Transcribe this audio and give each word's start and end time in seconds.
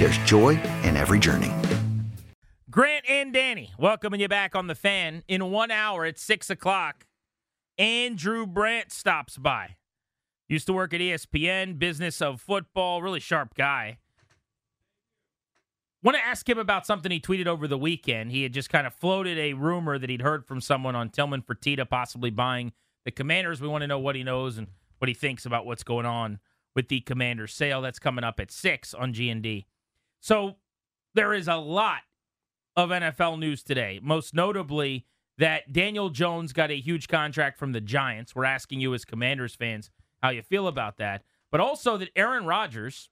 there's 0.00 0.16
joy 0.18 0.58
in 0.82 0.96
every 0.96 1.20
journey. 1.20 1.52
Grant 2.70 3.04
and 3.06 3.34
Danny, 3.34 3.70
welcoming 3.78 4.18
you 4.18 4.28
back 4.28 4.56
on 4.56 4.66
the 4.66 4.74
fan. 4.74 5.22
In 5.28 5.50
one 5.50 5.70
hour 5.70 6.06
at 6.06 6.18
6 6.18 6.48
o'clock, 6.48 7.06
Andrew 7.76 8.46
Brandt 8.46 8.92
stops 8.92 9.36
by. 9.36 9.76
Used 10.48 10.66
to 10.66 10.72
work 10.72 10.94
at 10.94 11.00
ESPN, 11.00 11.78
business 11.78 12.22
of 12.22 12.40
football, 12.40 13.02
really 13.02 13.20
sharp 13.20 13.54
guy. 13.54 13.98
Want 16.02 16.16
to 16.16 16.24
ask 16.24 16.48
him 16.48 16.58
about 16.58 16.86
something 16.86 17.12
he 17.12 17.20
tweeted 17.20 17.46
over 17.46 17.68
the 17.68 17.76
weekend. 17.76 18.30
He 18.30 18.42
had 18.42 18.54
just 18.54 18.70
kind 18.70 18.86
of 18.86 18.94
floated 18.94 19.36
a 19.36 19.52
rumor 19.52 19.98
that 19.98 20.08
he'd 20.08 20.22
heard 20.22 20.46
from 20.46 20.62
someone 20.62 20.96
on 20.96 21.10
Tillman 21.10 21.42
Fertitta 21.42 21.86
possibly 21.86 22.30
buying 22.30 22.72
the 23.04 23.10
Commanders. 23.10 23.60
We 23.60 23.68
want 23.68 23.82
to 23.82 23.86
know 23.86 23.98
what 23.98 24.16
he 24.16 24.22
knows 24.22 24.56
and 24.56 24.68
what 24.96 25.08
he 25.08 25.14
thinks 25.14 25.44
about 25.44 25.66
what's 25.66 25.84
going 25.84 26.06
on 26.06 26.38
with 26.74 26.88
the 26.88 27.00
Commanders 27.00 27.52
sale. 27.52 27.82
That's 27.82 27.98
coming 27.98 28.24
up 28.24 28.40
at 28.40 28.50
6 28.50 28.94
on 28.94 29.12
G&D. 29.12 29.66
So 30.20 30.56
there 31.14 31.32
is 31.32 31.48
a 31.48 31.56
lot 31.56 32.00
of 32.76 32.90
NFL 32.90 33.38
news 33.38 33.62
today, 33.62 34.00
most 34.02 34.34
notably 34.34 35.06
that 35.38 35.72
Daniel 35.72 36.10
Jones 36.10 36.52
got 36.52 36.70
a 36.70 36.78
huge 36.78 37.08
contract 37.08 37.58
from 37.58 37.72
the 37.72 37.80
Giants. 37.80 38.34
We're 38.34 38.44
asking 38.44 38.80
you 38.80 38.94
as 38.94 39.04
Commanders 39.04 39.54
fans 39.54 39.90
how 40.22 40.30
you 40.30 40.42
feel 40.42 40.68
about 40.68 40.98
that. 40.98 41.22
But 41.50 41.60
also 41.60 41.96
that 41.96 42.10
Aaron 42.14 42.44
Rodgers 42.44 43.08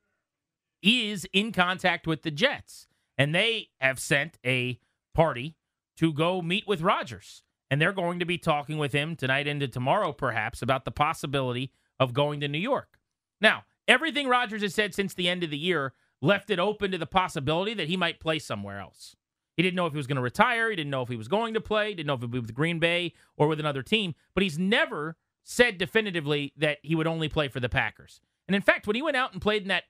is 0.82 1.26
in 1.32 1.52
contact 1.52 2.06
with 2.06 2.22
the 2.22 2.30
Jets, 2.30 2.86
and 3.16 3.34
they 3.34 3.70
have 3.80 3.98
sent 3.98 4.38
a 4.46 4.78
party 5.14 5.56
to 5.96 6.12
go 6.12 6.40
meet 6.40 6.68
with 6.68 6.82
Rodgers. 6.82 7.42
And 7.70 7.80
they're 7.80 7.92
going 7.92 8.18
to 8.20 8.24
be 8.24 8.38
talking 8.38 8.78
with 8.78 8.92
him 8.92 9.16
tonight 9.16 9.46
into 9.46 9.68
tomorrow, 9.68 10.12
perhaps, 10.12 10.62
about 10.62 10.84
the 10.84 10.90
possibility 10.90 11.72
of 11.98 12.14
going 12.14 12.40
to 12.40 12.48
New 12.48 12.58
York. 12.58 12.98
Now, 13.40 13.64
everything 13.86 14.28
Rodgers 14.28 14.62
has 14.62 14.74
said 14.74 14.94
since 14.94 15.12
the 15.12 15.28
end 15.28 15.42
of 15.42 15.50
the 15.50 15.58
year 15.58 15.92
left 16.20 16.50
it 16.50 16.58
open 16.58 16.90
to 16.90 16.98
the 16.98 17.06
possibility 17.06 17.74
that 17.74 17.88
he 17.88 17.96
might 17.96 18.20
play 18.20 18.38
somewhere 18.38 18.80
else. 18.80 19.14
He 19.56 19.62
didn't 19.62 19.74
know 19.74 19.86
if 19.86 19.92
he 19.92 19.96
was 19.96 20.06
going 20.06 20.16
to 20.16 20.22
retire. 20.22 20.70
He 20.70 20.76
didn't 20.76 20.90
know 20.90 21.02
if 21.02 21.08
he 21.08 21.16
was 21.16 21.28
going 21.28 21.54
to 21.54 21.60
play. 21.60 21.92
Didn't 21.92 22.06
know 22.06 22.14
if 22.14 22.20
it 22.20 22.24
would 22.24 22.30
be 22.30 22.38
with 22.38 22.54
Green 22.54 22.78
Bay 22.78 23.12
or 23.36 23.48
with 23.48 23.58
another 23.58 23.82
team. 23.82 24.14
But 24.34 24.44
he's 24.44 24.58
never 24.58 25.16
said 25.42 25.78
definitively 25.78 26.52
that 26.56 26.78
he 26.82 26.94
would 26.94 27.06
only 27.06 27.28
play 27.28 27.48
for 27.48 27.58
the 27.58 27.68
Packers. 27.68 28.20
And 28.46 28.54
in 28.54 28.62
fact, 28.62 28.86
when 28.86 28.94
he 28.94 29.02
went 29.02 29.16
out 29.16 29.32
and 29.32 29.42
played 29.42 29.62
in 29.62 29.68
that 29.68 29.84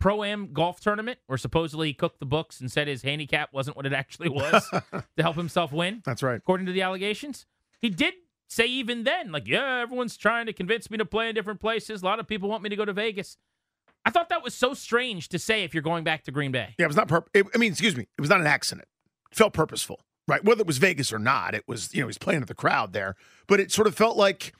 pro 0.00 0.24
am 0.24 0.52
golf 0.52 0.80
tournament, 0.80 1.18
where 1.26 1.38
supposedly 1.38 1.88
he 1.88 1.94
cooked 1.94 2.18
the 2.18 2.26
books 2.26 2.60
and 2.60 2.70
said 2.72 2.88
his 2.88 3.02
handicap 3.02 3.52
wasn't 3.52 3.76
what 3.76 3.86
it 3.86 3.92
actually 3.92 4.28
was 4.28 4.68
to 4.70 5.22
help 5.22 5.36
himself 5.36 5.72
win, 5.72 6.02
That's 6.04 6.22
right. 6.22 6.36
according 6.36 6.66
to 6.66 6.72
the 6.72 6.82
allegations, 6.82 7.46
he 7.80 7.90
did 7.90 8.14
say 8.48 8.66
even 8.66 9.04
then, 9.04 9.32
like, 9.32 9.46
yeah, 9.46 9.80
everyone's 9.80 10.16
trying 10.16 10.46
to 10.46 10.52
convince 10.52 10.90
me 10.90 10.98
to 10.98 11.04
play 11.04 11.28
in 11.28 11.34
different 11.34 11.60
places. 11.60 12.02
A 12.02 12.04
lot 12.04 12.18
of 12.20 12.26
people 12.26 12.48
want 12.48 12.62
me 12.62 12.68
to 12.68 12.76
go 12.76 12.84
to 12.84 12.92
Vegas. 12.92 13.36
I 14.04 14.10
thought 14.10 14.28
that 14.28 14.42
was 14.42 14.54
so 14.54 14.74
strange 14.74 15.28
to 15.30 15.38
say 15.38 15.64
if 15.64 15.72
you're 15.72 15.82
going 15.82 16.04
back 16.04 16.24
to 16.24 16.30
Green 16.30 16.52
Bay. 16.52 16.74
Yeah, 16.78 16.84
it 16.84 16.88
was 16.88 16.96
not. 16.96 17.08
Purp- 17.08 17.30
it, 17.32 17.46
I 17.54 17.58
mean, 17.58 17.72
excuse 17.72 17.96
me, 17.96 18.06
it 18.16 18.20
was 18.20 18.30
not 18.30 18.40
an 18.40 18.46
accident. 18.46 18.86
It 19.30 19.36
felt 19.36 19.52
purposeful, 19.52 20.00
right? 20.28 20.44
Whether 20.44 20.60
it 20.60 20.66
was 20.66 20.78
Vegas 20.78 21.12
or 21.12 21.18
not, 21.18 21.54
it 21.54 21.64
was. 21.66 21.94
You 21.94 22.02
know, 22.02 22.08
he's 22.08 22.18
playing 22.18 22.40
to 22.40 22.46
the 22.46 22.54
crowd 22.54 22.92
there, 22.92 23.16
but 23.46 23.60
it 23.60 23.72
sort 23.72 23.86
of 23.86 23.94
felt 23.94 24.16
like 24.16 24.52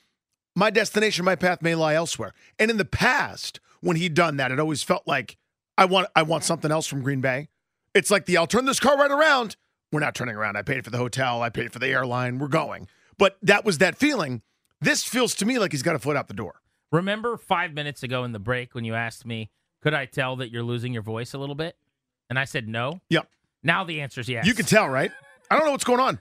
my 0.57 0.71
destination, 0.71 1.25
my 1.25 1.37
path 1.37 1.61
may 1.63 1.75
lie 1.75 1.95
elsewhere. 1.95 2.33
And 2.59 2.71
in 2.71 2.77
the 2.79 2.85
past, 2.85 3.61
when 3.81 3.97
he'd 3.97 4.15
done 4.15 4.37
that, 4.39 4.51
it 4.51 4.59
always 4.59 4.83
felt 4.83 5.03
like 5.07 5.37
I 5.77 5.85
want. 5.85 6.09
I 6.17 6.23
want 6.23 6.45
something 6.45 6.71
else 6.71 6.87
from 6.87 7.03
Green 7.03 7.21
Bay. 7.21 7.49
It's 7.95 8.11
like 8.11 8.27
the 8.27 8.37
I'll 8.37 8.47
turn 8.47 8.65
this 8.65 8.81
car 8.81 8.97
right 8.97 9.11
around. 9.11 9.57
We're 9.93 10.01
not 10.01 10.15
turning 10.15 10.35
around. 10.35 10.57
I 10.57 10.63
paid 10.63 10.85
for 10.85 10.91
the 10.91 10.99
hotel. 10.99 11.43
I 11.43 11.51
paid 11.51 11.73
for 11.73 11.79
the 11.79 11.89
airline. 11.89 12.39
We're 12.39 12.49
going. 12.49 12.89
But 13.17 13.37
that 13.43 13.65
was 13.65 13.79
that 13.79 13.97
feeling. 13.97 14.43
This 14.81 15.05
feels 15.05 15.35
to 15.37 15.47
me 15.47 15.59
like 15.59 15.71
he's 15.71 15.83
got 15.83 15.95
a 15.95 16.01
foot 16.01 16.17
out 16.17 16.27
the 16.27 16.35
door. 16.35 16.61
Remember 16.95 17.37
five 17.37 17.75
minutes 17.75 18.05
ago 18.05 18.23
in 18.23 18.31
the 18.31 18.39
break 18.39 18.73
when 18.73 18.85
you 18.85 18.95
asked 18.95 19.27
me, 19.27 19.51
could 19.83 19.95
I 19.95 20.07
tell 20.07 20.37
that 20.37 20.53
you're 20.53 20.63
losing 20.63 20.93
your 20.93 21.03
voice 21.03 21.35
a 21.35 21.39
little 21.39 21.57
bit? 21.57 21.77
And 22.31 22.39
I 22.39 22.45
said 22.45 22.69
no. 22.69 23.01
Yep. 23.11 23.27
Now 23.65 23.83
the 23.83 24.01
answer 24.01 24.21
is 24.21 24.29
yes. 24.29 24.47
You 24.47 24.55
can 24.55 24.65
tell, 24.65 24.89
right? 24.89 25.11
I 25.51 25.57
don't 25.57 25.65
know 25.67 25.73
what's 25.73 25.83
going 25.83 25.99
on. 25.99 26.21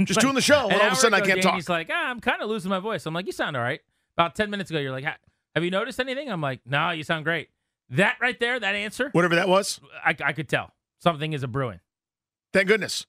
Just 0.00 0.16
Like, 0.18 0.22
doing 0.22 0.34
the 0.34 0.42
show, 0.42 0.68
and 0.68 0.78
all 0.78 0.88
of 0.88 0.92
a 0.92 0.96
sudden 0.96 1.14
I 1.14 1.20
can't 1.20 1.40
Danny's 1.40 1.64
talk. 1.64 1.70
like, 1.70 1.88
ah, 1.90 2.10
I'm 2.10 2.20
kind 2.20 2.42
of 2.42 2.50
losing 2.50 2.68
my 2.68 2.80
voice. 2.80 3.06
I'm 3.06 3.14
like, 3.14 3.24
you 3.24 3.32
sound 3.32 3.56
all 3.56 3.62
right. 3.62 3.80
About 4.14 4.34
10 4.34 4.50
minutes 4.50 4.70
ago, 4.70 4.78
you're 4.78 4.92
like, 4.92 5.04
have 5.04 5.64
you 5.64 5.70
noticed 5.70 5.98
anything? 5.98 6.30
I'm 6.30 6.42
like, 6.42 6.60
no, 6.66 6.90
you 6.90 7.02
sound 7.02 7.24
great. 7.24 7.48
That 7.88 8.18
right 8.20 8.38
there, 8.38 8.60
that 8.60 8.74
answer, 8.74 9.08
Whatever 9.12 9.36
that 9.36 9.48
was. 9.48 9.80
I, 10.04 10.14
I 10.22 10.32
could 10.34 10.50
tell. 10.50 10.74
Something 10.98 11.32
is 11.32 11.42
a 11.42 11.48
brewing. 11.48 11.80
Thank 12.52 12.68
goodness. 12.68 13.06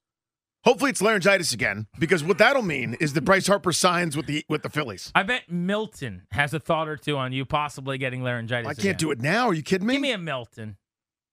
Hopefully 0.64 0.92
it's 0.92 1.02
laryngitis 1.02 1.54
again, 1.54 1.88
because 1.98 2.24
what 2.24 2.38
that'll 2.38 2.62
mean 2.62 2.96
is 3.00 3.14
that 3.14 3.22
Bryce 3.22 3.48
Harper 3.48 3.72
signs 3.72 4.16
with 4.16 4.28
the 4.28 4.46
with 4.48 4.62
the 4.62 4.70
Phillies. 4.70 5.12
I 5.16 5.24
bet 5.24 5.50
Milton 5.52 6.28
has 6.32 6.54
a 6.54 6.60
thought 6.60 6.88
or 6.88 6.98
two 6.98 7.18
on 7.18 7.34
you 7.34 7.46
possibly 7.46 7.98
getting 7.98 8.22
laryngitis. 8.24 8.70
I 8.70 8.74
can't 8.80 8.98
do 9.00 9.10
it 9.12 9.20
now. 9.20 9.48
Are 9.48 9.54
you 9.54 9.64
kidding 9.64 9.88
me? 9.88 9.96
Give 9.96 10.02
me 10.02 10.12
a 10.12 10.18
Milton. 10.20 10.78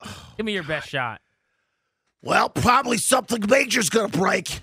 Oh, 0.02 0.32
Give 0.36 0.46
me 0.46 0.52
your 0.54 0.62
best 0.62 0.88
shot. 0.88 1.20
well, 2.22 2.48
probably 2.48 2.96
something 2.98 3.42
major's 3.48 3.90
gonna 3.90 4.08
break. 4.08 4.60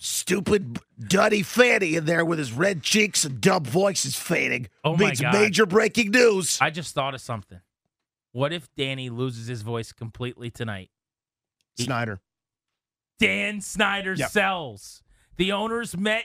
Stupid 0.00 0.78
Duddy 1.08 1.42
Fanny 1.42 1.96
in 1.96 2.04
there 2.06 2.24
with 2.24 2.38
his 2.38 2.52
red 2.52 2.82
cheeks 2.84 3.24
and 3.24 3.40
dumb 3.40 3.64
voice 3.64 4.04
is 4.04 4.14
fading. 4.16 4.68
Oh 4.84 4.92
my 4.96 5.06
Means 5.06 5.20
God. 5.20 5.34
major 5.34 5.66
breaking 5.66 6.12
news. 6.12 6.56
I 6.60 6.70
just 6.70 6.94
thought 6.94 7.14
of 7.14 7.20
something. 7.20 7.60
What 8.32 8.52
if 8.52 8.68
Danny 8.76 9.10
loses 9.10 9.48
his 9.48 9.62
voice 9.62 9.90
completely 9.92 10.50
tonight? 10.50 10.90
Snyder. 11.78 12.20
Dan 13.18 13.60
Snyder 13.60 14.14
Yep. 14.14 14.30
sells. 14.30 15.02
The 15.36 15.52
owners 15.52 15.96
met 15.96 16.24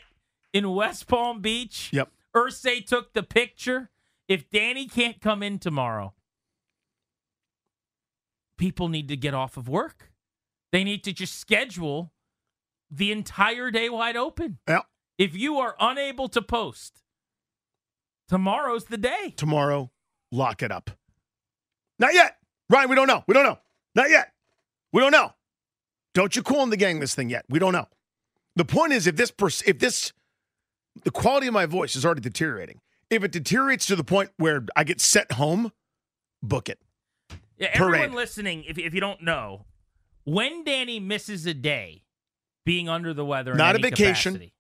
in 0.54 0.72
West 0.72 1.08
Palm 1.08 1.42
Beach. 1.42 1.90
Yep. 1.92 2.10
Ursay 2.36 2.86
took 2.86 3.14
the 3.14 3.24
picture. 3.24 3.90
If 4.28 4.50
Danny 4.50 4.88
can't 4.88 5.20
come 5.22 5.44
in 5.44 5.60
tomorrow, 5.60 6.14
people 8.58 8.88
need 8.90 9.08
to 9.10 9.18
get 9.18 9.34
off 9.34 9.58
of 9.58 9.68
work. 9.68 10.12
They 10.72 10.84
need 10.84 11.04
to 11.04 11.14
just 11.14 11.40
schedule 11.40 12.12
the 12.90 13.12
entire 13.12 13.70
day 13.72 13.90
wide 13.90 14.16
open. 14.16 14.60
Yeah. 14.68 14.82
If 15.18 15.36
you 15.36 15.58
are 15.60 15.76
unable 15.80 16.28
to 16.30 16.42
post, 16.42 17.04
tomorrow's 18.28 18.86
the 18.86 18.98
day. 18.98 19.34
Tomorrow, 19.36 19.92
lock 20.32 20.64
it 20.64 20.72
up. 20.72 20.92
Not 22.00 22.14
yet. 22.14 22.38
Ryan, 22.70 22.90
we 22.90 22.96
don't 22.96 23.08
know. 23.08 23.24
We 23.28 23.34
don't 23.34 23.44
know. 23.44 23.60
Not 23.96 24.10
yet. 24.10 24.32
We 24.92 25.02
don't 25.02 25.12
know. 25.12 25.34
Don't 26.14 26.36
you 26.36 26.44
call 26.44 26.64
in 26.64 26.70
the 26.70 26.78
gang 26.78 27.00
this 27.00 27.16
thing 27.16 27.30
yet. 27.30 27.46
We 27.50 27.60
don't 27.60 27.74
know. 27.74 27.88
The 28.56 28.66
point 28.66 28.94
is 28.94 29.08
if 29.08 29.16
this 29.16 29.32
pers- 29.32 29.64
if 29.66 29.80
this 29.80 30.14
the 31.04 31.12
quality 31.12 31.48
of 31.48 31.54
my 31.54 31.66
voice 31.66 31.96
is 31.96 32.06
already 32.06 32.22
deteriorating. 32.22 32.80
If 33.10 33.24
it 33.24 33.32
deteriorates 33.32 33.86
to 33.88 33.96
the 33.96 34.04
point 34.04 34.32
where 34.38 34.66
I 34.76 34.84
get 34.84 35.02
sent 35.02 35.34
home, 35.34 35.72
book 36.42 36.70
it. 36.70 36.80
Yeah, 37.58 37.70
everyone 37.74 38.00
Parade. 38.00 38.12
listening, 38.14 38.64
if, 38.68 38.78
if 38.78 38.94
you 38.94 39.00
don't 39.02 39.22
know, 39.24 39.66
when 40.24 40.64
Danny 40.64 41.00
misses 41.00 41.46
a 41.46 41.54
day 41.54 42.04
being 42.66 42.90
under 42.90 43.14
the 43.14 43.26
weather, 43.26 43.52
in 43.52 43.58
Not 43.58 43.76
a 43.76 43.80
vacation. 43.80 44.34
capacity, 44.34 44.54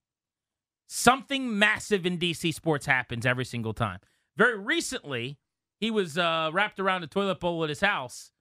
something 0.87 1.57
massive 1.57 2.05
in 2.05 2.17
DC 2.17 2.53
sports 2.53 2.85
happens 2.85 3.25
every 3.25 3.45
single 3.45 3.73
time. 3.73 3.99
Very 4.37 4.57
recently, 4.57 5.37
he 5.79 5.89
was 5.91 6.17
uh, 6.17 6.49
wrapped 6.53 6.79
around 6.79 7.03
a 7.03 7.07
toilet 7.07 7.39
bowl 7.39 7.63
at 7.63 7.69
his 7.69 7.81
house. 7.81 8.31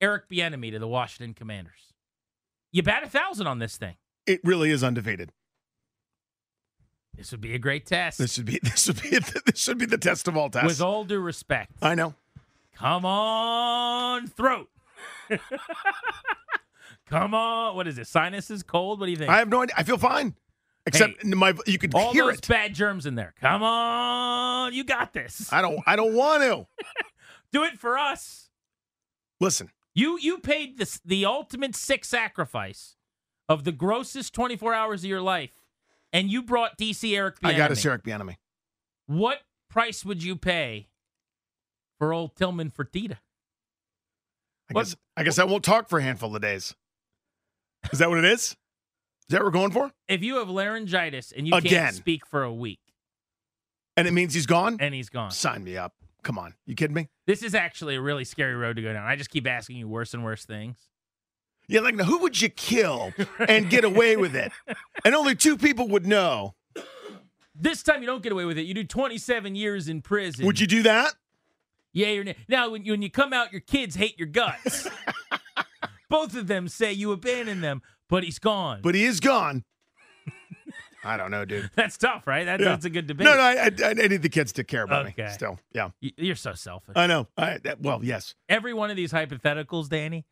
Eric 0.00 0.28
Bieniemy 0.28 0.72
to 0.72 0.78
the 0.80 0.88
Washington 0.88 1.34
Commanders. 1.34 1.91
You 2.72 2.82
bat 2.82 3.04
a 3.04 3.08
thousand 3.08 3.46
on 3.46 3.58
this 3.58 3.76
thing. 3.76 3.96
It 4.26 4.40
really 4.42 4.70
is 4.70 4.82
undefeated. 4.82 5.30
This 7.14 7.30
would 7.30 7.42
be 7.42 7.54
a 7.54 7.58
great 7.58 7.84
test. 7.86 8.18
This 8.18 8.38
would 8.38 8.46
be 8.46 8.58
this 8.62 8.86
would 8.88 9.02
be 9.02 9.10
this 9.46 9.60
should 9.60 9.78
be 9.78 9.86
the 9.86 9.98
test 9.98 10.26
of 10.28 10.36
all 10.36 10.48
tests. 10.48 10.66
With 10.66 10.80
all 10.80 11.04
due 11.04 11.20
respect, 11.20 11.72
I 11.82 11.94
know. 11.94 12.14
come 12.74 13.04
on, 13.04 14.26
throat. 14.28 14.68
come 17.06 17.34
on. 17.34 17.76
What 17.76 17.86
is 17.86 17.98
it? 17.98 18.06
Sinuses 18.06 18.62
cold? 18.62 19.00
What 19.00 19.06
do 19.06 19.12
you 19.12 19.18
think? 19.18 19.30
I 19.30 19.38
have 19.38 19.48
no 19.48 19.62
idea. 19.62 19.74
I 19.76 19.82
feel 19.82 19.98
fine. 19.98 20.34
Except 20.84 21.24
my 21.24 21.54
you 21.66 21.78
could 21.78 21.94
all 21.94 22.12
hear 22.12 22.26
those 22.26 22.38
it. 22.38 22.48
bad 22.48 22.74
germs 22.74 23.06
in 23.06 23.14
there. 23.14 23.34
Come 23.40 23.62
on, 23.62 24.72
you 24.72 24.82
got 24.82 25.12
this. 25.12 25.52
I 25.52 25.62
don't 25.62 25.78
I 25.86 25.94
don't 25.94 26.14
want 26.14 26.42
to. 26.42 26.66
Do 27.52 27.64
it 27.64 27.78
for 27.78 27.98
us. 27.98 28.48
Listen, 29.38 29.70
You 29.94 30.18
you 30.18 30.38
paid 30.38 30.78
this 30.78 31.00
the 31.04 31.24
ultimate 31.26 31.76
sick 31.76 32.04
sacrifice 32.04 32.96
of 33.48 33.64
the 33.64 33.72
grossest 33.72 34.32
24 34.34 34.72
hours 34.72 35.02
of 35.04 35.10
your 35.10 35.20
life, 35.20 35.50
and 36.12 36.30
you 36.30 36.42
brought 36.42 36.78
DC 36.78 37.14
Eric. 37.16 37.36
I 37.42 37.52
got 37.52 37.70
Bieniemy. 37.70 37.72
us 37.72 37.84
Eric 37.86 38.02
Bieniemy. 38.04 38.36
What 39.06 39.42
price 39.68 40.04
would 40.04 40.22
you 40.22 40.36
pay 40.36 40.88
for 41.98 42.12
old 42.14 42.36
Tillman 42.36 42.70
Fertitta? 42.70 43.18
I 44.70 44.72
What- 44.74 44.84
guess 44.84 44.96
I 45.16 45.22
guess 45.24 45.38
I 45.38 45.44
won't 45.44 45.64
talk 45.64 45.88
for 45.88 45.98
a 45.98 46.02
handful 46.02 46.34
of 46.34 46.40
days. 46.40 46.74
Is 47.92 47.98
that 47.98 48.08
what 48.08 48.18
it 48.18 48.24
is? 48.24 48.40
Is 48.52 48.56
that 49.28 49.38
what 49.40 49.44
we're 49.46 49.50
going 49.50 49.72
for? 49.72 49.92
If 50.08 50.22
you 50.22 50.36
have 50.36 50.48
laryngitis 50.48 51.32
and 51.32 51.46
you 51.46 51.54
Again. 51.54 51.70
can't 51.84 51.96
speak 51.96 52.26
for 52.26 52.42
a 52.44 52.52
week, 52.52 52.80
And 53.96 54.06
it 54.08 54.12
means 54.12 54.32
he's 54.34 54.46
gone? 54.46 54.76
and 54.80 54.94
he's 54.94 55.08
gone. 55.10 55.30
Sign 55.32 55.64
me 55.64 55.76
up. 55.76 55.94
Come 56.22 56.38
on. 56.38 56.54
You 56.66 56.74
kidding 56.74 56.94
me? 56.94 57.08
This 57.26 57.42
is 57.42 57.54
actually 57.54 57.96
a 57.96 58.00
really 58.00 58.24
scary 58.24 58.54
road 58.54 58.76
to 58.76 58.82
go 58.82 58.92
down. 58.92 59.04
I 59.06 59.16
just 59.16 59.30
keep 59.30 59.46
asking 59.46 59.76
you 59.76 59.88
worse 59.88 60.14
and 60.14 60.24
worse 60.24 60.44
things. 60.44 60.76
Yeah, 61.68 61.80
like 61.80 61.94
now, 61.94 62.04
who 62.04 62.18
would 62.18 62.40
you 62.40 62.48
kill 62.48 63.12
and 63.48 63.70
get 63.70 63.84
away 63.84 64.16
with 64.16 64.34
it? 64.34 64.52
And 65.04 65.14
only 65.14 65.34
two 65.34 65.56
people 65.56 65.88
would 65.88 66.06
know. 66.06 66.54
This 67.54 67.82
time 67.82 68.00
you 68.00 68.06
don't 68.06 68.22
get 68.22 68.32
away 68.32 68.44
with 68.44 68.58
it. 68.58 68.62
You 68.62 68.74
do 68.74 68.84
27 68.84 69.54
years 69.54 69.88
in 69.88 70.02
prison. 70.02 70.46
Would 70.46 70.58
you 70.58 70.66
do 70.66 70.82
that? 70.82 71.14
Or 71.94 72.24
nay. 72.24 72.36
Now, 72.48 72.70
when 72.70 72.84
you, 72.84 72.92
when 72.92 73.02
you 73.02 73.10
come 73.10 73.32
out, 73.32 73.52
your 73.52 73.60
kids 73.60 73.96
hate 73.96 74.18
your 74.18 74.28
guts. 74.28 74.88
Both 76.08 76.34
of 76.36 76.46
them 76.46 76.68
say 76.68 76.92
you 76.92 77.12
abandoned 77.12 77.62
them, 77.62 77.82
but 78.08 78.24
he's 78.24 78.38
gone. 78.38 78.80
But 78.82 78.94
he 78.94 79.04
is 79.04 79.20
gone. 79.20 79.64
I 81.04 81.16
don't 81.16 81.30
know, 81.30 81.44
dude. 81.44 81.70
that's 81.76 81.96
tough, 81.98 82.26
right? 82.26 82.44
That's, 82.44 82.62
Yeah. 82.62 82.68
that's 82.70 82.84
a 82.84 82.90
good 82.90 83.06
debate. 83.06 83.24
No, 83.24 83.34
no, 83.34 83.40
I, 83.42 83.54
I, 83.64 83.70
I 83.90 83.92
need 83.94 84.22
the 84.22 84.28
kids 84.28 84.52
to 84.52 84.64
care 84.64 84.82
about 84.84 85.06
me 85.06 85.14
still. 85.30 85.58
Yeah, 85.72 85.90
You're 86.00 86.36
so 86.36 86.54
selfish. 86.54 86.94
I 86.96 87.06
know. 87.06 87.26
I, 87.36 87.58
that, 87.64 87.80
well, 87.80 88.04
yes. 88.04 88.34
Every 88.48 88.72
one 88.72 88.90
of 88.90 88.96
these 88.96 89.12
hypotheticals, 89.12 89.88
Danny, 89.88 90.24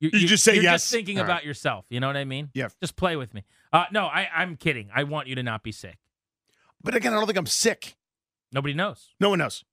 you, 0.00 0.10
You 0.12 0.26
just 0.26 0.42
say 0.44 0.54
you're 0.54 0.62
yes. 0.62 0.82
just 0.82 0.92
thinking 0.92 1.18
All 1.18 1.24
about 1.24 1.36
right. 1.38 1.44
yourself. 1.44 1.84
You 1.90 2.00
know 2.00 2.06
what 2.06 2.16
I 2.16 2.24
mean? 2.24 2.50
Yeah. 2.54 2.68
Just 2.80 2.96
play 2.96 3.16
with 3.16 3.32
me. 3.34 3.44
Uh, 3.72 3.84
no, 3.92 4.06
I, 4.06 4.28
I'm 4.34 4.56
kidding. 4.56 4.88
I 4.94 5.04
want 5.04 5.28
you 5.28 5.34
to 5.36 5.42
not 5.42 5.62
be 5.62 5.72
sick. 5.72 5.98
But 6.82 6.94
again, 6.94 7.12
I 7.12 7.16
don't 7.16 7.26
think 7.26 7.38
I'm 7.38 7.46
sick. 7.46 7.94
Nobody 8.52 8.74
knows. 8.74 9.10
No 9.20 9.30
one 9.30 9.38
knows. 9.38 9.64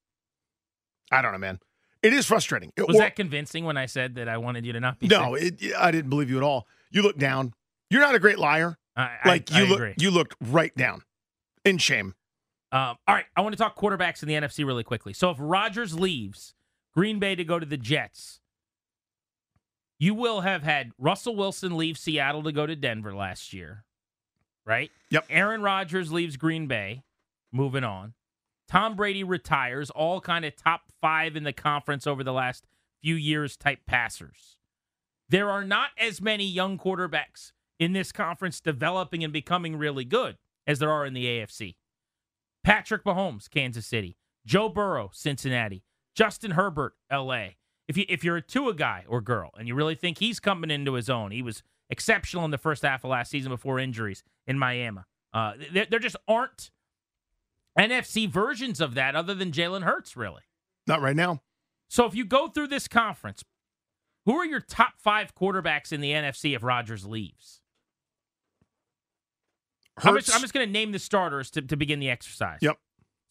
I 1.12 1.22
don't 1.22 1.32
know, 1.34 1.38
man. 1.38 1.60
It 2.02 2.14
is 2.14 2.26
frustrating. 2.26 2.72
Was 2.78 2.96
Or- 2.96 3.00
that 3.00 3.16
convincing 3.16 3.64
when 3.66 3.78
I 3.78 3.86
said 3.86 4.16
that 4.16 4.28
I 4.28 4.38
wanted 4.38 4.66
you 4.66 4.74
to 4.74 4.80
not 4.80 5.00
be 5.00 5.08
no? 5.08 5.36
sick? 5.38 5.62
It, 5.62 5.74
I 5.78 5.92
didn't 5.92 6.10
believe 6.10 6.30
you 6.30 6.38
at 6.38 6.44
all. 6.44 6.68
You 6.90 7.02
look 7.04 7.18
down. 7.18 7.54
You're 7.90 8.02
not 8.02 8.16
a 8.16 8.20
great 8.20 8.40
liar. 8.40 8.78
I, 9.02 9.28
Like 9.28 9.52
I, 9.52 9.60
you 9.60 9.66
I 9.66 9.70
look. 9.70 9.94
You 9.98 10.12
looked 10.12 10.36
right 10.42 10.76
down. 10.76 11.04
In 11.64 11.78
shame. 11.78 12.16
Um, 12.72 12.98
all 13.06 13.16
right, 13.16 13.26
I 13.36 13.42
want 13.42 13.54
to 13.54 13.58
talk 13.58 13.78
quarterbacks 13.78 14.24
in 14.24 14.30
the 14.30 14.36
NFC 14.36 14.66
really 14.66 14.84
quickly. 14.84 15.12
So 15.12 15.30
if 15.30 15.38
Rodgers 15.40 15.94
leaves 15.94 16.54
Green 16.94 17.20
Bay 17.20 17.36
to 17.36 17.44
go 17.44 17.60
to 17.60 17.66
the 17.66 17.78
Jets, 17.78 18.40
you 20.00 20.14
will 20.14 20.42
have 20.42 20.64
had 20.64 20.92
Russell 20.98 21.36
Wilson 21.36 21.76
leave 21.78 21.98
Seattle 21.98 22.44
to 22.44 22.52
go 22.52 22.66
to 22.66 22.76
Denver 22.76 23.14
last 23.14 23.52
year, 23.52 23.84
right? 24.66 24.90
Yep. 25.10 25.26
Aaron 25.30 25.62
Rodgers 25.62 26.14
leaves 26.14 26.38
Green 26.38 26.68
Bay, 26.68 27.04
moving 27.52 27.84
on. 27.84 28.14
Tom 28.70 28.96
Brady 28.96 29.24
retires, 29.24 29.90
all 29.90 30.22
kind 30.22 30.46
of 30.46 30.56
top 30.56 30.84
five 31.02 31.36
in 31.36 31.44
the 31.44 31.52
conference 31.52 32.08
over 32.08 32.24
the 32.24 32.32
last 32.32 32.66
few 33.02 33.16
years 33.16 33.58
type 33.58 33.86
passers. 33.86 34.56
There 35.28 35.50
are 35.50 35.66
not 35.66 35.90
as 35.98 36.22
many 36.22 36.46
young 36.46 36.78
quarterbacks 36.78 37.52
in 37.82 37.94
this 37.94 38.12
conference 38.12 38.62
developing 38.62 39.24
and 39.24 39.34
becoming 39.34 39.76
really 39.76 40.06
good 40.06 40.38
as 40.68 40.78
there 40.78 40.92
are 40.92 41.04
in 41.04 41.16
the 41.16 41.26
AFC. 41.26 41.76
Patrick 42.64 43.04
Mahomes, 43.04 43.50
Kansas 43.50 43.88
City. 43.88 44.18
Joe 44.46 44.70
Burrow, 44.70 45.10
Cincinnati. 45.12 45.84
Justin 46.14 46.52
Herbert, 46.52 46.94
LA. 47.12 47.48
If 47.88 47.98
you 47.98 48.06
if 48.08 48.24
you're 48.24 48.38
a 48.38 48.42
Tua 48.42 48.76
guy 48.76 49.04
or 49.08 49.20
girl 49.20 49.50
and 49.58 49.68
you 49.68 49.74
really 49.74 49.96
think 49.96 50.20
he's 50.20 50.40
coming 50.40 50.70
into 50.70 50.94
his 50.94 51.10
own, 51.10 51.32
he 51.32 51.42
was 51.42 51.64
exceptional 51.90 52.46
in 52.46 52.52
the 52.52 52.60
first 52.60 52.84
half 52.84 53.04
of 53.04 53.10
last 53.10 53.32
season 53.32 53.52
before 53.52 53.80
injuries 53.80 54.24
in 54.46 54.60
Miami. 54.60 55.02
Uh, 55.34 55.54
there, 55.74 55.88
there 55.90 56.00
just 56.00 56.18
aren't 56.28 56.70
NFC 57.78 58.30
versions 58.30 58.80
of 58.80 58.94
that 58.94 59.16
other 59.16 59.34
than 59.34 59.52
Jalen 59.52 59.84
Hurts, 59.84 60.16
really. 60.16 60.44
Not 60.86 61.02
right 61.02 61.16
now. 61.16 61.42
So 61.90 62.06
if 62.06 62.14
you 62.14 62.26
go 62.26 62.48
through 62.48 62.68
this 62.68 62.88
conference, 62.88 63.44
who 64.26 64.36
are 64.36 64.46
your 64.46 64.60
top 64.60 64.94
five 65.00 65.34
quarterbacks 65.34 65.92
in 65.92 66.00
the 66.00 66.12
NFC 66.12 66.56
if 66.56 66.62
Rodgers 66.62 67.08
leaves? 67.08 67.61
I'm 69.98 70.16
just, 70.16 70.34
I'm 70.34 70.42
just 70.42 70.54
going 70.54 70.66
to 70.66 70.72
name 70.72 70.92
the 70.92 71.00
starters 71.00 71.52
to, 71.52 71.62
to 71.62 71.76
begin 71.76 72.00
the 72.00 72.10
exercise. 72.10 72.60
Yep. 72.62 72.78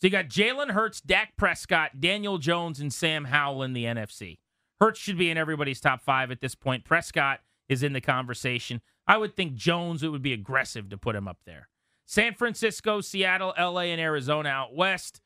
So 0.00 0.06
you 0.06 0.10
got 0.10 0.28
Jalen 0.28 0.70
Hurts, 0.70 1.00
Dak 1.00 1.36
Prescott, 1.36 2.00
Daniel 2.00 2.38
Jones, 2.38 2.80
and 2.80 2.92
Sam 2.92 3.26
Howell 3.26 3.62
in 3.62 3.72
the 3.72 3.84
NFC. 3.84 4.38
Hurts 4.80 4.98
should 4.98 5.18
be 5.18 5.30
in 5.30 5.36
everybody's 5.36 5.80
top 5.80 6.02
five 6.02 6.30
at 6.30 6.40
this 6.40 6.54
point. 6.54 6.84
Prescott 6.84 7.40
is 7.68 7.82
in 7.82 7.92
the 7.92 8.00
conversation. 8.00 8.80
I 9.06 9.18
would 9.18 9.36
think 9.36 9.54
Jones, 9.54 10.02
it 10.02 10.08
would 10.08 10.22
be 10.22 10.32
aggressive 10.32 10.88
to 10.90 10.96
put 10.96 11.16
him 11.16 11.28
up 11.28 11.38
there. 11.44 11.68
San 12.06 12.34
Francisco, 12.34 13.00
Seattle, 13.00 13.54
LA, 13.58 13.82
and 13.82 14.00
Arizona 14.00 14.48
out 14.48 14.74
west. 14.74 15.20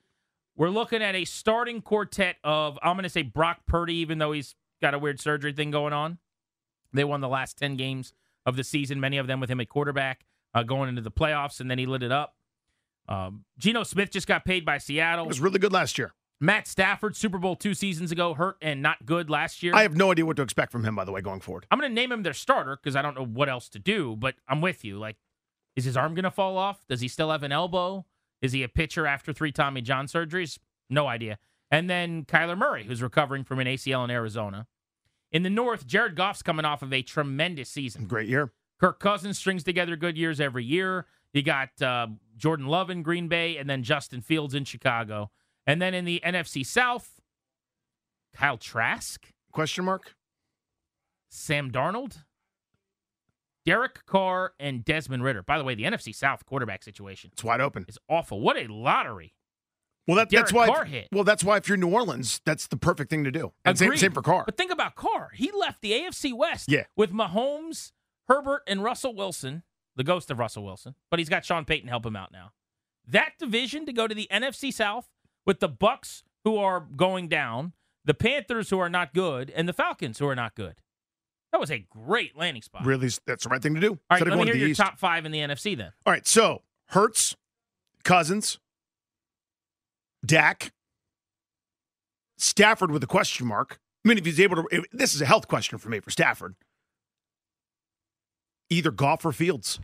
We're 0.56 0.70
looking 0.70 1.02
at 1.02 1.14
a 1.14 1.24
starting 1.24 1.80
quartet 1.80 2.36
of, 2.44 2.78
I'm 2.82 2.94
going 2.96 3.04
to 3.04 3.08
say 3.08 3.22
Brock 3.22 3.60
Purdy, 3.66 3.94
even 3.96 4.18
though 4.18 4.32
he's 4.32 4.54
got 4.82 4.92
a 4.92 4.98
weird 4.98 5.20
surgery 5.20 5.52
thing 5.52 5.70
going 5.70 5.92
on. 5.92 6.18
They 6.92 7.04
won 7.04 7.20
the 7.20 7.28
last 7.28 7.56
10 7.58 7.76
games 7.76 8.12
of 8.44 8.56
the 8.56 8.64
season, 8.64 9.00
many 9.00 9.18
of 9.18 9.26
them 9.26 9.40
with 9.40 9.50
him 9.50 9.60
at 9.60 9.68
quarterback, 9.68 10.24
uh, 10.54 10.62
going 10.62 10.88
into 10.88 11.02
the 11.02 11.10
playoffs, 11.10 11.60
and 11.60 11.70
then 11.70 11.78
he 11.78 11.86
lit 11.86 12.02
it 12.02 12.12
up. 12.12 12.34
Um, 13.08 13.44
Geno 13.58 13.82
Smith 13.82 14.10
just 14.10 14.26
got 14.26 14.44
paid 14.44 14.64
by 14.64 14.78
Seattle. 14.78 15.24
It 15.24 15.28
was 15.28 15.40
really 15.40 15.58
good 15.58 15.72
last 15.72 15.98
year. 15.98 16.14
Matt 16.40 16.66
Stafford, 16.66 17.16
Super 17.16 17.38
Bowl 17.38 17.56
two 17.56 17.74
seasons 17.74 18.12
ago, 18.12 18.34
hurt 18.34 18.56
and 18.60 18.82
not 18.82 19.06
good 19.06 19.30
last 19.30 19.62
year. 19.62 19.74
I 19.74 19.82
have 19.82 19.96
no 19.96 20.10
idea 20.10 20.26
what 20.26 20.36
to 20.36 20.42
expect 20.42 20.72
from 20.72 20.84
him, 20.84 20.94
by 20.94 21.04
the 21.04 21.12
way, 21.12 21.20
going 21.20 21.40
forward. 21.40 21.66
I'm 21.70 21.78
going 21.78 21.90
to 21.90 21.94
name 21.94 22.12
him 22.12 22.22
their 22.22 22.32
starter 22.32 22.76
because 22.76 22.96
I 22.96 23.02
don't 23.02 23.14
know 23.14 23.24
what 23.24 23.48
else 23.48 23.68
to 23.70 23.78
do, 23.78 24.16
but 24.16 24.34
I'm 24.48 24.60
with 24.60 24.84
you. 24.84 24.98
Like, 24.98 25.16
is 25.76 25.84
his 25.84 25.96
arm 25.96 26.14
going 26.14 26.24
to 26.24 26.30
fall 26.30 26.58
off? 26.58 26.86
Does 26.88 27.00
he 27.00 27.08
still 27.08 27.30
have 27.30 27.42
an 27.42 27.52
elbow? 27.52 28.04
Is 28.42 28.52
he 28.52 28.62
a 28.62 28.68
pitcher 28.68 29.06
after 29.06 29.32
three 29.32 29.52
Tommy 29.52 29.80
John 29.80 30.06
surgeries? 30.06 30.58
No 30.90 31.06
idea. 31.06 31.38
And 31.70 31.88
then 31.88 32.24
Kyler 32.24 32.58
Murray, 32.58 32.84
who's 32.84 33.02
recovering 33.02 33.44
from 33.44 33.58
an 33.58 33.66
ACL 33.66 34.04
in 34.04 34.10
Arizona. 34.10 34.66
In 35.32 35.42
the 35.42 35.50
North, 35.50 35.86
Jared 35.86 36.14
Goff's 36.14 36.42
coming 36.42 36.64
off 36.64 36.82
of 36.82 36.92
a 36.92 37.02
tremendous 37.02 37.70
season. 37.70 38.06
Great 38.06 38.28
year. 38.28 38.52
Kirk 38.84 39.00
Cousins 39.00 39.38
strings 39.38 39.64
together 39.64 39.96
good 39.96 40.18
years 40.18 40.40
every 40.42 40.62
year. 40.62 41.06
You 41.32 41.42
got 41.42 41.80
uh, 41.80 42.08
Jordan 42.36 42.66
Love 42.66 42.90
in 42.90 43.02
Green 43.02 43.28
Bay, 43.28 43.56
and 43.56 43.68
then 43.68 43.82
Justin 43.82 44.20
Fields 44.20 44.52
in 44.52 44.66
Chicago. 44.66 45.30
And 45.66 45.80
then 45.80 45.94
in 45.94 46.04
the 46.04 46.20
NFC 46.22 46.66
South, 46.66 47.22
Kyle 48.34 48.58
Trask, 48.58 49.26
Question 49.52 49.86
mark? 49.86 50.14
Sam 51.30 51.70
Darnold, 51.70 52.24
Derek 53.64 54.04
Carr, 54.04 54.52
and 54.60 54.84
Desmond 54.84 55.24
Ridder. 55.24 55.42
By 55.42 55.56
the 55.56 55.64
way, 55.64 55.74
the 55.74 55.84
NFC 55.84 56.14
South 56.14 56.44
quarterback 56.44 56.82
situation 56.82 57.30
It's 57.32 57.42
wide 57.42 57.62
open. 57.62 57.86
It's 57.88 57.98
awful. 58.10 58.38
What 58.42 58.58
a 58.58 58.70
lottery. 58.70 59.32
Well, 60.06 60.18
that, 60.18 60.28
that's 60.28 60.52
why. 60.52 60.66
Carr 60.66 60.84
hit. 60.84 61.08
Well, 61.10 61.24
that's 61.24 61.42
why 61.42 61.56
if 61.56 61.68
you're 61.68 61.78
New 61.78 61.88
Orleans, 61.88 62.42
that's 62.44 62.66
the 62.66 62.76
perfect 62.76 63.08
thing 63.08 63.24
to 63.24 63.30
do. 63.30 63.54
And 63.64 63.78
same, 63.78 63.96
same 63.96 64.12
for 64.12 64.20
Carr. 64.20 64.44
But 64.44 64.58
think 64.58 64.70
about 64.70 64.94
Carr. 64.94 65.30
He 65.32 65.50
left 65.52 65.80
the 65.80 65.92
AFC 65.92 66.34
West 66.36 66.70
Yeah. 66.70 66.84
with 66.96 67.12
Mahomes, 67.12 67.92
Herbert, 68.28 68.62
and 68.66 68.82
Russell 68.82 69.14
Wilson 69.14 69.62
the 69.96 70.04
ghost 70.04 70.30
of 70.30 70.38
Russell 70.38 70.64
Wilson, 70.64 70.94
but 71.10 71.18
he's 71.18 71.28
got 71.28 71.44
Sean 71.44 71.64
Payton 71.64 71.88
help 71.88 72.04
him 72.04 72.16
out 72.16 72.32
now. 72.32 72.52
That 73.06 73.32
division 73.38 73.86
to 73.86 73.92
go 73.92 74.06
to 74.06 74.14
the 74.14 74.28
NFC 74.30 74.72
South 74.72 75.08
with 75.46 75.60
the 75.60 75.68
Bucs 75.68 76.22
who 76.44 76.56
are 76.56 76.80
going 76.80 77.28
down, 77.28 77.72
the 78.04 78.14
Panthers 78.14 78.70
who 78.70 78.78
are 78.78 78.88
not 78.88 79.14
good, 79.14 79.50
and 79.50 79.68
the 79.68 79.72
Falcons 79.72 80.18
who 80.18 80.26
are 80.26 80.34
not 80.34 80.54
good. 80.54 80.76
That 81.52 81.60
was 81.60 81.70
a 81.70 81.86
great 81.88 82.36
landing 82.36 82.62
spot. 82.62 82.84
Really, 82.84 83.10
that's 83.26 83.44
the 83.44 83.50
right 83.50 83.62
thing 83.62 83.74
to 83.74 83.80
do. 83.80 83.90
All 83.90 83.98
right, 84.10 84.20
Instead 84.20 84.36
let 84.36 84.38
me 84.38 84.46
hear 84.46 84.56
your 84.56 84.70
East. 84.70 84.80
top 84.80 84.98
five 84.98 85.24
in 85.24 85.32
the 85.32 85.38
NFC 85.38 85.76
then. 85.76 85.92
All 86.04 86.12
right, 86.12 86.26
so 86.26 86.62
Hurts, 86.88 87.36
Cousins, 88.02 88.58
Dak, 90.24 90.72
Stafford 92.36 92.90
with 92.90 93.04
a 93.04 93.06
question 93.06 93.46
mark. 93.46 93.78
I 94.04 94.08
mean, 94.08 94.18
if 94.18 94.26
he's 94.26 94.40
able 94.40 94.56
to, 94.56 94.68
if, 94.72 94.84
this 94.90 95.14
is 95.14 95.22
a 95.22 95.26
health 95.26 95.46
question 95.46 95.78
for 95.78 95.90
me 95.90 96.00
for 96.00 96.10
Stafford. 96.10 96.56
Either 98.74 98.90
Goff 98.90 99.24
or 99.24 99.32
Fields, 99.32 99.78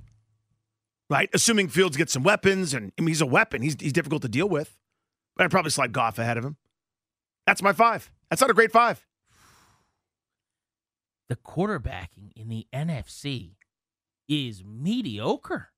right? 1.09 1.30
Assuming 1.32 1.68
Fields 1.68 1.97
gets 1.97 2.12
some 2.12 2.23
weapons, 2.23 2.75
and 2.75 2.92
I 2.99 3.02
mean, 3.02 3.09
he's 3.09 3.20
a 3.20 3.26
weapon. 3.26 3.62
He's 3.62 3.76
he's 3.78 3.92
difficult 3.92 4.23
to 4.23 4.28
deal 4.28 4.49
with, 4.49 4.76
but 5.37 5.44
I'd 5.44 5.50
probably 5.50 5.70
slide 5.70 5.92
Goff 5.92 6.18
ahead 6.18 6.37
of 6.37 6.44
him. 6.44 6.56
That's 7.47 7.62
my 7.62 7.73
five. 7.73 8.11
That's 8.28 8.40
not 8.40 8.50
a 8.50 8.54
great 8.54 8.73
five. 8.73 9.06
The 11.28 11.37
quarterbacking 11.37 12.32
in 12.35 12.49
the 12.49 12.66
NFC 12.73 13.52
is 14.28 14.64
mediocre. 14.64 15.70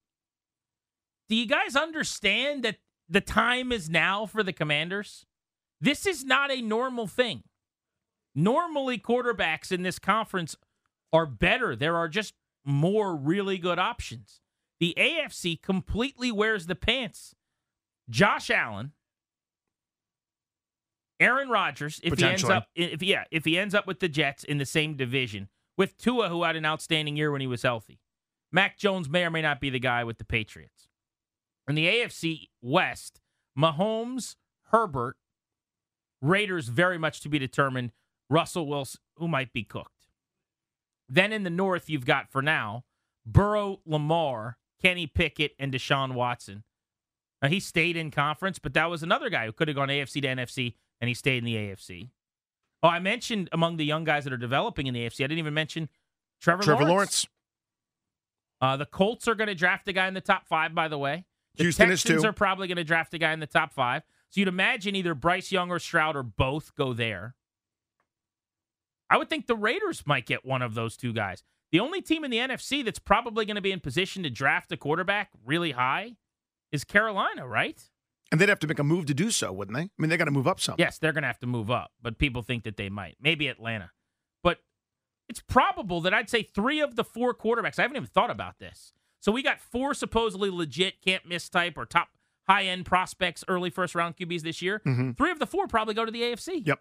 Do 1.28 1.36
you 1.36 1.46
guys 1.46 1.76
understand 1.76 2.62
that 2.64 2.76
the 3.08 3.20
time 3.20 3.72
is 3.72 3.88
now 3.90 4.26
for 4.26 4.42
the 4.42 4.52
commanders? 4.52 5.26
This 5.80 6.06
is 6.06 6.24
not 6.24 6.50
a 6.50 6.62
normal 6.62 7.06
thing. 7.06 7.42
Normally, 8.34 8.98
quarterbacks 8.98 9.70
in 9.72 9.82
this 9.82 9.98
conference 9.98 10.56
are 11.12 11.26
better. 11.26 11.76
There 11.76 11.96
are 11.96 12.08
just 12.08 12.34
more 12.64 13.16
really 13.16 13.58
good 13.58 13.78
options. 13.78 14.40
The 14.80 14.94
AFC 14.98 15.60
completely 15.60 16.32
wears 16.32 16.66
the 16.66 16.74
pants. 16.74 17.34
Josh 18.10 18.50
Allen, 18.50 18.92
Aaron 21.20 21.48
Rodgers, 21.48 22.00
if 22.02 22.18
he 22.18 22.24
ends 22.24 22.44
up, 22.44 22.66
if 22.74 23.02
yeah, 23.02 23.24
if 23.30 23.44
he 23.44 23.58
ends 23.58 23.74
up 23.74 23.86
with 23.86 24.00
the 24.00 24.08
Jets 24.08 24.42
in 24.42 24.58
the 24.58 24.66
same 24.66 24.96
division 24.96 25.48
with 25.78 25.96
Tua, 25.96 26.28
who 26.28 26.42
had 26.42 26.56
an 26.56 26.66
outstanding 26.66 27.16
year 27.16 27.30
when 27.30 27.40
he 27.40 27.46
was 27.46 27.62
healthy, 27.62 28.00
Mac 28.50 28.76
Jones 28.76 29.08
may 29.08 29.24
or 29.24 29.30
may 29.30 29.42
not 29.42 29.60
be 29.60 29.70
the 29.70 29.78
guy 29.78 30.02
with 30.02 30.18
the 30.18 30.24
Patriots. 30.24 30.88
In 31.68 31.76
the 31.76 31.86
AFC 31.86 32.48
West, 32.60 33.20
Mahomes, 33.56 34.34
Herbert, 34.72 35.16
Raiders 36.20 36.68
very 36.68 36.98
much 36.98 37.20
to 37.20 37.28
be 37.28 37.38
determined. 37.38 37.92
Russell 38.28 38.66
Wilson, 38.66 39.00
who 39.16 39.28
might 39.28 39.52
be 39.52 39.62
cooked. 39.62 40.01
Then 41.12 41.30
in 41.30 41.42
the 41.42 41.50
North, 41.50 41.90
you've 41.90 42.06
got 42.06 42.30
for 42.32 42.40
now 42.40 42.84
Burrow, 43.26 43.80
Lamar, 43.84 44.56
Kenny 44.80 45.06
Pickett, 45.06 45.52
and 45.58 45.70
Deshaun 45.70 46.14
Watson. 46.14 46.64
Now, 47.42 47.48
he 47.48 47.60
stayed 47.60 47.98
in 47.98 48.10
conference, 48.10 48.58
but 48.58 48.72
that 48.74 48.88
was 48.88 49.02
another 49.02 49.28
guy 49.28 49.44
who 49.44 49.52
could 49.52 49.68
have 49.68 49.76
gone 49.76 49.88
AFC 49.88 50.22
to 50.22 50.28
NFC, 50.28 50.74
and 51.00 51.08
he 51.08 51.14
stayed 51.14 51.38
in 51.38 51.44
the 51.44 51.56
AFC. 51.56 52.08
Oh, 52.82 52.88
I 52.88 52.98
mentioned 52.98 53.50
among 53.52 53.76
the 53.76 53.84
young 53.84 54.04
guys 54.04 54.24
that 54.24 54.32
are 54.32 54.38
developing 54.38 54.86
in 54.86 54.94
the 54.94 55.00
AFC, 55.00 55.22
I 55.22 55.26
didn't 55.26 55.38
even 55.38 55.52
mention 55.54 55.90
Trevor, 56.40 56.62
Trevor 56.62 56.84
Lawrence. 56.84 56.90
Lawrence. 56.90 57.26
Uh, 58.62 58.76
the 58.78 58.86
Colts 58.86 59.28
are 59.28 59.34
going 59.34 59.48
to 59.48 59.54
draft 59.54 59.86
a 59.88 59.92
guy 59.92 60.08
in 60.08 60.14
the 60.14 60.20
top 60.20 60.46
five, 60.46 60.74
by 60.74 60.88
the 60.88 60.98
way. 60.98 61.26
The 61.56 61.64
Houston 61.64 61.90
is 61.90 62.02
Texans 62.02 62.22
too. 62.22 62.28
are 62.28 62.32
probably 62.32 62.68
going 62.68 62.76
to 62.76 62.84
draft 62.84 63.12
a 63.12 63.18
guy 63.18 63.32
in 63.32 63.40
the 63.40 63.46
top 63.46 63.74
five. 63.74 64.02
So 64.30 64.40
you'd 64.40 64.48
imagine 64.48 64.96
either 64.96 65.14
Bryce 65.14 65.52
Young 65.52 65.70
or 65.70 65.78
Stroud 65.78 66.16
or 66.16 66.22
both 66.22 66.74
go 66.74 66.94
there. 66.94 67.34
I 69.12 69.18
would 69.18 69.28
think 69.28 69.46
the 69.46 69.56
Raiders 69.56 70.04
might 70.06 70.26
get 70.26 70.44
one 70.44 70.62
of 70.62 70.74
those 70.74 70.96
two 70.96 71.12
guys. 71.12 71.42
The 71.70 71.80
only 71.80 72.00
team 72.02 72.24
in 72.24 72.30
the 72.30 72.38
NFC 72.38 72.84
that's 72.84 72.98
probably 72.98 73.44
going 73.44 73.56
to 73.56 73.62
be 73.62 73.72
in 73.72 73.80
position 73.80 74.22
to 74.24 74.30
draft 74.30 74.72
a 74.72 74.76
quarterback 74.76 75.30
really 75.44 75.72
high 75.72 76.16
is 76.70 76.84
Carolina, 76.84 77.46
right? 77.46 77.80
And 78.30 78.40
they'd 78.40 78.48
have 78.48 78.58
to 78.60 78.66
make 78.66 78.78
a 78.78 78.84
move 78.84 79.06
to 79.06 79.14
do 79.14 79.30
so, 79.30 79.52
wouldn't 79.52 79.76
they? 79.76 79.82
I 79.84 79.90
mean, 79.98 80.08
they 80.08 80.16
got 80.16 80.24
to 80.24 80.30
move 80.30 80.48
up 80.48 80.60
some. 80.60 80.76
Yes, 80.78 80.98
they're 80.98 81.12
going 81.12 81.22
to 81.22 81.28
have 81.28 81.38
to 81.40 81.46
move 81.46 81.70
up, 81.70 81.92
but 82.00 82.18
people 82.18 82.42
think 82.42 82.64
that 82.64 82.76
they 82.76 82.88
might. 82.88 83.16
Maybe 83.20 83.48
Atlanta. 83.48 83.90
But 84.42 84.58
it's 85.28 85.40
probable 85.40 86.00
that 86.02 86.14
I'd 86.14 86.30
say 86.30 86.42
three 86.42 86.80
of 86.80 86.96
the 86.96 87.04
four 87.04 87.34
quarterbacks, 87.34 87.78
I 87.78 87.82
haven't 87.82 87.96
even 87.98 88.08
thought 88.08 88.30
about 88.30 88.58
this. 88.58 88.92
So 89.20 89.30
we 89.32 89.42
got 89.42 89.60
four 89.60 89.94
supposedly 89.94 90.50
legit 90.50 91.00
can't 91.02 91.26
miss 91.26 91.48
type 91.48 91.76
or 91.76 91.84
top 91.86 92.08
high 92.48 92.64
end 92.64 92.86
prospects, 92.86 93.44
early 93.48 93.70
first 93.70 93.94
round 93.94 94.16
QBs 94.16 94.42
this 94.42 94.60
year. 94.60 94.80
Mhm. 94.84 95.16
Three 95.16 95.30
of 95.30 95.38
the 95.38 95.46
four 95.46 95.66
probably 95.68 95.94
go 95.94 96.04
to 96.04 96.10
the 96.10 96.22
AFC. 96.22 96.62
Yep. 96.66 96.80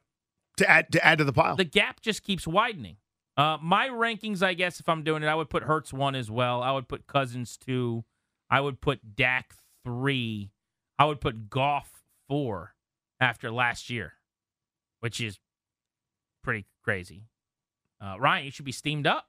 To 0.57 0.69
add 0.69 0.91
to 0.91 1.05
add 1.05 1.17
to 1.19 1.23
the 1.23 1.33
pile. 1.33 1.55
The 1.55 1.63
gap 1.63 2.01
just 2.01 2.23
keeps 2.23 2.45
widening. 2.45 2.97
Uh, 3.37 3.57
my 3.61 3.87
rankings, 3.87 4.43
I 4.43 4.53
guess, 4.53 4.79
if 4.79 4.89
I'm 4.89 5.03
doing 5.03 5.23
it, 5.23 5.27
I 5.27 5.35
would 5.35 5.49
put 5.49 5.63
Hurts 5.63 5.93
one 5.93 6.13
as 6.15 6.29
well. 6.29 6.61
I 6.61 6.71
would 6.71 6.87
put 6.87 7.07
Cousins 7.07 7.57
two. 7.57 8.03
I 8.49 8.59
would 8.61 8.81
put 8.81 9.15
Dak 9.15 9.55
three. 9.85 10.51
I 10.99 11.05
would 11.05 11.21
put 11.21 11.49
Goff 11.49 12.03
four 12.27 12.75
after 13.19 13.49
last 13.49 13.89
year, 13.89 14.13
which 14.99 15.21
is 15.21 15.39
pretty 16.43 16.65
crazy. 16.83 17.23
Uh, 18.03 18.19
Ryan, 18.19 18.45
you 18.45 18.51
should 18.51 18.65
be 18.65 18.71
steamed 18.71 19.07
up. 19.07 19.27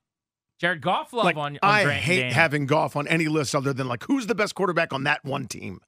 Jared 0.59 0.81
Goff 0.81 1.13
love 1.13 1.25
like, 1.25 1.37
on, 1.37 1.59
on 1.63 1.71
I 1.71 1.85
Grant 1.85 2.03
hate 2.03 2.21
Dan. 2.23 2.33
having 2.33 2.67
Goff 2.67 2.97
on 2.97 3.07
any 3.09 3.29
list 3.29 3.55
other 3.55 3.73
than 3.73 3.87
like 3.89 4.05
who's 4.05 4.27
the 4.27 4.35
best 4.35 4.55
quarterback 4.55 4.93
on 4.93 5.05
that 5.05 5.25
one 5.25 5.47
team. 5.47 5.81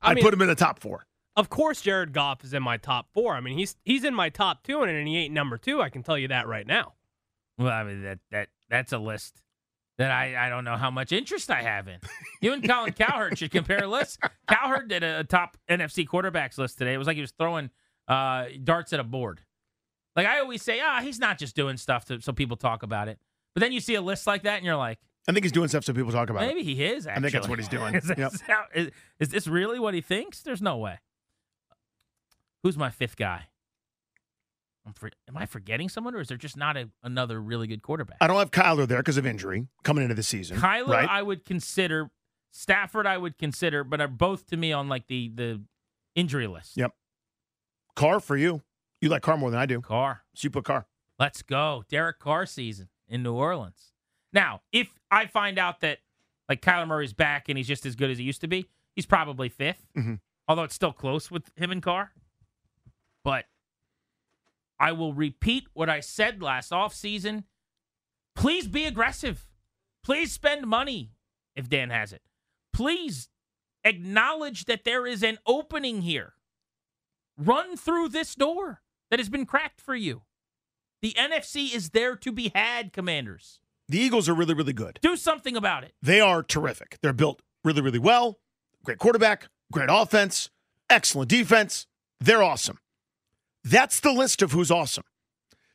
I 0.00 0.10
I 0.10 0.14
mean- 0.14 0.24
put 0.24 0.32
him 0.34 0.42
in 0.42 0.48
the 0.48 0.54
top 0.54 0.80
four. 0.80 1.06
Of 1.36 1.48
course, 1.48 1.80
Jared 1.80 2.12
Goff 2.12 2.44
is 2.44 2.52
in 2.52 2.62
my 2.62 2.76
top 2.76 3.08
four. 3.14 3.34
I 3.34 3.40
mean, 3.40 3.56
he's 3.56 3.76
he's 3.84 4.04
in 4.04 4.14
my 4.14 4.28
top 4.28 4.62
two, 4.64 4.82
and 4.82 5.08
he 5.08 5.16
ain't 5.18 5.32
number 5.34 5.56
two. 5.56 5.80
I 5.80 5.88
can 5.88 6.02
tell 6.02 6.18
you 6.18 6.28
that 6.28 6.46
right 6.46 6.66
now. 6.66 6.92
Well, 7.58 7.68
I 7.72 7.84
mean 7.84 8.02
that 8.02 8.18
that 8.30 8.48
that's 8.68 8.92
a 8.92 8.98
list 8.98 9.40
that 9.98 10.10
I, 10.10 10.46
I 10.46 10.48
don't 10.48 10.64
know 10.64 10.76
how 10.76 10.90
much 10.90 11.12
interest 11.12 11.50
I 11.50 11.62
have 11.62 11.86
in. 11.88 11.98
You 12.40 12.52
and 12.54 12.66
Colin 12.66 12.92
Cowherd 12.92 13.38
should 13.38 13.50
compare 13.50 13.86
lists. 13.86 14.18
Cowherd 14.48 14.88
did 14.88 15.02
a, 15.04 15.20
a 15.20 15.24
top 15.24 15.56
NFC 15.70 16.06
quarterbacks 16.06 16.58
list 16.58 16.78
today. 16.78 16.94
It 16.94 16.98
was 16.98 17.06
like 17.06 17.14
he 17.16 17.20
was 17.20 17.32
throwing 17.32 17.70
uh, 18.08 18.46
darts 18.64 18.92
at 18.92 19.00
a 19.00 19.04
board. 19.04 19.40
Like 20.16 20.26
I 20.26 20.40
always 20.40 20.62
say, 20.62 20.80
ah, 20.84 21.00
he's 21.02 21.18
not 21.18 21.38
just 21.38 21.54
doing 21.56 21.76
stuff 21.76 22.04
to, 22.06 22.20
so 22.20 22.32
people 22.32 22.56
talk 22.56 22.82
about 22.82 23.08
it. 23.08 23.18
But 23.54 23.60
then 23.60 23.72
you 23.72 23.80
see 23.80 23.94
a 23.94 24.02
list 24.02 24.26
like 24.26 24.42
that, 24.42 24.56
and 24.56 24.66
you're 24.66 24.76
like, 24.76 24.98
I 25.28 25.32
think 25.32 25.44
he's 25.44 25.52
doing 25.52 25.68
stuff 25.68 25.84
so 25.84 25.92
people 25.94 26.10
talk 26.12 26.30
about 26.30 26.42
it. 26.42 26.46
maybe 26.48 26.64
he 26.64 26.84
is. 26.84 27.06
Actually. 27.06 27.18
I 27.18 27.20
think 27.22 27.32
that's 27.34 27.48
what 27.48 27.58
he's 27.58 27.68
doing. 27.68 27.94
is, 27.94 28.08
Yep. 28.08 28.32
this 28.32 28.40
how- 28.42 28.64
is- 28.74 28.90
is 29.20 29.28
this 29.28 29.46
really 29.46 29.78
what 29.78 29.94
he 29.94 30.00
thinks? 30.00 30.42
There's 30.42 30.60
no 30.62 30.78
way. 30.78 30.98
Who's 32.62 32.76
my 32.78 32.90
fifth 32.90 33.16
guy? 33.16 33.46
I'm 34.86 34.92
for, 34.94 35.10
am 35.28 35.36
I 35.36 35.46
forgetting 35.46 35.88
someone, 35.88 36.14
or 36.14 36.20
is 36.20 36.28
there 36.28 36.36
just 36.36 36.56
not 36.56 36.76
a, 36.76 36.88
another 37.04 37.40
really 37.40 37.66
good 37.68 37.82
quarterback? 37.82 38.16
I 38.20 38.26
don't 38.26 38.38
have 38.38 38.50
Kyler 38.50 38.86
there 38.88 38.98
because 38.98 39.16
of 39.16 39.24
injury 39.26 39.68
coming 39.84 40.02
into 40.02 40.14
the 40.16 40.22
season. 40.24 40.58
Kyler, 40.58 40.88
right? 40.88 41.08
I 41.08 41.22
would 41.22 41.44
consider. 41.44 42.10
Stafford, 42.54 43.06
I 43.06 43.16
would 43.16 43.38
consider, 43.38 43.82
but 43.84 44.00
are 44.00 44.08
both 44.08 44.46
to 44.48 44.56
me 44.56 44.72
on 44.72 44.88
like 44.88 45.06
the 45.06 45.30
the 45.34 45.62
injury 46.14 46.46
list. 46.48 46.76
Yep. 46.76 46.92
Carr 47.96 48.20
for 48.20 48.36
you. 48.36 48.60
You 49.00 49.08
like 49.08 49.22
Carr 49.22 49.36
more 49.36 49.50
than 49.50 49.58
I 49.60 49.66
do. 49.66 49.80
Carr, 49.80 50.22
So 50.34 50.46
you 50.46 50.50
put 50.50 50.64
Carr. 50.64 50.86
let's 51.18 51.42
go. 51.42 51.84
Derek 51.88 52.18
Carr 52.18 52.44
season 52.46 52.88
in 53.08 53.22
New 53.22 53.34
Orleans. 53.34 53.92
Now, 54.32 54.60
if 54.72 54.88
I 55.10 55.26
find 55.26 55.58
out 55.58 55.80
that 55.80 55.98
like 56.48 56.60
Kyler 56.60 56.86
Murray's 56.86 57.12
back 57.12 57.48
and 57.48 57.56
he's 57.56 57.66
just 57.68 57.86
as 57.86 57.94
good 57.96 58.10
as 58.10 58.18
he 58.18 58.24
used 58.24 58.40
to 58.42 58.48
be, 58.48 58.68
he's 58.96 59.06
probably 59.06 59.48
5th 59.48 59.76
Mhm. 59.96 60.20
Although 60.48 60.64
it's 60.64 60.74
still 60.74 60.92
close 60.92 61.30
with 61.30 61.50
him 61.56 61.70
and 61.70 61.82
Carr. 61.82 62.12
But 63.24 63.44
I 64.78 64.92
will 64.92 65.14
repeat 65.14 65.64
what 65.72 65.88
I 65.88 66.00
said 66.00 66.42
last 66.42 66.72
offseason. 66.72 67.44
Please 68.34 68.66
be 68.66 68.84
aggressive. 68.84 69.46
Please 70.02 70.32
spend 70.32 70.66
money 70.66 71.12
if 71.54 71.68
Dan 71.68 71.90
has 71.90 72.12
it. 72.12 72.22
Please 72.72 73.28
acknowledge 73.84 74.64
that 74.64 74.84
there 74.84 75.06
is 75.06 75.22
an 75.22 75.38
opening 75.46 76.02
here. 76.02 76.34
Run 77.36 77.76
through 77.76 78.08
this 78.08 78.34
door 78.34 78.82
that 79.10 79.20
has 79.20 79.28
been 79.28 79.46
cracked 79.46 79.80
for 79.80 79.94
you. 79.94 80.22
The 81.00 81.14
NFC 81.18 81.74
is 81.74 81.90
there 81.90 82.16
to 82.16 82.32
be 82.32 82.52
had, 82.54 82.92
commanders. 82.92 83.60
The 83.88 83.98
Eagles 83.98 84.28
are 84.28 84.34
really, 84.34 84.54
really 84.54 84.72
good. 84.72 84.98
Do 85.02 85.16
something 85.16 85.56
about 85.56 85.84
it. 85.84 85.92
They 86.00 86.20
are 86.20 86.42
terrific. 86.42 86.98
They're 87.02 87.12
built 87.12 87.42
really, 87.64 87.82
really 87.82 87.98
well. 87.98 88.38
Great 88.84 88.98
quarterback, 88.98 89.48
great 89.72 89.88
offense, 89.90 90.50
excellent 90.88 91.28
defense. 91.28 91.86
They're 92.20 92.42
awesome. 92.42 92.78
That's 93.64 94.00
the 94.00 94.12
list 94.12 94.42
of 94.42 94.52
who's 94.52 94.70
awesome. 94.70 95.04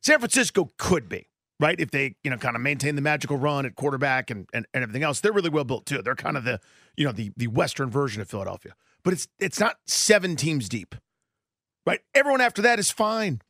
San 0.01 0.19
Francisco 0.19 0.69
could 0.77 1.09
be, 1.09 1.27
right? 1.59 1.79
If 1.79 1.91
they, 1.91 2.15
you 2.23 2.29
know, 2.29 2.37
kind 2.37 2.55
of 2.55 2.61
maintain 2.61 2.95
the 2.95 3.01
magical 3.01 3.37
run 3.37 3.65
at 3.65 3.75
quarterback 3.75 4.29
and, 4.29 4.47
and, 4.53 4.65
and 4.73 4.83
everything 4.83 5.03
else. 5.03 5.19
They're 5.19 5.33
really 5.33 5.49
well 5.49 5.63
built 5.63 5.85
too. 5.85 6.01
They're 6.01 6.15
kind 6.15 6.37
of 6.37 6.43
the, 6.43 6.59
you 6.95 7.05
know, 7.05 7.11
the 7.11 7.31
the 7.37 7.47
western 7.47 7.89
version 7.89 8.21
of 8.21 8.29
Philadelphia. 8.29 8.73
But 9.03 9.13
it's 9.13 9.27
it's 9.39 9.59
not 9.59 9.77
seven 9.85 10.35
teams 10.35 10.69
deep. 10.69 10.95
Right? 11.85 12.01
Everyone 12.13 12.41
after 12.41 12.61
that 12.63 12.79
is 12.79 12.91
fine. 12.91 13.41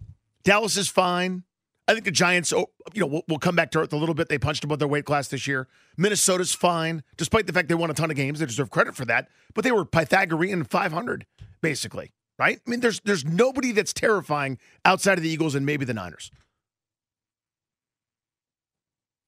Dallas 0.44 0.77
is 0.77 0.88
fine. 0.88 1.44
I 1.88 1.94
think 1.94 2.03
the 2.06 2.12
Giants, 2.12 2.51
oh, 2.51 2.67
you 2.94 3.00
know, 3.00 3.08
will, 3.08 3.22
will 3.27 3.39
come 3.39 3.56
back 3.56 3.72
to 3.72 3.79
earth 3.79 3.94
a 3.94 3.98
little 3.98 4.13
bit. 4.13 4.27
They 4.27 4.38
punched 4.38 4.63
above 4.63 4.79
their 4.79 4.88
weight 4.89 5.06
class 5.06 5.29
this 5.29 5.48
year. 5.48 5.67
Minnesota's 5.96 6.53
fine, 6.53 7.01
despite 7.15 7.48
the 7.48 7.53
fact 7.53 7.70
they 7.70 7.75
won 7.75 7.89
a 7.89 7.94
ton 7.94 8.12
of 8.12 8.17
games. 8.17 8.39
They 8.39 8.46
deserve 8.46 8.70
credit 8.70 8.94
for 8.94 9.06
that. 9.06 9.29
But 9.53 9.63
they 9.63 9.72
were 9.72 9.86
Pythagorean 9.86 10.65
500, 10.65 11.25
basically, 11.62 12.12
right? 12.39 12.60
I 12.65 12.70
mean, 12.70 12.79
there's 12.79 13.00
there's 13.01 13.25
nobody 13.25 13.72
that's 13.72 13.94
terrifying 13.94 14.58
outside 14.86 15.17
of 15.17 15.24
the 15.24 15.29
Eagles 15.29 15.56
and 15.56 15.65
maybe 15.65 15.86
the 15.86 15.94
Niners. 15.94 16.32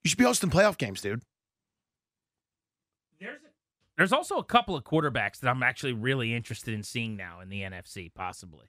You 0.04 0.10
should 0.10 0.18
be 0.18 0.24
hosting 0.25 0.50
playoff 0.50 0.78
games, 0.78 1.01
dude. 1.01 1.22
There's 3.20 3.36
a, 3.36 3.50
there's 3.98 4.13
also 4.13 4.38
a 4.38 4.44
couple 4.44 4.75
of 4.75 4.84
quarterbacks 4.84 5.39
that 5.39 5.50
I'm 5.50 5.62
actually 5.62 5.94
really 5.94 6.34
interested 6.34 6.74
in 6.74 6.84
seeing 6.84 7.18
now 7.18 7.42
in 7.42 7.50
the 7.50 7.62
NFC, 7.62 8.13
possibly. 8.13 8.68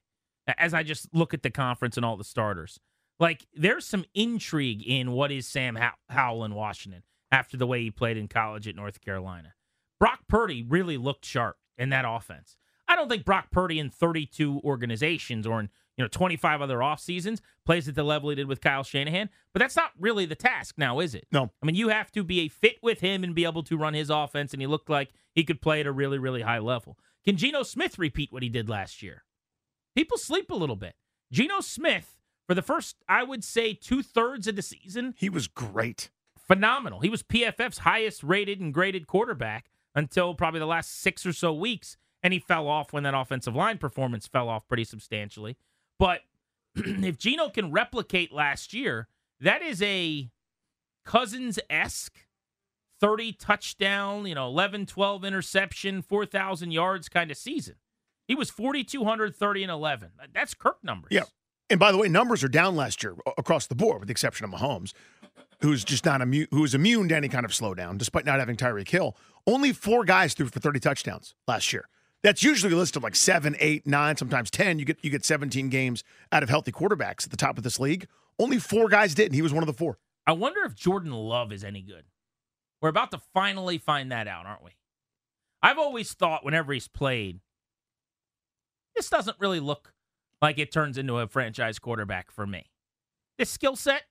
As 0.58 0.74
I 0.74 0.82
just 0.82 1.14
look 1.14 1.32
at 1.32 1.42
the 1.42 1.50
conference 1.50 1.96
and 1.96 2.04
all 2.04 2.16
the 2.16 2.24
starters, 2.24 2.80
like 3.20 3.46
there's 3.54 3.86
some 3.86 4.04
intrigue 4.14 4.82
in 4.84 5.12
what 5.12 5.30
is 5.30 5.46
Sam 5.46 5.76
How- 5.76 5.94
Howell 6.08 6.44
in 6.44 6.54
Washington 6.54 7.04
after 7.30 7.56
the 7.56 7.66
way 7.66 7.82
he 7.82 7.90
played 7.92 8.16
in 8.16 8.26
college 8.26 8.66
at 8.66 8.74
North 8.74 9.00
Carolina. 9.00 9.54
Brock 10.00 10.20
Purdy 10.28 10.64
really 10.64 10.96
looked 10.96 11.24
sharp 11.24 11.58
in 11.78 11.90
that 11.90 12.04
offense. 12.08 12.56
I 12.90 12.96
don't 12.96 13.08
think 13.08 13.24
Brock 13.24 13.50
Purdy 13.52 13.78
in 13.78 13.88
32 13.88 14.60
organizations 14.64 15.46
or 15.46 15.60
in 15.60 15.68
you 15.96 16.04
know 16.04 16.08
25 16.08 16.60
other 16.60 16.82
off 16.82 16.98
seasons 16.98 17.40
plays 17.64 17.88
at 17.88 17.94
the 17.94 18.02
level 18.02 18.30
he 18.30 18.36
did 18.36 18.48
with 18.48 18.60
Kyle 18.60 18.82
Shanahan, 18.82 19.30
but 19.52 19.60
that's 19.60 19.76
not 19.76 19.92
really 19.98 20.26
the 20.26 20.34
task 20.34 20.74
now, 20.76 20.98
is 20.98 21.14
it? 21.14 21.26
No. 21.30 21.50
I 21.62 21.66
mean, 21.66 21.76
you 21.76 21.88
have 21.88 22.10
to 22.12 22.24
be 22.24 22.40
a 22.40 22.48
fit 22.48 22.78
with 22.82 23.00
him 23.00 23.22
and 23.22 23.34
be 23.34 23.44
able 23.44 23.62
to 23.64 23.76
run 23.76 23.94
his 23.94 24.10
offense, 24.10 24.52
and 24.52 24.60
he 24.60 24.66
looked 24.66 24.90
like 24.90 25.10
he 25.34 25.44
could 25.44 25.60
play 25.62 25.80
at 25.80 25.86
a 25.86 25.92
really, 25.92 26.18
really 26.18 26.42
high 26.42 26.58
level. 26.58 26.98
Can 27.24 27.36
Geno 27.36 27.62
Smith 27.62 27.98
repeat 27.98 28.32
what 28.32 28.42
he 28.42 28.48
did 28.48 28.68
last 28.68 29.02
year? 29.02 29.24
People 29.94 30.18
sleep 30.18 30.50
a 30.50 30.54
little 30.56 30.76
bit. 30.76 30.94
Geno 31.30 31.60
Smith, 31.60 32.16
for 32.48 32.54
the 32.54 32.62
first, 32.62 32.96
I 33.08 33.22
would 33.22 33.44
say, 33.44 33.74
two 33.74 34.02
thirds 34.02 34.48
of 34.48 34.56
the 34.56 34.62
season, 34.62 35.14
He 35.16 35.28
was 35.28 35.46
great. 35.46 36.10
phenomenal. 36.36 37.00
He 37.00 37.10
was 37.10 37.22
PFF's 37.22 37.78
highest 37.78 38.24
rated 38.24 38.58
and 38.60 38.74
graded 38.74 39.06
quarterback 39.06 39.70
until 39.94 40.34
probably 40.34 40.58
the 40.60 40.66
last 40.66 41.00
six 41.00 41.24
or 41.24 41.32
so 41.32 41.52
weeks, 41.52 41.96
and 42.22 42.32
he 42.32 42.38
fell 42.38 42.68
off 42.68 42.92
when 42.92 43.02
that 43.02 43.14
offensive 43.14 43.54
line 43.54 43.78
performance 43.78 44.26
fell 44.26 44.48
off 44.48 44.66
pretty 44.68 44.84
substantially. 44.84 45.56
But 45.98 46.20
if 46.74 47.18
Geno 47.18 47.48
can 47.48 47.72
replicate 47.72 48.32
last 48.32 48.72
year, 48.72 49.08
that 49.40 49.62
is 49.62 49.82
a 49.82 50.30
Cousins 51.04 51.58
esque 51.68 52.26
30 53.00 53.32
touchdown, 53.32 54.26
you 54.26 54.34
know, 54.34 54.46
11, 54.46 54.86
12 54.86 55.24
interception, 55.24 56.02
4,000 56.02 56.70
yards 56.70 57.08
kind 57.08 57.30
of 57.30 57.36
season. 57.36 57.76
He 58.28 58.34
was 58.34 58.50
4,230 58.50 59.62
and 59.62 59.72
11. 59.72 60.10
That's 60.32 60.54
Kirk 60.54 60.78
numbers. 60.84 61.08
Yeah. 61.10 61.24
And 61.68 61.80
by 61.80 61.92
the 61.92 61.98
way, 61.98 62.08
numbers 62.08 62.44
are 62.44 62.48
down 62.48 62.76
last 62.76 63.02
year 63.02 63.16
across 63.38 63.66
the 63.66 63.74
board, 63.74 64.00
with 64.00 64.08
the 64.08 64.12
exception 64.12 64.44
of 64.44 64.50
Mahomes, 64.50 64.92
who's 65.62 65.84
just 65.84 66.04
not 66.04 66.20
immune, 66.20 66.48
who's 66.50 66.74
immune 66.74 67.08
to 67.08 67.16
any 67.16 67.28
kind 67.28 67.44
of 67.44 67.52
slowdown, 67.52 67.96
despite 67.96 68.26
not 68.26 68.38
having 68.38 68.56
Tyreek 68.56 68.88
Hill. 68.88 69.16
Only 69.46 69.72
four 69.72 70.04
guys 70.04 70.34
threw 70.34 70.46
for 70.46 70.60
30 70.60 70.80
touchdowns 70.80 71.34
last 71.48 71.72
year. 71.72 71.88
That's 72.22 72.42
usually 72.42 72.72
a 72.72 72.76
list 72.76 72.96
of 72.96 73.02
like 73.02 73.16
seven, 73.16 73.56
eight, 73.58 73.86
nine, 73.86 74.16
sometimes 74.16 74.50
10. 74.50 74.78
You 74.78 74.84
get 74.84 74.98
you 75.02 75.10
get 75.10 75.24
17 75.24 75.68
games 75.68 76.04
out 76.32 76.42
of 76.42 76.48
healthy 76.48 76.72
quarterbacks 76.72 77.24
at 77.24 77.30
the 77.30 77.36
top 77.36 77.56
of 77.56 77.64
this 77.64 77.80
league. 77.80 78.06
Only 78.38 78.58
four 78.58 78.88
guys 78.88 79.14
did, 79.14 79.26
and 79.26 79.34
he 79.34 79.42
was 79.42 79.52
one 79.52 79.62
of 79.62 79.66
the 79.66 79.72
four. 79.72 79.98
I 80.26 80.32
wonder 80.32 80.60
if 80.64 80.74
Jordan 80.74 81.12
Love 81.12 81.52
is 81.52 81.64
any 81.64 81.82
good. 81.82 82.04
We're 82.80 82.88
about 82.88 83.10
to 83.10 83.20
finally 83.34 83.78
find 83.78 84.12
that 84.12 84.28
out, 84.28 84.46
aren't 84.46 84.64
we? 84.64 84.72
I've 85.62 85.78
always 85.78 86.12
thought 86.12 86.44
whenever 86.44 86.72
he's 86.72 86.88
played, 86.88 87.40
this 88.94 89.10
doesn't 89.10 89.36
really 89.38 89.60
look 89.60 89.92
like 90.40 90.58
it 90.58 90.72
turns 90.72 90.96
into 90.96 91.18
a 91.18 91.26
franchise 91.26 91.78
quarterback 91.78 92.30
for 92.30 92.46
me. 92.46 92.70
This 93.38 93.50
skill 93.50 93.76
set, 93.76 94.04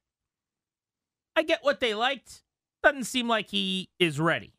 I 1.35 1.43
get 1.43 1.63
what 1.63 1.79
they 1.79 1.93
liked. 1.93 2.43
Doesn't 2.83 3.05
seem 3.05 3.27
like 3.27 3.49
he 3.49 3.89
is 3.99 4.19
ready. 4.19 4.53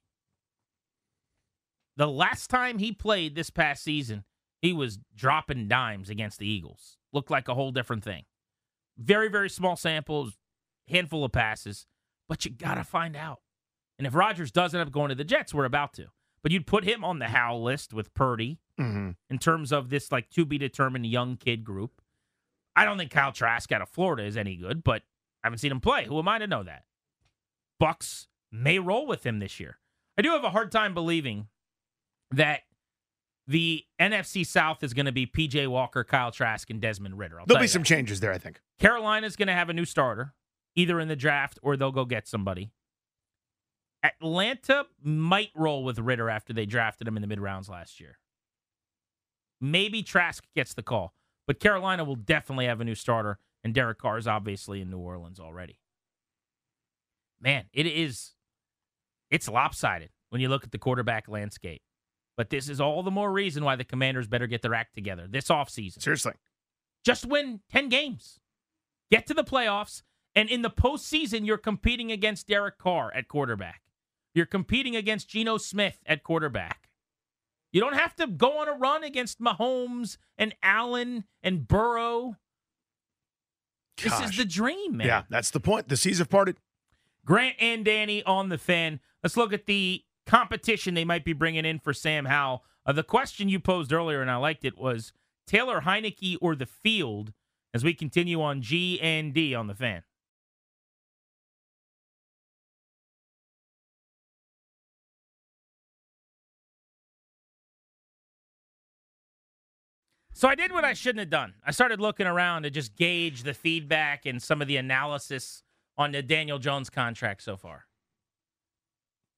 The 2.00 2.08
last 2.08 2.48
time 2.48 2.78
he 2.78 2.92
played 2.92 3.34
this 3.34 3.50
past 3.50 3.84
season, 3.84 4.24
he 4.62 4.72
was 4.72 4.98
dropping 5.14 5.68
dimes 5.68 6.08
against 6.08 6.38
the 6.38 6.48
Eagles. 6.48 6.96
Looked 7.12 7.30
like 7.30 7.46
a 7.46 7.52
whole 7.52 7.72
different 7.72 8.02
thing. 8.04 8.24
Very, 8.96 9.28
very 9.28 9.50
small 9.50 9.76
samples, 9.76 10.38
handful 10.88 11.26
of 11.26 11.32
passes, 11.32 11.84
but 12.26 12.42
you 12.46 12.52
got 12.52 12.76
to 12.76 12.84
find 12.84 13.14
out. 13.14 13.40
And 13.98 14.06
if 14.06 14.14
Rodgers 14.14 14.50
does 14.50 14.72
end 14.72 14.80
up 14.80 14.90
going 14.90 15.10
to 15.10 15.14
the 15.14 15.24
Jets, 15.24 15.52
we're 15.52 15.66
about 15.66 15.92
to. 15.92 16.06
But 16.42 16.52
you'd 16.52 16.66
put 16.66 16.84
him 16.84 17.04
on 17.04 17.18
the 17.18 17.26
Howell 17.26 17.62
list 17.62 17.92
with 17.92 18.14
Purdy 18.14 18.60
Mm-hmm. 18.80 19.10
in 19.28 19.38
terms 19.38 19.70
of 19.70 19.90
this 19.90 20.10
like 20.10 20.30
to 20.30 20.46
be 20.46 20.56
determined 20.56 21.04
young 21.04 21.36
kid 21.36 21.64
group. 21.64 22.00
I 22.74 22.86
don't 22.86 22.96
think 22.96 23.10
Kyle 23.10 23.30
Trask 23.30 23.70
out 23.72 23.82
of 23.82 23.90
Florida 23.90 24.22
is 24.22 24.38
any 24.38 24.56
good, 24.56 24.82
but 24.82 25.02
I 25.44 25.48
haven't 25.48 25.58
seen 25.58 25.70
him 25.70 25.82
play. 25.82 26.06
Who 26.06 26.18
am 26.18 26.28
I 26.28 26.38
to 26.38 26.46
know 26.46 26.62
that? 26.62 26.84
Bucs 27.78 28.28
may 28.50 28.78
roll 28.78 29.06
with 29.06 29.26
him 29.26 29.38
this 29.38 29.60
year. 29.60 29.80
I 30.16 30.22
do 30.22 30.30
have 30.30 30.44
a 30.44 30.50
hard 30.50 30.72
time 30.72 30.94
believing 30.94 31.48
that 32.32 32.60
the 33.46 33.84
NFC 34.00 34.46
South 34.46 34.82
is 34.82 34.94
going 34.94 35.06
to 35.06 35.12
be 35.12 35.26
PJ 35.26 35.66
Walker, 35.68 36.04
Kyle 36.04 36.30
Trask, 36.30 36.70
and 36.70 36.80
Desmond 36.80 37.18
Ridder. 37.18 37.40
I'll 37.40 37.46
There'll 37.46 37.60
be 37.60 37.66
some 37.66 37.82
that. 37.82 37.88
changes 37.88 38.20
there, 38.20 38.32
I 38.32 38.38
think. 38.38 38.60
Carolina's 38.78 39.36
going 39.36 39.48
to 39.48 39.54
have 39.54 39.68
a 39.68 39.72
new 39.72 39.84
starter, 39.84 40.34
either 40.76 41.00
in 41.00 41.08
the 41.08 41.16
draft 41.16 41.58
or 41.62 41.76
they'll 41.76 41.90
go 41.92 42.04
get 42.04 42.28
somebody. 42.28 42.70
Atlanta 44.02 44.86
might 45.02 45.50
roll 45.54 45.84
with 45.84 45.98
Ridder 45.98 46.30
after 46.30 46.52
they 46.52 46.64
drafted 46.64 47.06
him 47.06 47.16
in 47.16 47.20
the 47.22 47.26
mid 47.26 47.40
rounds 47.40 47.68
last 47.68 48.00
year. 48.00 48.18
Maybe 49.60 50.02
Trask 50.02 50.44
gets 50.54 50.72
the 50.72 50.82
call, 50.82 51.14
but 51.46 51.60
Carolina 51.60 52.04
will 52.04 52.16
definitely 52.16 52.64
have 52.66 52.80
a 52.80 52.84
new 52.84 52.94
starter, 52.94 53.38
and 53.62 53.74
Derek 53.74 53.98
Carr 53.98 54.16
is 54.16 54.26
obviously 54.26 54.80
in 54.80 54.88
New 54.90 54.98
Orleans 54.98 55.38
already. 55.38 55.78
Man, 57.40 57.64
it 57.72 57.86
is 57.86 58.32
it's 59.30 59.48
lopsided 59.48 60.10
when 60.30 60.40
you 60.40 60.48
look 60.48 60.64
at 60.64 60.72
the 60.72 60.78
quarterback 60.78 61.28
landscape. 61.28 61.82
But 62.40 62.48
this 62.48 62.70
is 62.70 62.80
all 62.80 63.02
the 63.02 63.10
more 63.10 63.30
reason 63.30 63.64
why 63.64 63.76
the 63.76 63.84
commanders 63.84 64.26
better 64.26 64.46
get 64.46 64.62
their 64.62 64.72
act 64.72 64.94
together 64.94 65.26
this 65.28 65.48
offseason 65.48 66.00
Seriously. 66.00 66.32
just 67.04 67.26
win 67.26 67.60
10 67.70 67.90
games. 67.90 68.40
Get 69.10 69.26
to 69.26 69.34
the 69.34 69.44
playoffs. 69.44 70.00
And 70.34 70.48
in 70.48 70.62
the 70.62 70.70
postseason, 70.70 71.44
you're 71.44 71.58
competing 71.58 72.10
against 72.10 72.48
Derek 72.48 72.78
Carr 72.78 73.12
at 73.14 73.28
quarterback. 73.28 73.82
You're 74.34 74.46
competing 74.46 74.96
against 74.96 75.28
Geno 75.28 75.58
Smith 75.58 75.98
at 76.06 76.22
quarterback. 76.22 76.88
You 77.72 77.82
don't 77.82 77.92
have 77.92 78.16
to 78.16 78.26
go 78.26 78.60
on 78.60 78.68
a 78.68 78.72
run 78.72 79.04
against 79.04 79.38
Mahomes 79.38 80.16
and 80.38 80.54
Allen 80.62 81.24
and 81.42 81.68
Burrow. 81.68 82.38
This 84.02 84.18
is 84.18 84.38
the 84.38 84.46
dream, 84.46 84.96
man. 84.96 85.06
Yeah, 85.06 85.22
that's 85.28 85.50
the 85.50 85.60
point. 85.60 85.90
The 85.90 85.96
seas 85.98 86.20
have 86.20 86.30
parted. 86.30 86.56
Grant 87.26 87.56
and 87.60 87.84
Danny 87.84 88.22
on 88.22 88.48
the 88.48 88.56
fan. 88.56 89.00
Let's 89.22 89.36
look 89.36 89.52
at 89.52 89.66
the 89.66 90.04
competition 90.30 90.94
they 90.94 91.04
might 91.04 91.24
be 91.24 91.32
bringing 91.32 91.64
in 91.64 91.80
for 91.80 91.92
Sam 91.92 92.26
Howell. 92.26 92.62
Uh, 92.86 92.92
the 92.92 93.02
question 93.02 93.48
you 93.48 93.58
posed 93.58 93.92
earlier, 93.92 94.22
and 94.22 94.30
I 94.30 94.36
liked 94.36 94.64
it, 94.64 94.78
was 94.78 95.12
Taylor 95.44 95.80
Heinicke 95.80 96.36
or 96.40 96.54
the 96.54 96.66
field 96.66 97.32
as 97.74 97.82
we 97.82 97.94
continue 97.94 98.40
on 98.40 98.62
G 98.62 99.00
and 99.00 99.34
D 99.34 99.56
on 99.56 99.66
the 99.66 99.74
fan. 99.74 100.04
So 110.32 110.48
I 110.48 110.54
did 110.54 110.72
what 110.72 110.84
I 110.84 110.94
shouldn't 110.94 111.18
have 111.18 111.28
done. 111.28 111.54
I 111.66 111.72
started 111.72 112.00
looking 112.00 112.26
around 112.28 112.62
to 112.62 112.70
just 112.70 112.96
gauge 112.96 113.42
the 113.42 113.52
feedback 113.52 114.24
and 114.26 114.40
some 114.40 114.62
of 114.62 114.68
the 114.68 114.76
analysis 114.76 115.64
on 115.98 116.12
the 116.12 116.22
Daniel 116.22 116.60
Jones 116.60 116.88
contract 116.88 117.42
so 117.42 117.56
far. 117.56 117.86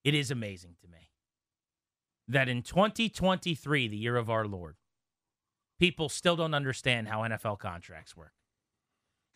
It 0.05 0.15
is 0.15 0.31
amazing 0.31 0.77
to 0.81 0.89
me 0.89 1.11
that 2.29 2.49
in 2.49 2.63
2023, 2.63 3.89
the 3.89 3.97
year 3.97 4.17
of 4.17 4.31
our 4.31 4.47
Lord, 4.47 4.77
people 5.79 6.09
still 6.09 6.37
don't 6.37 6.55
understand 6.55 7.09
how 7.09 7.21
NFL 7.23 7.59
contracts 7.59 8.17
work. 8.17 8.33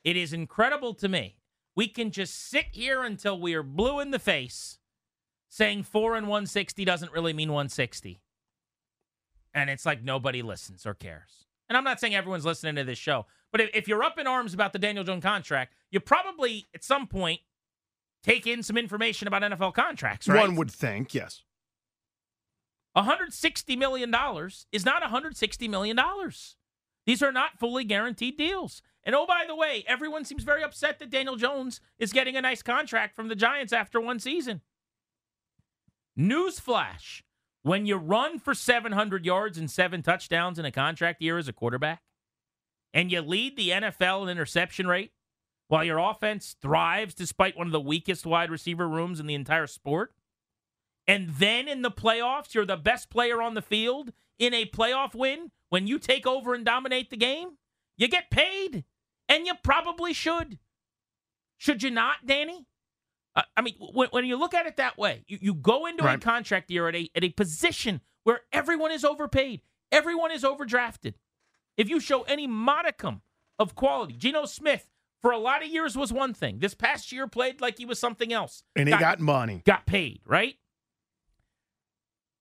It 0.05 0.17
is 0.17 0.33
incredible 0.33 0.95
to 0.95 1.09
me. 1.09 1.39
We 1.75 1.89
can 1.89 2.11
just 2.11 2.49
sit 2.49 2.67
here 2.73 3.03
until 3.03 3.39
we 3.39 3.55
are 3.55 3.63
blue 3.63 4.01
in 4.01 4.11
the 4.11 4.19
face 4.19 4.79
saying 5.49 5.85
4 5.85 6.17
and 6.17 6.27
160 6.27 6.85
doesn't 6.85 7.13
really 7.13 7.33
mean 7.33 7.49
160. 7.49 8.21
And 9.55 9.71
it's 9.71 9.87
like 9.87 10.03
nobody 10.03 10.43
listens 10.43 10.87
or 10.87 10.95
cares. 10.95 11.47
And 11.69 11.77
I'm 11.77 11.85
not 11.85 11.99
saying 11.99 12.15
everyone's 12.15 12.45
listening 12.45 12.77
to 12.77 12.85
this 12.85 12.99
show, 12.99 13.27
but 13.51 13.61
if, 13.61 13.71
if 13.75 13.89
you're 13.89 14.03
up 14.03 14.19
in 14.19 14.27
arms 14.27 14.55
about 14.55 14.73
the 14.73 14.79
Daniel 14.79 15.05
Jones 15.05 15.23
contract, 15.23 15.75
you 15.91 16.01
probably 16.01 16.67
at 16.75 16.85
some 16.85 17.07
point 17.07 17.41
take 18.27 18.47
in 18.47 18.63
some 18.63 18.77
information 18.77 19.29
about 19.29 19.43
NFL 19.43 19.75
contracts, 19.75 20.29
right? 20.29 20.41
One 20.41 20.57
would 20.57 20.71
think, 20.71 21.15
yes. 21.15 21.43
$160 22.97 23.79
million 23.79 24.15
is 24.73 24.85
not 24.85 25.03
$160 25.03 25.71
million. 25.71 25.99
These 27.05 27.23
are 27.23 27.33
not 27.33 27.59
fully 27.59 27.85
guaranteed 27.85 28.37
deals. 28.37 28.83
And 29.05 29.15
oh, 29.15 29.27
by 29.27 29.45
the 29.47 29.55
way, 29.55 29.85
everyone 29.87 30.25
seems 30.25 30.43
very 30.43 30.63
upset 30.63 30.99
that 30.99 31.11
Daniel 31.11 31.37
Jones 31.37 31.81
is 31.99 32.13
getting 32.13 32.37
a 32.37 32.41
nice 32.41 32.63
contract 32.63 33.15
from 33.15 33.29
the 33.29 33.37
Giants 33.37 33.73
after 33.73 34.01
one 34.01 34.19
season. 34.19 34.63
Newsflash 36.19 37.23
when 37.67 37.85
you 37.85 37.97
run 37.97 38.39
for 38.39 38.55
700 38.55 39.27
yards 39.27 39.59
and 39.59 39.69
seven 39.69 40.01
touchdowns 40.01 40.57
in 40.57 40.65
a 40.65 40.71
contract 40.71 41.21
year 41.21 41.37
as 41.37 41.49
a 41.49 41.53
quarterback, 41.53 42.01
and 42.95 43.11
you 43.11 43.21
lead 43.21 43.57
the 43.57 43.71
NFL 43.71 44.23
in 44.23 44.29
interception 44.29 44.87
rate, 44.87 45.11
while 45.69 45.85
your 45.85 45.99
offense 45.99 46.57
thrives 46.61 47.15
despite 47.15 47.57
one 47.57 47.67
of 47.67 47.73
the 47.73 47.81
weakest 47.81 48.27
wide 48.27 48.51
receiver 48.51 48.89
rooms 48.89 49.21
in 49.21 49.27
the 49.27 49.35
entire 49.35 49.67
sport, 49.67 50.15
and 51.07 51.31
then 51.31 51.69
in 51.69 51.83
the 51.83 51.91
playoffs, 51.91 52.55
you're 52.55 52.67
the 52.67 52.77
best 52.77 53.11
player 53.11 53.41
on 53.41 53.55
the 53.55 53.63
field 53.63 54.13
in 54.39 54.53
a 54.53 54.67
playoff 54.67 55.15
win 55.15 55.51
when 55.69 55.87
you 55.87 55.99
take 55.99 56.27
over 56.27 56.55
and 56.55 56.65
dominate 56.65 57.11
the 57.11 57.17
game, 57.17 57.59
you 57.97 58.09
get 58.09 58.31
paid. 58.31 58.85
And 59.29 59.47
you 59.47 59.55
probably 59.63 60.13
should. 60.13 60.59
Should 61.59 61.83
you 61.83 61.91
not, 61.91 62.27
Danny? 62.27 62.67
Uh, 63.35 63.43
I 63.57 63.61
mean, 63.61 63.75
when, 63.93 64.09
when 64.11 64.25
you 64.25 64.37
look 64.37 64.55
at 64.55 64.67
it 64.67 64.77
that 64.77 64.97
way, 64.97 65.25
you, 65.27 65.39
you 65.41 65.55
go 65.55 65.87
into 65.87 66.07
a 66.07 66.17
contract 66.19 66.71
year 66.71 66.89
at 66.89 66.95
a 66.95 67.11
at 67.15 67.25
a 67.25 67.31
position 67.31 68.01
where 68.23 68.43
everyone 68.53 68.93
is 68.93 69.05
overpaid, 69.05 69.63
everyone 69.91 70.31
is 70.31 70.45
overdrafted. 70.45 71.15
If 71.77 71.89
you 71.89 71.99
show 71.99 72.23
any 72.23 72.47
modicum 72.47 73.23
of 73.59 73.75
quality, 73.75 74.15
Geno 74.15 74.47
Smith 74.47 74.87
for 75.23 75.31
a 75.31 75.39
lot 75.39 75.63
of 75.63 75.69
years 75.69 75.97
was 75.97 76.13
one 76.13 76.35
thing. 76.35 76.59
This 76.59 76.75
past 76.75 77.13
year 77.13 77.27
played 77.27 77.61
like 77.61 77.79
he 77.79 77.85
was 77.85 77.99
something 77.99 78.33
else. 78.33 78.63
And 78.75 78.89
he 78.89 78.97
got 78.97 79.21
money. 79.21 79.63
got 79.65 79.87
paid, 79.87 80.21
right? 80.25 80.55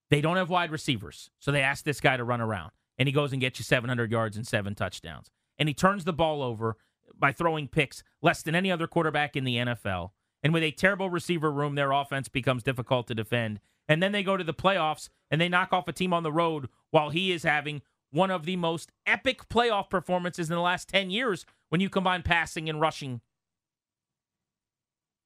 They 0.10 0.22
don't 0.22 0.38
have 0.38 0.50
wide 0.50 0.72
receivers. 0.72 1.30
So 1.40 1.52
they 1.52 1.62
ask 1.62 1.84
this 1.84 2.00
guy 2.00 2.18
to 2.18 2.24
run 2.24 2.42
around. 2.42 2.72
And 2.98 3.08
he 3.08 3.14
goes 3.14 3.32
and 3.32 3.42
gets 3.42 3.60
you 3.60 3.64
700 3.64 4.12
yards 4.12 4.38
and 4.38 4.48
seven 4.48 4.76
touchdowns. 4.76 5.30
And 5.58 5.68
he 5.68 5.74
turns 5.74 6.04
the 6.04 6.14
ball 6.14 6.42
over 6.42 6.78
by 7.18 7.32
throwing 7.32 7.68
picks 7.68 8.04
less 8.22 8.42
than 8.42 8.56
any 8.56 8.72
other 8.72 8.88
quarterback 8.88 9.36
in 9.36 9.44
the 9.44 9.58
NFL. 9.58 10.12
And 10.44 10.54
with 10.54 10.64
a 10.64 10.72
terrible 10.72 11.10
receiver 11.10 11.52
room, 11.52 11.76
their 11.76 11.92
offense 11.92 12.30
becomes 12.30 12.64
difficult 12.64 13.08
to 13.08 13.16
defend. 13.16 13.60
And 13.88 14.02
then 14.02 14.12
they 14.12 14.24
go 14.24 14.38
to 14.38 14.44
the 14.44 14.54
playoffs 14.54 15.10
and 15.32 15.40
they 15.40 15.50
knock 15.50 15.74
off 15.74 15.88
a 15.88 15.94
team 15.94 16.14
on 16.14 16.24
the 16.24 16.32
road 16.32 16.70
while 16.92 17.10
he 17.10 17.32
is 17.32 17.44
having 17.44 17.82
one 18.16 18.32
of 18.32 18.46
the 18.46 18.56
most 18.56 18.92
epic 19.06 19.50
playoff 19.50 19.90
performances 19.90 20.50
in 20.50 20.56
the 20.56 20.62
last 20.62 20.88
10 20.88 21.10
years 21.10 21.46
when 21.70 21.82
you 21.82 21.90
combine 21.90 22.24
passing 22.24 22.70
and 22.70 22.80
rushing. 22.80 23.22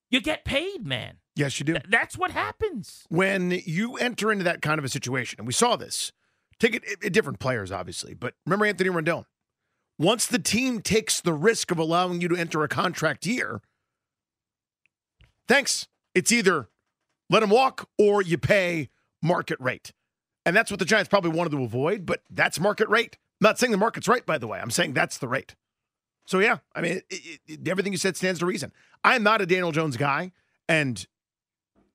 You 0.09 0.19
get 0.21 0.43
paid, 0.43 0.87
man. 0.87 1.17
Yes, 1.35 1.59
you 1.59 1.65
do. 1.65 1.73
Th- 1.73 1.85
that's 1.87 2.17
what 2.17 2.31
happens. 2.31 3.05
when 3.09 3.51
you 3.65 3.95
enter 3.97 4.31
into 4.31 4.43
that 4.43 4.61
kind 4.61 4.79
of 4.79 4.85
a 4.85 4.89
situation, 4.89 5.39
and 5.39 5.45
we 5.47 5.53
saw 5.53 5.75
this, 5.75 6.11
take 6.59 6.73
it 6.75 6.83
at 7.05 7.13
different 7.13 7.39
players, 7.39 7.71
obviously, 7.71 8.13
but 8.15 8.33
remember 8.45 8.65
Anthony 8.65 8.89
Rendon. 8.89 9.25
Once 9.99 10.25
the 10.25 10.39
team 10.39 10.81
takes 10.81 11.21
the 11.21 11.33
risk 11.33 11.71
of 11.71 11.77
allowing 11.77 12.21
you 12.21 12.27
to 12.27 12.35
enter 12.35 12.63
a 12.63 12.67
contract 12.67 13.25
year, 13.25 13.61
thanks. 15.47 15.87
It's 16.15 16.31
either 16.31 16.69
let 17.29 17.43
him 17.43 17.51
walk 17.51 17.87
or 17.99 18.21
you 18.21 18.37
pay 18.37 18.89
market 19.21 19.59
rate. 19.59 19.91
And 20.45 20.55
that's 20.55 20.71
what 20.71 20.79
the 20.79 20.85
Giants 20.85 21.09
probably 21.09 21.31
wanted 21.31 21.51
to 21.51 21.63
avoid, 21.63 22.05
but 22.05 22.21
that's 22.29 22.59
market 22.59 22.89
rate. 22.89 23.17
I'm 23.41 23.45
not 23.45 23.59
saying 23.59 23.71
the 23.71 23.77
market's 23.77 24.07
right, 24.07 24.25
by 24.25 24.37
the 24.37 24.47
way. 24.47 24.59
I'm 24.59 24.71
saying 24.71 24.93
that's 24.93 25.17
the 25.17 25.27
rate. 25.27 25.55
So, 26.25 26.39
yeah, 26.39 26.57
I 26.75 26.81
mean, 26.81 27.01
it, 27.09 27.39
it, 27.47 27.67
everything 27.67 27.91
you 27.91 27.97
said 27.97 28.15
stands 28.15 28.39
to 28.39 28.45
reason. 28.45 28.71
I'm 29.03 29.23
not 29.23 29.41
a 29.41 29.45
Daniel 29.45 29.71
Jones 29.71 29.97
guy, 29.97 30.31
and 30.67 31.05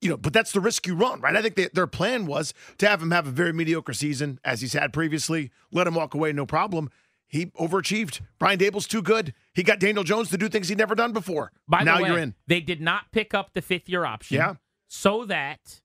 you 0.01 0.11
know, 0.11 0.17
but 0.17 0.33
that's 0.33 0.53
the 0.53 0.61
risk 0.61 0.87
you 0.87 0.95
run, 0.95 1.21
right? 1.21 1.35
I 1.35 1.41
think 1.41 1.55
they, 1.55 1.69
their 1.73 1.87
plan 1.87 2.27
was 2.27 2.53
to 2.79 2.89
have 2.89 3.01
him 3.01 3.11
have 3.11 3.27
a 3.27 3.31
very 3.31 3.53
mediocre 3.53 3.95
season 3.95 4.39
as 4.45 4.61
he's 4.61 4.75
had 4.75 4.93
previously, 4.93 5.51
let 5.73 5.87
him 5.87 5.95
walk 5.95 6.15
away, 6.15 6.33
no 6.33 6.45
problem. 6.45 6.91
He 7.27 7.47
overachieved. 7.47 8.21
Brian 8.39 8.59
Daboll's 8.59 8.87
too 8.87 9.03
good. 9.03 9.35
He 9.55 9.63
got 9.63 9.81
Daniel 9.81 10.05
Jones 10.05 10.29
to 10.31 10.37
do 10.37 10.49
things 10.49 10.69
he'd 10.69 10.79
never 10.79 10.95
done 10.95 11.13
before. 11.13 11.53
By 11.67 11.83
now 11.83 11.97
the 11.97 12.03
way, 12.03 12.09
you're 12.11 12.19
in. 12.19 12.35
they 12.47 12.61
did 12.61 12.81
not 12.81 13.05
pick 13.13 13.35
up 13.35 13.55
the 13.55 13.63
fifth 13.63 13.89
year 13.89 14.05
option. 14.05 14.37
Yeah. 14.37 14.55
So 14.89 15.25
that, 15.25 15.81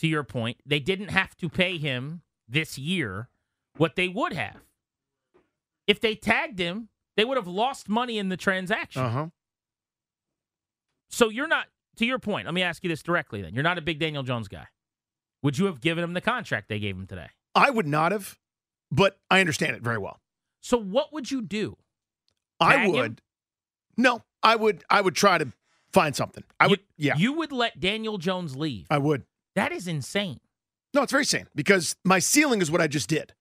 to 0.00 0.06
your 0.08 0.24
point, 0.24 0.58
they 0.66 0.80
didn't 0.80 1.08
have 1.08 1.36
to 1.36 1.48
pay 1.48 1.78
him 1.78 2.22
this 2.48 2.76
year 2.78 3.28
what 3.76 3.96
they 3.96 4.08
would 4.08 4.32
have. 4.32 4.56
If 5.86 6.00
they 6.00 6.14
tagged 6.14 6.58
him, 6.58 6.88
they 7.16 7.24
would 7.24 7.36
have 7.36 7.46
lost 7.46 7.88
money 7.88 8.18
in 8.18 8.28
the 8.28 8.36
transaction. 8.36 9.02
Uh 9.02 9.10
huh. 9.10 9.26
So 11.08 11.28
you're 11.28 11.48
not, 11.48 11.66
to 11.96 12.06
your 12.06 12.18
point, 12.18 12.46
let 12.46 12.54
me 12.54 12.62
ask 12.62 12.82
you 12.84 12.88
this 12.88 13.02
directly 13.02 13.42
then. 13.42 13.54
You're 13.54 13.62
not 13.64 13.78
a 13.78 13.82
big 13.82 13.98
Daniel 13.98 14.22
Jones 14.22 14.48
guy. 14.48 14.66
Would 15.42 15.58
you 15.58 15.66
have 15.66 15.80
given 15.80 16.04
him 16.04 16.12
the 16.12 16.20
contract 16.20 16.68
they 16.68 16.78
gave 16.78 16.96
him 16.96 17.06
today? 17.06 17.28
I 17.54 17.70
would 17.70 17.86
not 17.86 18.12
have, 18.12 18.38
but 18.92 19.18
I 19.30 19.40
understand 19.40 19.74
it 19.74 19.82
very 19.82 19.98
well. 19.98 20.20
So 20.60 20.78
what 20.78 21.12
would 21.12 21.30
you 21.30 21.42
do? 21.42 21.76
I 22.60 22.76
Tag 22.76 22.86
him? 22.86 22.92
would. 22.92 23.22
No, 23.96 24.22
I 24.42 24.54
would. 24.56 24.84
I 24.88 25.00
would 25.00 25.16
try 25.16 25.38
to 25.38 25.48
find 25.92 26.14
something. 26.14 26.44
I 26.60 26.66
You- 26.66 26.70
would. 26.70 26.80
Yeah, 26.96 27.16
You 27.16 27.32
would 27.34 27.52
let 27.52 27.80
Daniel 27.80 28.18
Jones 28.18 28.56
leave. 28.56 28.86
I 28.90 28.98
would. 28.98 29.24
That 29.56 29.72
is 29.72 29.86
insane. 29.88 30.40
No, 30.94 31.02
it's 31.02 31.12
very 31.12 31.24
sane 31.24 31.46
because 31.54 31.96
my 32.04 32.18
ceiling 32.18 32.60
is 32.62 32.70
what 32.70 32.80
I 32.80 32.86
just 32.86 33.08
did. 33.08 33.34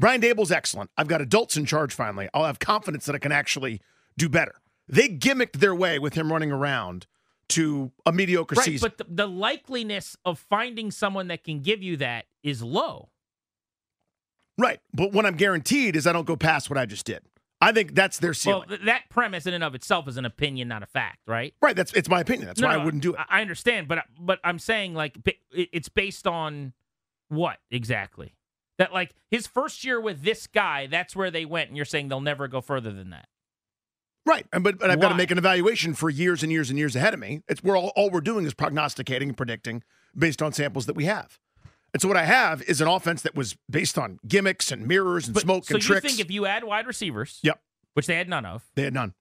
Brian 0.00 0.20
Daboll's 0.20 0.50
excellent. 0.52 0.90
I've 0.96 1.06
got 1.08 1.20
adults 1.20 1.56
in 1.56 1.66
charge 1.66 1.94
finally. 1.94 2.28
I'll 2.34 2.44
have 2.46 2.58
confidence 2.58 3.06
that 3.06 3.14
I 3.14 3.18
can 3.18 3.32
actually 3.32 3.80
do 4.16 4.28
better. 4.28 4.54
They 4.88 5.08
gimmicked 5.08 5.52
their 5.60 5.74
way 5.74 5.98
with 5.98 6.14
him 6.14 6.32
running 6.32 6.50
around 6.52 7.06
to 7.50 7.92
a 8.06 8.12
mediocre 8.12 8.54
Right, 8.56 8.64
season. 8.64 8.90
but 8.98 8.98
the, 9.06 9.26
the 9.26 9.28
likeliness 9.28 10.16
of 10.24 10.38
finding 10.38 10.90
someone 10.90 11.28
that 11.28 11.44
can 11.44 11.60
give 11.60 11.82
you 11.82 11.96
that 11.98 12.24
is 12.42 12.62
low. 12.62 13.10
right. 14.58 14.80
But 14.92 15.12
what 15.12 15.26
I'm 15.26 15.36
guaranteed 15.36 15.96
is 15.96 16.06
I 16.06 16.12
don't 16.12 16.26
go 16.26 16.36
past 16.36 16.70
what 16.70 16.78
I 16.78 16.86
just 16.86 17.04
did. 17.06 17.22
I 17.64 17.72
think 17.72 17.94
that's 17.94 18.18
their 18.18 18.30
Well, 18.30 18.34
ceiling. 18.34 18.68
th- 18.68 18.80
that 18.82 19.08
premise 19.08 19.46
in 19.46 19.54
and 19.54 19.64
of 19.64 19.74
itself 19.74 20.06
is 20.08 20.16
an 20.16 20.24
opinion, 20.24 20.68
not 20.68 20.82
a 20.82 20.86
fact, 20.86 21.20
right? 21.26 21.54
right. 21.62 21.74
That's 21.74 21.92
it's 21.94 22.08
my 22.08 22.20
opinion. 22.20 22.46
That's 22.46 22.60
No, 22.60 22.68
why 22.68 22.74
no, 22.76 22.80
I 22.80 22.84
wouldn't 22.84 23.02
do 23.02 23.14
it. 23.14 23.20
I 23.28 23.40
understand, 23.40 23.88
but 23.88 24.04
but 24.20 24.38
I'm 24.44 24.58
saying 24.58 24.94
like 24.94 25.18
it's 25.52 25.88
based 25.88 26.26
on 26.26 26.72
what 27.28 27.58
exactly? 27.70 28.34
That 28.78 28.92
like 28.92 29.14
his 29.30 29.46
first 29.46 29.84
year 29.84 30.00
with 30.00 30.22
this 30.22 30.46
guy, 30.46 30.86
that's 30.86 31.14
where 31.16 31.30
they 31.30 31.44
went, 31.44 31.68
and 31.68 31.76
you're 31.76 31.86
saying 31.86 32.08
they'll 32.08 32.20
never 32.20 32.48
go 32.48 32.60
further 32.60 32.92
than 32.92 33.10
that. 33.10 33.28
Right. 34.26 34.46
And 34.52 34.64
but, 34.64 34.78
but 34.78 34.90
I've 34.90 35.00
got 35.00 35.10
to 35.10 35.14
make 35.14 35.30
an 35.30 35.38
evaluation 35.38 35.94
for 35.94 36.08
years 36.10 36.42
and 36.42 36.50
years 36.50 36.70
and 36.70 36.78
years 36.78 36.96
ahead 36.96 37.12
of 37.14 37.20
me. 37.20 37.42
It's 37.46 37.62
where 37.62 37.76
all, 37.76 37.92
all 37.94 38.10
we're 38.10 38.20
doing 38.22 38.46
is 38.46 38.54
prognosticating 38.54 39.28
and 39.28 39.36
predicting 39.36 39.82
based 40.16 40.40
on 40.42 40.52
samples 40.52 40.86
that 40.86 40.96
we 40.96 41.04
have. 41.04 41.38
And 41.94 42.02
so 42.02 42.08
what 42.08 42.16
I 42.18 42.24
have 42.24 42.60
is 42.62 42.80
an 42.82 42.88
offense 42.88 43.22
that 43.22 43.34
was 43.34 43.56
based 43.70 43.96
on 43.96 44.18
gimmicks 44.28 44.70
and 44.72 44.86
mirrors 44.86 45.26
and 45.26 45.34
But, 45.34 45.44
smoke 45.44 45.64
so 45.64 45.76
and 45.76 45.82
you 45.82 45.86
tricks. 45.88 46.06
think 46.06 46.20
if 46.20 46.30
you 46.30 46.44
add 46.44 46.64
wide 46.64 46.86
receivers, 46.86 47.38
Yep. 47.42 47.62
which 47.94 48.06
they 48.06 48.16
had 48.16 48.28
none 48.28 48.44
of, 48.44 48.64
they 48.74 48.82
had 48.82 48.92
none. 48.92 49.14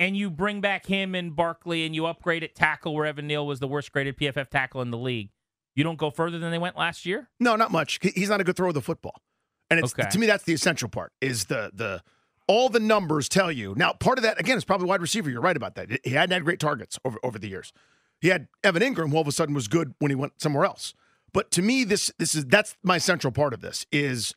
and 0.00 0.16
you 0.16 0.28
bring 0.30 0.60
back 0.60 0.86
him 0.86 1.14
and 1.14 1.34
Barkley, 1.34 1.84
and 1.86 1.94
you 1.94 2.06
upgrade 2.06 2.42
at 2.44 2.54
tackle 2.54 2.94
where 2.94 3.06
Evan 3.06 3.26
Neal 3.26 3.46
was 3.46 3.58
the 3.60 3.66
worst 3.68 3.90
graded 3.92 4.16
PFF 4.16 4.48
tackle 4.50 4.82
in 4.82 4.90
the 4.90 4.98
league, 4.98 5.30
you 5.74 5.82
don't 5.84 5.98
go 5.98 6.10
further 6.10 6.38
than 6.38 6.50
they 6.50 6.58
went 6.58 6.76
last 6.76 7.06
year. 7.06 7.30
No, 7.40 7.56
not 7.56 7.70
much. 7.72 7.98
He's 8.02 8.28
not 8.28 8.40
a 8.40 8.44
good 8.44 8.56
thrower 8.56 8.68
of 8.68 8.74
the 8.74 8.82
football. 8.82 9.22
And 9.70 9.78
it's 9.80 9.92
Okay. 9.94 10.08
to 10.10 10.18
me 10.18 10.26
that's 10.26 10.44
the 10.44 10.52
essential 10.54 10.88
part 10.88 11.12
is 11.20 11.44
the 11.46 11.70
the 11.74 12.02
all 12.48 12.68
the 12.70 12.80
numbers 12.80 13.28
tell 13.28 13.52
you. 13.52 13.74
Now, 13.76 13.92
part 13.92 14.18
of 14.18 14.22
that 14.22 14.40
again 14.40 14.56
is 14.56 14.64
probably 14.64 14.86
wide 14.88 15.02
receiver. 15.02 15.28
You're 15.30 15.42
right 15.42 15.56
about 15.56 15.74
that. 15.74 16.00
He 16.04 16.10
hadn't 16.10 16.32
had 16.32 16.44
great 16.44 16.58
targets 16.58 16.98
over 17.04 17.18
over 17.22 17.38
the 17.38 17.48
years. 17.48 17.72
He 18.20 18.28
had 18.28 18.48
Evan 18.64 18.82
Engram, 18.82 19.10
who 19.10 19.14
all 19.16 19.20
of 19.20 19.28
a 19.28 19.32
sudden 19.32 19.54
was 19.54 19.68
good 19.68 19.94
when 19.98 20.10
he 20.10 20.14
went 20.16 20.40
somewhere 20.40 20.64
else. 20.64 20.94
But 21.38 21.52
to 21.52 21.62
me, 21.62 21.84
this 21.84 22.10
this 22.18 22.34
is 22.34 22.46
that's 22.46 22.76
my 22.82 22.98
central 22.98 23.32
part 23.32 23.54
of 23.54 23.60
this 23.60 23.86
is 23.92 24.34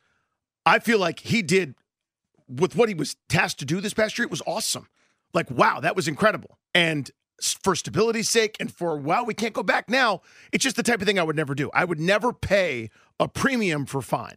I 0.67 0.77
feel 0.77 0.99
like 0.99 1.21
he 1.21 1.41
did 1.41 1.73
with 2.47 2.75
what 2.75 2.89
he 2.89 2.93
was 2.93 3.15
tasked 3.27 3.57
to 3.61 3.65
do 3.65 3.81
this 3.81 3.91
past 3.91 4.19
year. 4.19 4.25
It 4.25 4.29
was 4.29 4.43
awesome. 4.45 4.87
Like 5.33 5.49
wow, 5.49 5.79
that 5.79 5.95
was 5.95 6.07
incredible. 6.07 6.59
And 6.75 7.09
for 7.41 7.75
stability's 7.75 8.29
sake, 8.29 8.55
and 8.59 8.71
for 8.71 8.97
wow, 8.97 9.23
we 9.23 9.33
can't 9.33 9.55
go 9.55 9.63
back 9.63 9.89
now. 9.89 10.21
It's 10.51 10.63
just 10.63 10.75
the 10.75 10.83
type 10.83 11.01
of 11.01 11.07
thing 11.07 11.17
I 11.17 11.23
would 11.23 11.35
never 11.35 11.55
do. 11.55 11.71
I 11.73 11.85
would 11.85 11.99
never 11.99 12.33
pay 12.33 12.91
a 13.19 13.27
premium 13.27 13.87
for 13.87 14.03
fine. 14.03 14.35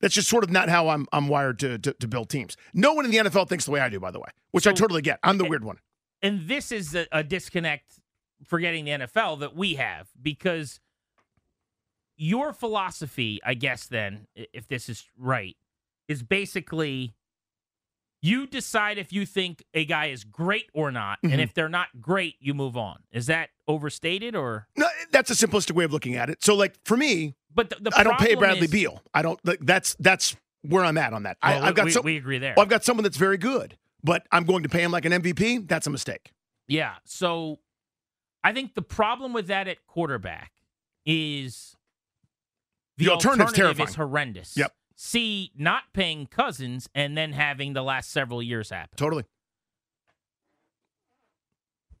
That's 0.00 0.14
just 0.14 0.28
sort 0.28 0.42
of 0.42 0.50
not 0.50 0.68
how 0.68 0.88
I'm 0.88 1.06
I'm 1.12 1.28
wired 1.28 1.60
to, 1.60 1.78
to 1.78 1.92
to 1.92 2.08
build 2.08 2.30
teams. 2.30 2.56
No 2.74 2.94
one 2.94 3.04
in 3.04 3.12
the 3.12 3.18
NFL 3.18 3.48
thinks 3.48 3.64
the 3.64 3.70
way 3.70 3.78
I 3.78 3.90
do, 3.90 4.00
by 4.00 4.10
the 4.10 4.18
way, 4.18 4.30
which 4.50 4.66
I 4.66 4.72
totally 4.72 5.02
get. 5.02 5.20
I'm 5.22 5.38
the 5.38 5.48
weird 5.48 5.62
one. 5.62 5.78
and 6.20 6.48
this 6.48 6.72
is 6.72 6.96
a, 6.96 7.06
a 7.12 7.22
disconnect 7.22 8.00
forgetting 8.44 8.86
the 8.86 8.90
NFL 8.90 9.38
that 9.38 9.54
we 9.54 9.74
have 9.74 10.08
because 10.20 10.80
your 12.16 12.52
philosophy, 12.52 13.40
I 13.44 13.54
guess, 13.54 13.86
then, 13.86 14.26
if 14.34 14.66
this 14.68 14.88
is 14.88 15.04
right, 15.18 15.56
is 16.08 16.22
basically 16.22 17.14
you 18.22 18.46
decide 18.46 18.98
if 18.98 19.12
you 19.12 19.26
think 19.26 19.64
a 19.74 19.84
guy 19.84 20.06
is 20.06 20.24
great 20.24 20.70
or 20.72 20.90
not, 20.90 21.18
Mhm. 21.22 21.32
and 21.32 21.40
if 21.40 21.52
they're 21.54 21.68
not 21.68 22.00
great, 22.00 22.36
you 22.40 22.54
move 22.54 22.76
on. 22.76 23.02
Is 23.12 23.26
that 23.26 23.50
overstated 23.68 24.34
or? 24.34 24.66
No, 24.76 24.88
that's 25.12 25.30
a 25.30 25.34
simplistic 25.34 25.72
way 25.72 25.84
of 25.84 25.92
looking 25.92 26.14
at 26.16 26.30
it. 26.30 26.42
So, 26.42 26.54
like 26.54 26.74
for 26.84 26.96
me, 26.96 27.34
But 27.54 27.70
the, 27.70 27.76
the 27.90 27.92
I 27.96 28.02
don't 28.02 28.18
pay 28.18 28.34
Bradley 28.34 28.64
is- 28.64 28.70
Beal. 28.70 29.02
I 29.14 29.22
don't. 29.22 29.38
Like, 29.44 29.60
that's 29.62 29.94
that's 30.00 30.36
where 30.62 30.84
I'm 30.84 30.98
at 30.98 31.12
on 31.12 31.22
that. 31.24 31.36
Well, 31.42 31.62
I, 31.62 31.68
I've 31.68 31.74
got 31.74 31.84
we, 31.84 31.90
some. 31.92 32.04
we 32.04 32.16
agree 32.16 32.38
there. 32.38 32.54
well, 32.56 32.64
I've 32.64 32.68
got 32.70 32.82
someone 32.84 33.04
that's 33.04 33.16
very 33.18 33.38
good, 33.38 33.76
but 34.02 34.26
I'm 34.32 34.44
going 34.44 34.62
to 34.64 34.68
pay 34.68 34.82
him 34.82 34.90
like 34.90 35.04
an 35.04 35.12
MVP. 35.12 35.68
That's 35.68 35.86
a 35.86 35.90
mistake. 35.90 36.32
Yeah. 36.66 36.94
So 37.04 37.60
I 38.42 38.52
think 38.52 38.74
the 38.74 38.82
problem 38.82 39.32
with 39.32 39.46
that 39.48 39.68
at 39.68 39.86
quarterback 39.86 40.50
is 41.04 41.75
The 42.98 43.08
alternative's 43.10 43.52
terrifying. 43.52 43.88
is 43.88 43.94
horrendous. 43.94 44.56
Yep. 44.56 44.72
See, 44.94 45.52
not 45.56 45.82
paying 45.92 46.26
Cousins 46.26 46.88
and 46.94 47.16
then 47.16 47.32
having 47.32 47.74
the 47.74 47.82
last 47.82 48.10
several 48.10 48.42
years 48.42 48.70
happen. 48.70 48.96
Totally. 48.96 49.24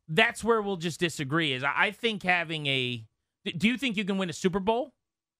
That's 0.08 0.42
where 0.42 0.62
we'll 0.62 0.76
just 0.76 1.00
disagree. 1.00 1.52
Is 1.52 1.64
I 1.64 1.90
think 1.90 2.22
having 2.22 2.66
a. 2.66 3.04
Do 3.44 3.68
you 3.68 3.76
think 3.76 3.96
you 3.96 4.04
can 4.04 4.18
win 4.18 4.30
a 4.30 4.32
Super 4.32 4.60
Bowl 4.60 4.92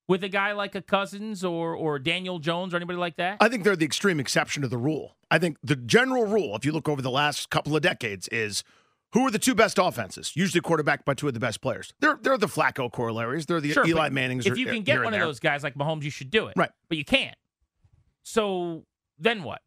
with 0.09 0.23
a 0.23 0.29
guy 0.29 0.53
like 0.53 0.75
a 0.75 0.83
Cousins 0.83 1.45
or 1.45 1.75
or 1.75 1.99
Daniel 1.99 2.38
Jones 2.38 2.75
or 2.75 2.77
anybody 2.77 2.99
like 2.99 3.16
that? 3.16 3.38
I 3.40 3.49
think 3.49 3.64
they're 3.64 3.77
the 3.77 3.87
extreme 3.87 4.21
exception 4.21 4.62
to 4.62 4.69
the 4.69 4.79
rule. 4.79 5.16
I 5.31 5.38
think 5.38 5.57
the 5.62 5.77
general 5.77 6.27
rule, 6.27 6.55
if 6.57 6.64
you 6.64 6.73
look 6.73 6.88
over 6.88 7.01
the 7.01 7.11
last 7.11 7.49
couple 7.51 7.75
of 7.75 7.83
decades, 7.83 8.29
is 8.29 8.62
who 9.16 9.26
are 9.26 9.31
the 9.31 9.38
two 9.38 9.55
best 9.55 9.79
offenses? 9.79 10.33
Usually 10.37 10.61
quarterbacked 10.61 11.07
by 11.07 11.14
two 11.14 11.26
of 11.26 11.33
the 11.33 11.40
best 11.40 11.62
players. 11.62 11.94
They're 12.00 12.18
they're 12.20 12.37
the 12.37 12.48
Flacco 12.48 12.92
corollaries. 12.92 13.46
They're 13.46 13.62
the 13.62 13.72
Sure, 13.72 13.87
Eli 13.87 14.11
Mannings. 14.11 14.44
If 14.44 14.59
you 14.59 14.66
can 14.66 14.83
get 14.83 15.02
one 15.02 15.14
of 15.14 15.20
those 15.20 15.40
guys 15.40 15.62
like 15.62 15.74
Mahomes, 15.74 16.02
you 16.02 16.11
should 16.11 16.31
do 16.31 16.48
it. 16.48 16.55
Right. 16.55 16.70
But 16.90 16.98
you 16.98 17.05
can't. 17.05 17.35
So 18.24 18.85
then 19.18 19.42
what? 19.42 19.62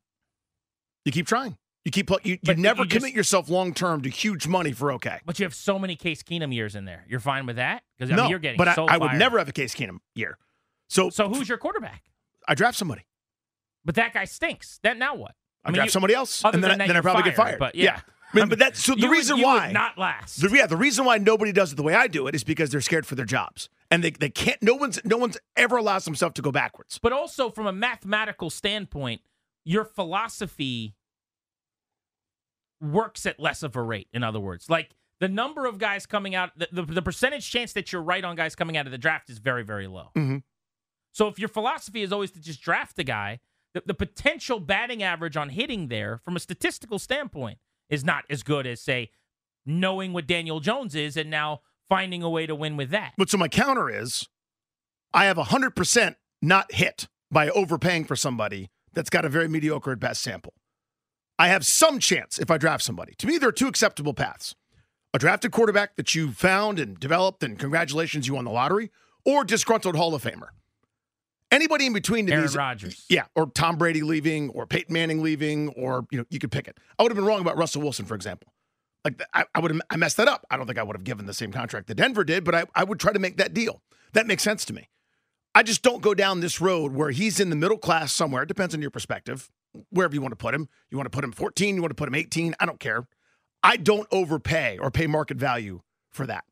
you 1.03 1.11
keep 1.11 1.25
trying. 1.25 1.57
You 1.83 1.91
keep 1.91 2.11
you, 2.23 2.37
you 2.43 2.55
never 2.55 2.83
you 2.83 2.87
just- 2.89 2.99
commit 3.03 3.15
yourself 3.15 3.49
long 3.49 3.73
term 3.73 4.03
to 4.03 4.09
huge 4.09 4.45
money 4.45 4.71
for 4.71 4.91
okay. 4.93 5.19
But 5.25 5.39
you 5.39 5.45
have 5.45 5.55
so 5.55 5.79
many 5.79 5.95
Case 5.95 6.21
Keenum 6.21 6.53
years 6.53 6.75
in 6.75 6.85
there. 6.85 7.03
You're 7.09 7.19
fine 7.19 7.47
with 7.47 7.55
that 7.55 7.81
because 7.97 8.11
I 8.11 8.15
no, 8.15 8.23
mean, 8.23 8.29
you're 8.29 8.39
getting 8.39 8.57
but 8.57 8.75
so 8.75 8.85
I, 8.85 8.95
I 8.95 8.97
would 8.97 9.13
never 9.13 9.39
have 9.39 9.49
a 9.49 9.53
Case 9.53 9.73
Keenum 9.73 9.97
year. 10.13 10.37
So 10.89 11.09
So 11.09 11.27
who's 11.27 11.49
your 11.49 11.57
quarterback? 11.57 12.03
I 12.47 12.53
draft 12.53 12.77
somebody. 12.77 13.07
But 13.83 13.95
that 13.95 14.13
guy 14.13 14.25
stinks. 14.25 14.79
Then 14.83 14.99
now 14.99 15.15
what? 15.15 15.33
I, 15.65 15.69
mean, 15.69 15.75
draft 15.75 15.87
you- 15.87 15.91
somebody 15.91 16.13
else, 16.13 16.43
and 16.43 16.63
then, 16.63 16.79
I, 16.81 16.87
then 16.87 16.97
I 16.97 17.01
probably 17.01 17.23
get 17.23 17.35
fired, 17.35 17.57
fired. 17.57 17.59
but 17.59 17.75
yeah. 17.75 18.01
I 18.31 18.37
mean, 18.37 18.49
but 18.49 18.59
that's 18.59 18.83
so 18.83 18.93
the 18.95 19.09
reason 19.09 19.37
would 19.37 19.43
why 19.43 19.71
not 19.71 19.97
last. 19.97 20.41
The, 20.41 20.49
yeah, 20.55 20.67
the 20.67 20.77
reason 20.77 21.03
why 21.05 21.17
nobody 21.17 21.51
does 21.51 21.73
it 21.73 21.75
the 21.75 21.83
way 21.83 21.95
I 21.95 22.07
do 22.07 22.27
it 22.27 22.35
is 22.35 22.43
because 22.43 22.69
they're 22.69 22.81
scared 22.81 23.05
for 23.07 23.15
their 23.15 23.25
jobs, 23.25 23.69
and 23.89 24.03
they, 24.03 24.11
they 24.11 24.29
can't. 24.29 24.61
No 24.61 24.75
one's 24.75 24.99
no 25.03 25.17
one's 25.17 25.37
ever 25.55 25.77
allows 25.77 26.05
themselves 26.05 26.35
to 26.35 26.41
go 26.41 26.51
backwards. 26.51 26.99
But 27.01 27.11
also 27.11 27.49
from 27.49 27.65
a 27.65 27.71
mathematical 27.73 28.49
standpoint, 28.49 29.21
your 29.65 29.83
philosophy 29.83 30.95
works 32.81 33.25
at 33.25 33.39
less 33.39 33.63
of 33.63 33.75
a 33.75 33.81
rate. 33.81 34.07
In 34.13 34.23
other 34.23 34.39
words, 34.39 34.69
like 34.69 34.91
the 35.19 35.27
number 35.27 35.65
of 35.65 35.77
guys 35.77 36.05
coming 36.05 36.35
out, 36.35 36.51
the, 36.57 36.67
the, 36.71 36.81
the 36.83 37.01
percentage 37.01 37.49
chance 37.49 37.73
that 37.73 37.91
you're 37.91 38.01
right 38.01 38.23
on 38.23 38.35
guys 38.35 38.55
coming 38.55 38.77
out 38.77 38.85
of 38.85 38.91
the 38.91 38.97
draft 38.97 39.29
is 39.29 39.37
very, 39.39 39.63
very 39.63 39.87
low. 39.87 40.11
Mhm. 40.15 40.43
So 41.11 41.27
if 41.27 41.39
your 41.39 41.49
philosophy 41.49 42.03
is 42.03 42.13
always 42.13 42.31
to 42.31 42.39
just 42.39 42.61
draft 42.61 42.97
a 42.99 43.03
guy, 43.03 43.39
the, 43.73 43.83
the 43.85 43.93
potential 43.93 44.59
batting 44.59 45.03
average 45.03 45.35
on 45.35 45.49
hitting 45.49 45.87
there, 45.89 46.19
from 46.23 46.35
a 46.35 46.39
statistical 46.39 46.99
standpoint, 46.99 47.57
is 47.89 48.03
not 48.03 48.23
as 48.29 48.43
good 48.43 48.67
as 48.67 48.81
say 48.81 49.09
knowing 49.65 50.13
what 50.13 50.27
Daniel 50.27 50.59
Jones 50.59 50.95
is 50.95 51.15
and 51.15 51.29
now 51.29 51.61
finding 51.87 52.23
a 52.23 52.29
way 52.29 52.45
to 52.45 52.55
win 52.55 52.77
with 52.77 52.89
that. 52.89 53.13
But 53.17 53.29
so 53.29 53.37
my 53.37 53.47
counter 53.47 53.89
is, 53.89 54.27
I 55.13 55.25
have 55.25 55.37
hundred 55.37 55.75
percent 55.75 56.17
not 56.41 56.71
hit 56.73 57.07
by 57.31 57.49
overpaying 57.49 58.05
for 58.05 58.15
somebody 58.15 58.69
that's 58.93 59.09
got 59.09 59.25
a 59.25 59.29
very 59.29 59.47
mediocre 59.47 59.91
at 59.91 59.99
best 59.99 60.21
sample. 60.21 60.53
I 61.37 61.47
have 61.47 61.65
some 61.65 61.99
chance 61.99 62.39
if 62.39 62.51
I 62.51 62.57
draft 62.57 62.83
somebody. 62.83 63.13
To 63.19 63.27
me, 63.27 63.37
there 63.37 63.49
are 63.49 63.53
two 63.53 63.67
acceptable 63.67 64.13
paths: 64.13 64.55
a 65.13 65.19
drafted 65.19 65.51
quarterback 65.51 65.95
that 65.95 66.15
you 66.15 66.31
found 66.31 66.79
and 66.79 66.99
developed, 66.99 67.43
and 67.43 67.57
congratulations, 67.57 68.27
you 68.27 68.35
won 68.35 68.45
the 68.45 68.51
lottery, 68.51 68.91
or 69.25 69.43
disgruntled 69.43 69.95
Hall 69.95 70.15
of 70.15 70.23
Famer. 70.23 70.49
Anybody 71.51 71.87
in 71.87 71.93
between 71.93 72.27
to 72.27 72.33
Aaron 72.33 72.45
is 72.45 72.55
Rodgers. 72.55 73.05
Yeah, 73.09 73.25
or 73.35 73.47
Tom 73.47 73.77
Brady 73.77 74.01
leaving, 74.01 74.49
or 74.49 74.67
Peyton 74.67 74.93
Manning 74.93 75.23
leaving, 75.23 75.69
or 75.69 76.05
you 76.11 76.19
know, 76.19 76.25
you 76.29 76.39
could 76.39 76.51
pick 76.51 76.67
it. 76.67 76.77
I 76.97 77.03
would 77.03 77.11
have 77.11 77.15
been 77.15 77.25
wrong 77.25 77.41
about 77.41 77.57
Russell 77.57 77.81
Wilson, 77.81 78.05
for 78.05 78.15
example. 78.15 78.53
Like 79.03 79.21
I, 79.33 79.45
I 79.55 79.59
would 79.59 79.71
have, 79.71 79.81
I 79.89 79.95
messed 79.95 80.17
that 80.17 80.27
up. 80.27 80.45
I 80.51 80.57
don't 80.57 80.67
think 80.67 80.77
I 80.77 80.83
would 80.83 80.95
have 80.95 81.03
given 81.03 81.25
the 81.25 81.33
same 81.33 81.51
contract 81.51 81.87
that 81.87 81.95
Denver 81.95 82.23
did, 82.23 82.43
but 82.43 82.53
I, 82.53 82.65
I 82.75 82.83
would 82.83 82.99
try 82.99 83.13
to 83.13 83.19
make 83.19 83.37
that 83.37 83.53
deal. 83.53 83.81
That 84.13 84.27
makes 84.27 84.43
sense 84.43 84.65
to 84.65 84.73
me. 84.73 84.89
I 85.55 85.63
just 85.63 85.81
don't 85.81 86.01
go 86.01 86.13
down 86.13 86.41
this 86.41 86.61
road 86.61 86.93
where 86.93 87.09
he's 87.09 87.39
in 87.39 87.49
the 87.49 87.55
middle 87.55 87.77
class 87.77 88.13
somewhere. 88.13 88.43
It 88.43 88.47
depends 88.47 88.75
on 88.75 88.81
your 88.81 88.91
perspective, 88.91 89.49
wherever 89.89 90.13
you 90.13 90.21
want 90.21 90.33
to 90.33 90.37
put 90.37 90.53
him. 90.53 90.69
You 90.91 90.97
want 90.97 91.07
to 91.07 91.15
put 91.15 91.23
him 91.23 91.31
14, 91.31 91.75
you 91.75 91.81
want 91.81 91.91
to 91.91 91.95
put 91.95 92.07
him 92.07 92.15
18. 92.15 92.55
I 92.59 92.65
don't 92.65 92.79
care. 92.79 93.07
I 93.63 93.77
don't 93.77 94.07
overpay 94.11 94.77
or 94.77 94.91
pay 94.91 95.07
market 95.07 95.37
value 95.37 95.81
for 96.11 96.27
that. 96.27 96.45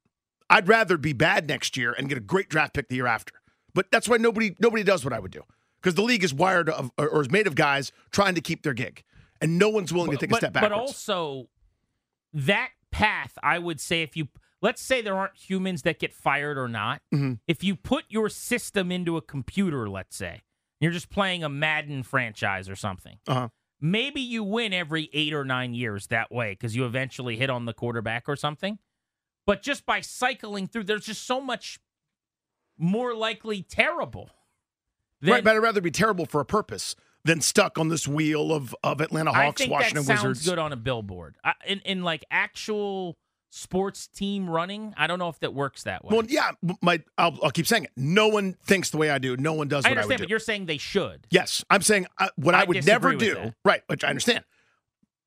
I'd 0.49 0.67
rather 0.67 0.97
be 0.97 1.13
bad 1.13 1.47
next 1.47 1.77
year 1.77 1.93
and 1.93 2.09
get 2.09 2.17
a 2.17 2.21
great 2.21 2.49
draft 2.49 2.73
pick 2.73 2.89
the 2.89 2.95
year 2.95 3.07
after. 3.07 3.33
But 3.77 3.91
that's 3.91 4.09
why 4.09 4.17
nobody 4.17 4.55
nobody 4.57 4.81
does 4.81 5.03
what 5.03 5.13
I 5.13 5.19
would 5.19 5.29
do 5.29 5.43
because 5.79 5.93
the 5.93 6.01
league 6.01 6.23
is 6.23 6.33
wired 6.33 6.67
of 6.67 6.89
or, 6.97 7.21
is 7.21 7.29
made 7.29 7.45
of 7.45 7.53
guys 7.53 7.91
trying 8.09 8.33
to 8.33 8.41
keep 8.41 8.63
their 8.63 8.73
gig, 8.73 9.03
and 9.39 9.59
no 9.59 9.69
one's 9.69 9.93
willing 9.93 10.09
to 10.09 10.17
take 10.17 10.31
but, 10.31 10.37
a 10.37 10.39
step 10.39 10.53
back. 10.53 10.63
But 10.63 10.71
also, 10.71 11.47
that 12.33 12.71
path, 12.89 13.37
I 13.43 13.59
would 13.59 13.79
say, 13.79 14.01
if 14.01 14.17
you 14.17 14.29
let's 14.63 14.81
say 14.81 15.03
there 15.03 15.15
aren't 15.15 15.35
humans 15.35 15.83
that 15.83 15.99
get 15.99 16.11
fired 16.11 16.57
or 16.57 16.67
not, 16.67 17.03
Mhm. 17.13 17.37
if 17.47 17.63
you 17.63 17.75
put 17.75 18.05
your 18.09 18.29
system 18.29 18.91
into 18.91 19.15
a 19.15 19.21
computer, 19.21 19.87
let's 19.87 20.15
say 20.15 20.41
you're 20.79 20.91
just 20.91 21.11
playing 21.11 21.43
a 21.43 21.49
Madden 21.49 22.01
franchise 22.01 22.67
or 22.67 22.75
something, 22.75 23.19
uh-huh. 23.27 23.49
maybe 23.79 24.21
you 24.21 24.43
win 24.43 24.73
every 24.73 25.07
eight 25.13 25.33
or 25.33 25.45
nine 25.45 25.75
years 25.75 26.07
that 26.07 26.31
way 26.31 26.53
because 26.53 26.75
you 26.75 26.83
eventually 26.83 27.37
hit 27.37 27.51
on 27.51 27.65
the 27.65 27.73
quarterback 27.75 28.27
or 28.27 28.35
something. 28.35 28.79
But 29.45 29.61
just 29.61 29.85
by 29.85 30.01
cycling 30.01 30.65
through, 30.65 30.85
there's 30.85 31.05
just 31.05 31.23
so 31.23 31.39
much 31.39 31.79
more 32.77 33.13
likely 33.15 33.61
terrible. 33.63 34.29
than- 35.21 35.31
right, 35.33 35.43
but 35.43 35.55
I'd 35.55 35.59
rather 35.59 35.81
be 35.81 35.91
terrible 35.91 36.25
for 36.25 36.41
a 36.41 36.45
purpose 36.45 36.95
than 37.23 37.41
stuck 37.41 37.77
on 37.77 37.89
this 37.89 38.07
wheel 38.07 38.53
of 38.53 38.75
of 38.83 39.01
Atlanta 39.01 39.31
I 39.31 39.45
Hawks, 39.45 39.61
think 39.61 39.71
Washington 39.71 40.03
that 40.05 40.17
sounds 40.17 40.23
Wizards. 40.23 40.47
good 40.47 40.59
on 40.59 40.71
a 40.71 40.77
billboard. 40.77 41.35
I, 41.43 41.53
in 41.65 41.79
in 41.81 42.03
like 42.03 42.23
actual 42.31 43.17
sports 43.49 44.07
team 44.07 44.49
running, 44.49 44.93
I 44.97 45.07
don't 45.07 45.19
know 45.19 45.29
if 45.29 45.39
that 45.39 45.53
works 45.53 45.83
that 45.83 46.03
way. 46.05 46.15
Well, 46.15 46.25
yeah, 46.27 46.51
my 46.81 47.01
I'll, 47.17 47.37
I'll 47.43 47.51
keep 47.51 47.65
saying 47.67 47.85
it. 47.85 47.91
No 47.97 48.27
one 48.27 48.55
thinks 48.63 48.89
the 48.91 48.97
way 48.97 49.09
I 49.09 49.17
do. 49.17 49.35
No 49.37 49.53
one 49.53 49.67
does 49.67 49.85
I 49.85 49.89
what 49.89 49.97
I, 49.97 50.01
understand, 50.01 50.19
would 50.19 50.23
but 50.23 50.27
do. 50.27 50.31
you're 50.31 50.39
saying 50.39 50.65
they 50.67 50.77
should. 50.77 51.27
Yes, 51.31 51.63
I'm 51.69 51.81
saying 51.81 52.07
uh, 52.17 52.29
what 52.35 52.55
I, 52.55 52.61
I 52.61 52.63
would 52.65 52.85
never 52.85 53.15
do. 53.15 53.33
that. 53.35 53.55
Right, 53.65 53.81
which 53.87 54.03
I 54.03 54.09
understand. 54.09 54.43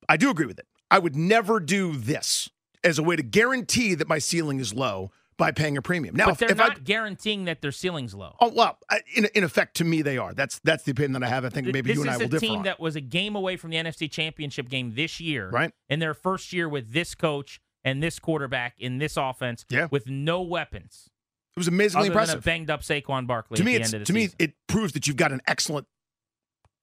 I 0.09 0.17
do 0.17 0.29
agree 0.29 0.45
with 0.45 0.59
it. 0.59 0.67
I 0.89 0.99
would 0.99 1.15
never 1.15 1.59
do 1.59 1.95
this 1.95 2.49
as 2.83 2.97
a 2.97 3.03
way 3.03 3.15
to 3.15 3.23
guarantee 3.23 3.93
that 3.95 4.07
my 4.07 4.17
ceiling 4.17 4.59
is 4.59 4.73
low 4.73 5.11
by 5.41 5.51
paying 5.51 5.75
a 5.75 5.81
premium. 5.81 6.15
Now, 6.15 6.25
but 6.25 6.33
if, 6.33 6.37
they're 6.37 6.51
if 6.51 6.57
not 6.57 6.71
I 6.75 6.79
guaranteeing 6.81 7.45
that 7.45 7.61
their 7.63 7.71
ceiling's 7.71 8.13
low. 8.13 8.35
Oh 8.39 8.53
well, 8.55 8.77
I- 8.91 9.01
in 9.15 9.25
in 9.33 9.43
effect, 9.43 9.77
to 9.77 9.83
me 9.83 10.03
they 10.03 10.19
are. 10.19 10.35
That's 10.35 10.59
that's 10.59 10.83
the 10.83 10.91
opinion 10.91 11.13
that 11.13 11.23
I 11.23 11.29
have. 11.29 11.43
I 11.45 11.49
think 11.49 11.65
maybe 11.65 11.87
this 11.89 11.95
you 11.95 12.01
and 12.03 12.11
I 12.11 12.17
will 12.17 12.19
differ. 12.27 12.31
This 12.33 12.43
is 12.43 12.43
a 12.43 12.51
team 12.51 12.57
on. 12.59 12.63
that 12.65 12.79
was 12.79 12.95
a 12.95 13.01
game 13.01 13.35
away 13.35 13.57
from 13.57 13.71
the 13.71 13.77
NFC 13.77 14.09
Championship 14.09 14.69
game 14.69 14.93
this 14.93 15.19
year, 15.19 15.49
Right. 15.49 15.71
In 15.89 15.97
their 15.99 16.13
first 16.13 16.53
year 16.53 16.69
with 16.69 16.93
this 16.93 17.15
coach 17.15 17.59
and 17.83 18.03
this 18.03 18.19
quarterback 18.19 18.75
in 18.77 18.99
this 18.99 19.17
offense, 19.17 19.65
Yeah. 19.67 19.87
with 19.89 20.07
no 20.07 20.43
weapons 20.43 21.09
it 21.57 21.59
was 21.59 21.67
amazingly 21.67 22.05
other 22.07 22.13
than 22.13 22.17
a 22.17 22.21
impressive. 22.21 22.43
banged 22.43 22.69
up 22.69 22.81
Saquon 22.81 23.25
Barkley. 23.25 23.57
To 23.57 23.63
me, 23.63 23.73
the 23.73 23.79
it's 23.81 23.93
end 23.93 24.01
of 24.03 24.07
the 24.07 24.13
to 24.13 24.13
me 24.13 24.29
it 24.37 24.53
proves 24.67 24.93
that 24.93 25.07
you've 25.07 25.17
got 25.17 25.31
an 25.31 25.41
excellent 25.47 25.87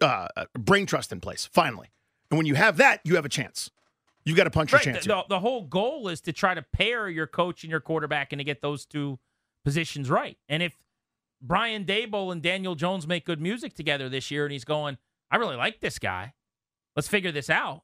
uh, 0.01 0.27
brain 0.59 0.87
trust 0.87 1.12
in 1.12 1.21
place. 1.21 1.47
Finally, 1.53 1.90
and 2.33 2.38
when 2.38 2.47
you 2.47 2.57
have 2.57 2.77
that, 2.79 3.01
you 3.05 3.14
have 3.14 3.25
a 3.25 3.29
chance. 3.31 3.71
You 4.29 4.35
got 4.35 4.45
to 4.45 4.51
punch 4.51 4.73
Right. 4.73 4.85
your 4.85 4.95
chance. 4.95 5.07
The, 5.07 5.14
the, 5.14 5.25
the 5.31 5.41
whole 5.41 5.62
goal 5.62 6.09
is 6.09 6.21
to 6.23 6.33
try 6.33 6.55
to 6.55 6.62
pair 6.62 7.09
your 7.09 7.27
coach 7.27 7.64
and 7.64 7.71
your 7.71 7.81
quarterback 7.81 8.33
and 8.33 8.41
to 8.41 8.45
get 8.45 8.61
those 8.61 8.85
two 8.85 9.19
positions 9.64 10.11
right. 10.11 10.37
And 10.49 10.62
if 10.62 10.75
Brian 11.41 11.85
Daboll 11.85 12.31
and 12.33 12.43
Daniel 12.43 12.75
Jones 12.75 13.07
make 13.07 13.25
good 13.25 13.41
music 13.41 13.75
together 13.75 14.09
this 14.09 14.31
year 14.31 14.45
and 14.45 14.53
he's 14.53 14.64
going, 14.64 14.99
I 15.31 15.37
really 15.37 15.57
like 15.57 15.81
this 15.81 15.99
guy. 15.99 16.35
Let's 16.97 17.09
figure 17.09 17.33
this 17.33 17.49
out. 17.49 17.83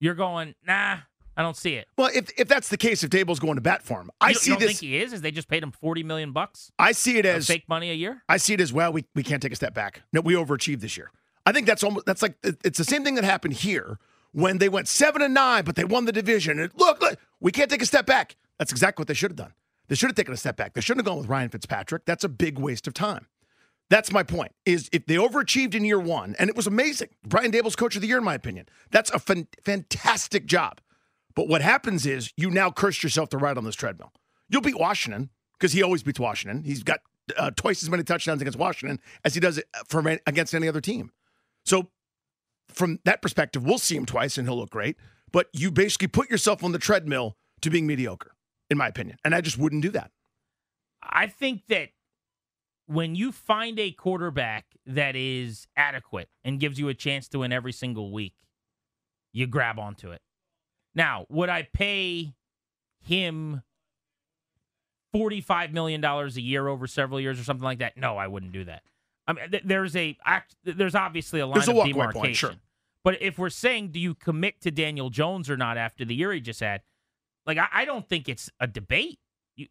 You're 0.00 0.14
going, 0.14 0.54
nah, 0.66 0.98
I 1.36 1.42
don't 1.42 1.56
see 1.56 1.74
it. 1.74 1.88
Well, 1.98 2.10
if 2.14 2.30
if 2.38 2.46
that's 2.48 2.68
the 2.68 2.76
case, 2.76 3.02
if 3.02 3.10
Daboll's 3.10 3.40
going 3.40 3.56
to 3.56 3.60
bat 3.60 3.82
for 3.82 4.00
him, 4.00 4.10
I 4.20 4.30
you, 4.30 4.34
see 4.36 4.50
you 4.50 4.56
don't 4.56 4.60
this. 4.68 4.78
think 4.78 4.80
he 4.80 4.98
is? 5.02 5.12
Is 5.12 5.20
they 5.20 5.30
just 5.30 5.48
paid 5.48 5.62
him 5.62 5.72
forty 5.72 6.02
million 6.02 6.32
bucks 6.32 6.70
I 6.78 6.92
see 6.92 7.18
it 7.18 7.26
as 7.26 7.46
fake 7.46 7.68
money 7.68 7.90
a 7.90 7.94
year? 7.94 8.22
I 8.28 8.36
see 8.36 8.54
it 8.54 8.60
as 8.60 8.72
well. 8.72 8.92
We 8.92 9.04
we 9.14 9.22
can't 9.22 9.42
take 9.42 9.52
a 9.52 9.56
step 9.56 9.74
back. 9.74 10.02
No, 10.12 10.20
we 10.20 10.34
overachieved 10.34 10.80
this 10.80 10.96
year. 10.96 11.10
I 11.46 11.52
think 11.52 11.66
that's 11.66 11.82
almost 11.82 12.06
that's 12.06 12.22
like 12.22 12.36
it's 12.42 12.78
the 12.78 12.84
same 12.84 13.02
thing 13.04 13.14
that 13.16 13.24
happened 13.24 13.54
here 13.54 13.98
when 14.34 14.58
they 14.58 14.68
went 14.68 14.88
seven 14.88 15.22
and 15.22 15.32
nine, 15.32 15.64
but 15.64 15.76
they 15.76 15.84
won 15.84 16.04
the 16.04 16.12
division. 16.12 16.58
And 16.58 16.70
look, 16.74 17.00
look, 17.00 17.18
we 17.40 17.52
can't 17.52 17.70
take 17.70 17.82
a 17.82 17.86
step 17.86 18.04
back. 18.04 18.36
That's 18.58 18.72
exactly 18.72 19.02
what 19.02 19.08
they 19.08 19.14
should 19.14 19.30
have 19.30 19.36
done. 19.36 19.54
They 19.88 19.94
should 19.94 20.08
have 20.08 20.16
taken 20.16 20.34
a 20.34 20.36
step 20.36 20.56
back. 20.56 20.74
They 20.74 20.80
shouldn't 20.80 21.06
have 21.06 21.10
gone 21.10 21.18
with 21.18 21.28
Ryan 21.28 21.50
Fitzpatrick. 21.50 22.04
That's 22.04 22.24
a 22.24 22.28
big 22.28 22.58
waste 22.58 22.86
of 22.86 22.94
time. 22.94 23.26
That's 23.90 24.10
my 24.10 24.22
point. 24.22 24.52
Is 24.64 24.88
if 24.92 25.06
they 25.06 25.14
overachieved 25.14 25.74
in 25.74 25.84
year 25.84 26.00
one, 26.00 26.34
and 26.38 26.50
it 26.50 26.56
was 26.56 26.66
amazing. 26.66 27.10
Brian 27.24 27.52
Daboll's 27.52 27.76
coach 27.76 27.94
of 27.94 28.02
the 28.02 28.08
year, 28.08 28.18
in 28.18 28.24
my 28.24 28.34
opinion. 28.34 28.66
That's 28.90 29.10
a 29.10 29.18
fan- 29.18 29.48
fantastic 29.62 30.46
job. 30.46 30.80
But 31.36 31.48
what 31.48 31.62
happens 31.62 32.06
is 32.06 32.32
you 32.36 32.50
now 32.50 32.70
curse 32.70 33.02
yourself 33.02 33.28
to 33.30 33.38
ride 33.38 33.58
on 33.58 33.64
this 33.64 33.74
treadmill. 33.74 34.12
You'll 34.48 34.62
beat 34.62 34.78
Washington 34.78 35.30
because 35.58 35.72
he 35.72 35.82
always 35.82 36.02
beats 36.02 36.18
Washington. 36.18 36.64
He's 36.64 36.82
got 36.82 37.00
uh, 37.36 37.50
twice 37.54 37.82
as 37.82 37.90
many 37.90 38.04
touchdowns 38.04 38.40
against 38.40 38.58
Washington 38.58 39.00
as 39.24 39.34
he 39.34 39.40
does 39.40 39.62
for 39.86 40.00
against 40.26 40.54
any 40.54 40.68
other 40.68 40.80
team. 40.80 41.10
So 41.64 41.90
from 42.74 42.98
that 43.04 43.22
perspective, 43.22 43.64
we'll 43.64 43.78
see 43.78 43.96
him 43.96 44.06
twice 44.06 44.38
and 44.38 44.46
he'll 44.46 44.58
look 44.58 44.70
great. 44.70 44.96
But 45.32 45.48
you 45.52 45.70
basically 45.70 46.08
put 46.08 46.30
yourself 46.30 46.62
on 46.62 46.72
the 46.72 46.78
treadmill 46.78 47.36
to 47.62 47.70
being 47.70 47.86
mediocre, 47.86 48.32
in 48.70 48.78
my 48.78 48.88
opinion. 48.88 49.18
And 49.24 49.34
I 49.34 49.40
just 49.40 49.58
wouldn't 49.58 49.82
do 49.82 49.90
that. 49.90 50.10
I 51.02 51.26
think 51.26 51.66
that 51.68 51.90
when 52.86 53.14
you 53.14 53.32
find 53.32 53.78
a 53.78 53.90
quarterback 53.90 54.66
that 54.86 55.16
is 55.16 55.66
adequate 55.76 56.28
and 56.44 56.60
gives 56.60 56.78
you 56.78 56.88
a 56.88 56.94
chance 56.94 57.28
to 57.28 57.40
win 57.40 57.52
every 57.52 57.72
single 57.72 58.12
week, 58.12 58.34
you 59.32 59.46
grab 59.46 59.78
onto 59.78 60.10
it. 60.10 60.20
Now, 60.94 61.26
would 61.28 61.48
I 61.48 61.66
pay 61.72 62.34
him 63.00 63.62
$45 65.14 65.72
million 65.72 66.04
a 66.04 66.28
year 66.28 66.68
over 66.68 66.86
several 66.86 67.20
years 67.20 67.40
or 67.40 67.44
something 67.44 67.64
like 67.64 67.78
that? 67.78 67.96
No, 67.96 68.16
I 68.16 68.28
wouldn't 68.28 68.52
do 68.52 68.64
that. 68.64 68.82
I 69.26 69.32
mean, 69.32 69.50
th- 69.50 69.62
there's 69.64 69.96
a 69.96 70.16
act- 70.24 70.56
there's 70.64 70.94
obviously 70.94 71.40
a 71.40 71.46
line 71.46 71.54
There's 71.54 71.68
a 71.68 71.72
of 71.80 71.86
demarcation. 71.86 72.20
point, 72.20 72.36
sure. 72.36 72.54
But 73.02 73.20
if 73.22 73.38
we're 73.38 73.50
saying, 73.50 73.88
do 73.90 74.00
you 74.00 74.14
commit 74.14 74.60
to 74.62 74.70
Daniel 74.70 75.10
Jones 75.10 75.48
or 75.50 75.56
not 75.56 75.76
after 75.76 76.04
the 76.04 76.14
year 76.14 76.32
he 76.32 76.40
just 76.40 76.60
had? 76.60 76.82
Like, 77.46 77.58
I, 77.58 77.66
I 77.72 77.84
don't 77.84 78.08
think 78.08 78.28
it's 78.28 78.50
a 78.60 78.66
debate. 78.66 79.18
You, 79.56 79.66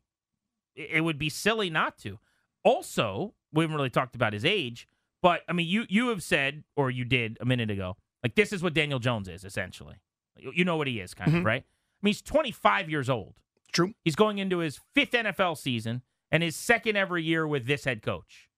it 0.75 1.03
would 1.03 1.17
be 1.17 1.29
silly 1.29 1.69
not 1.69 1.97
to. 1.99 2.19
Also, 2.63 3.33
we 3.51 3.63
haven't 3.63 3.75
really 3.75 3.89
talked 3.89 4.15
about 4.15 4.33
his 4.33 4.45
age, 4.45 4.87
but 5.21 5.41
I 5.49 5.53
mean, 5.53 5.67
you 5.67 5.85
you 5.89 6.09
have 6.09 6.23
said, 6.23 6.63
or 6.75 6.89
you 6.91 7.05
did 7.05 7.37
a 7.41 7.45
minute 7.45 7.69
ago, 7.69 7.97
like 8.23 8.35
this 8.35 8.53
is 8.53 8.63
what 8.63 8.73
Daniel 8.73 8.99
Jones 8.99 9.27
is 9.27 9.43
essentially. 9.43 9.95
You 10.37 10.63
know 10.65 10.77
what 10.77 10.87
he 10.87 10.99
is, 10.99 11.13
kind 11.13 11.35
of, 11.35 11.41
Mhm. 11.41 11.45
right? 11.45 11.61
I 11.63 11.97
mean, 12.01 12.09
he's 12.09 12.21
25 12.21 12.89
years 12.89 13.09
old. 13.09 13.35
True. 13.71 13.93
He's 14.03 14.15
going 14.15 14.37
into 14.39 14.59
his 14.59 14.79
fifth 14.93 15.11
NFL 15.11 15.55
season 15.57 16.01
and 16.31 16.41
his 16.43 16.55
second 16.55 16.95
ever 16.95 17.17
year 17.17 17.47
with 17.47 17.65
this 17.65 17.85
head 17.85 18.01
coach. 18.01 18.49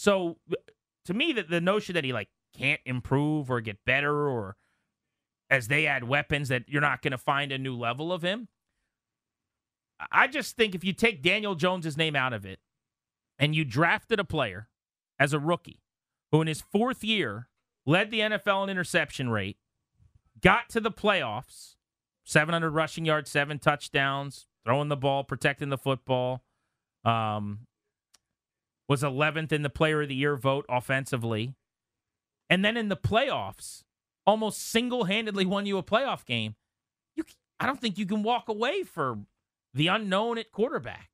So, 0.00 0.38
to 1.04 1.12
me, 1.12 1.34
the, 1.34 1.42
the 1.42 1.60
notion 1.60 1.94
that 1.94 2.04
he 2.04 2.14
like 2.14 2.30
can't 2.56 2.80
improve 2.86 3.50
or 3.50 3.60
get 3.60 3.84
better 3.84 4.26
or 4.30 4.56
as 5.50 5.68
they 5.68 5.86
add 5.86 6.04
weapons 6.04 6.48
that 6.48 6.62
you're 6.68 6.80
not 6.80 7.02
going 7.02 7.10
to 7.10 7.18
find 7.18 7.52
a 7.52 7.58
new 7.58 7.76
level 7.76 8.10
of 8.10 8.22
him. 8.22 8.48
I 10.10 10.26
just 10.26 10.56
think 10.56 10.74
if 10.74 10.84
you 10.84 10.94
take 10.94 11.22
Daniel 11.22 11.54
Jones's 11.54 11.98
name 11.98 12.16
out 12.16 12.32
of 12.32 12.46
it 12.46 12.60
and 13.38 13.54
you 13.54 13.62
drafted 13.62 14.18
a 14.18 14.24
player 14.24 14.70
as 15.18 15.34
a 15.34 15.38
rookie 15.38 15.82
who 16.32 16.40
in 16.40 16.46
his 16.46 16.62
fourth 16.62 17.04
year 17.04 17.50
led 17.84 18.10
the 18.10 18.20
NFL 18.20 18.64
in 18.64 18.70
interception 18.70 19.28
rate, 19.28 19.58
got 20.40 20.70
to 20.70 20.80
the 20.80 20.90
playoffs, 20.90 21.74
700 22.24 22.70
rushing 22.70 23.04
yards, 23.04 23.30
seven 23.30 23.58
touchdowns, 23.58 24.46
throwing 24.64 24.88
the 24.88 24.96
ball, 24.96 25.24
protecting 25.24 25.68
the 25.68 25.76
football, 25.76 26.42
um, 27.04 27.66
was 28.90 29.04
11th 29.04 29.52
in 29.52 29.62
the 29.62 29.70
player 29.70 30.02
of 30.02 30.08
the 30.08 30.16
year 30.16 30.34
vote 30.34 30.66
offensively. 30.68 31.54
And 32.50 32.64
then 32.64 32.76
in 32.76 32.88
the 32.88 32.96
playoffs, 32.96 33.84
almost 34.26 34.60
single 34.60 35.04
handedly 35.04 35.46
won 35.46 35.64
you 35.64 35.78
a 35.78 35.82
playoff 35.84 36.26
game. 36.26 36.56
You, 37.14 37.22
I 37.60 37.66
don't 37.66 37.80
think 37.80 37.98
you 37.98 38.04
can 38.04 38.24
walk 38.24 38.48
away 38.48 38.82
for 38.82 39.20
the 39.74 39.86
unknown 39.86 40.38
at 40.38 40.50
quarterback. 40.50 41.08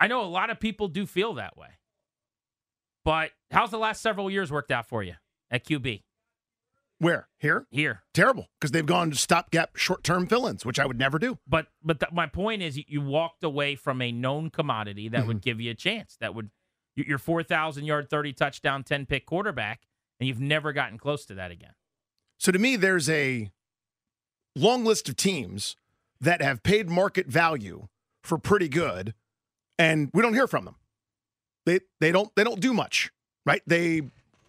I 0.00 0.06
know 0.06 0.22
a 0.22 0.24
lot 0.24 0.48
of 0.48 0.58
people 0.58 0.88
do 0.88 1.04
feel 1.04 1.34
that 1.34 1.58
way. 1.58 1.78
But 3.04 3.32
how's 3.50 3.70
the 3.70 3.78
last 3.78 4.00
several 4.00 4.30
years 4.30 4.50
worked 4.50 4.70
out 4.70 4.88
for 4.88 5.02
you 5.02 5.16
at 5.50 5.66
QB? 5.66 6.04
Where? 6.98 7.28
Here? 7.38 7.66
Here. 7.70 8.02
Terrible 8.14 8.48
because 8.58 8.70
they've 8.70 8.86
gone 8.86 9.10
to 9.10 9.16
stopgap 9.16 9.76
short 9.76 10.02
term 10.02 10.26
fill 10.26 10.46
ins, 10.46 10.64
which 10.64 10.78
I 10.78 10.86
would 10.86 10.98
never 10.98 11.18
do. 11.18 11.38
But 11.46 11.66
but 11.82 12.00
th- 12.00 12.12
my 12.12 12.26
point 12.26 12.62
is, 12.62 12.78
you, 12.88 13.02
walked 13.02 13.44
away 13.44 13.76
from 13.76 14.00
a 14.00 14.10
known 14.10 14.50
commodity 14.50 15.08
that 15.10 15.26
would 15.26 15.38
mm-hmm. 15.38 15.42
give 15.42 15.60
you 15.60 15.70
a 15.70 15.74
chance. 15.74 16.16
That 16.20 16.34
would 16.34 16.50
your 16.94 17.18
four 17.18 17.42
thousand 17.42 17.84
yard, 17.84 18.08
thirty 18.08 18.32
touchdown, 18.32 18.82
ten 18.82 19.04
pick 19.04 19.26
quarterback, 19.26 19.82
and 20.18 20.26
you've 20.26 20.40
never 20.40 20.72
gotten 20.72 20.96
close 20.98 21.26
to 21.26 21.34
that 21.34 21.50
again. 21.50 21.72
So 22.38 22.50
to 22.50 22.58
me, 22.58 22.76
there's 22.76 23.10
a 23.10 23.50
long 24.54 24.84
list 24.84 25.08
of 25.08 25.16
teams 25.16 25.76
that 26.20 26.40
have 26.40 26.62
paid 26.62 26.88
market 26.88 27.26
value 27.26 27.88
for 28.22 28.38
pretty 28.38 28.68
good, 28.68 29.12
and 29.78 30.10
we 30.14 30.22
don't 30.22 30.34
hear 30.34 30.46
from 30.46 30.64
them. 30.64 30.76
They 31.66 31.80
they 32.00 32.10
don't 32.10 32.34
they 32.36 32.44
don't 32.44 32.60
do 32.60 32.72
much, 32.72 33.10
right? 33.44 33.62
They 33.66 34.02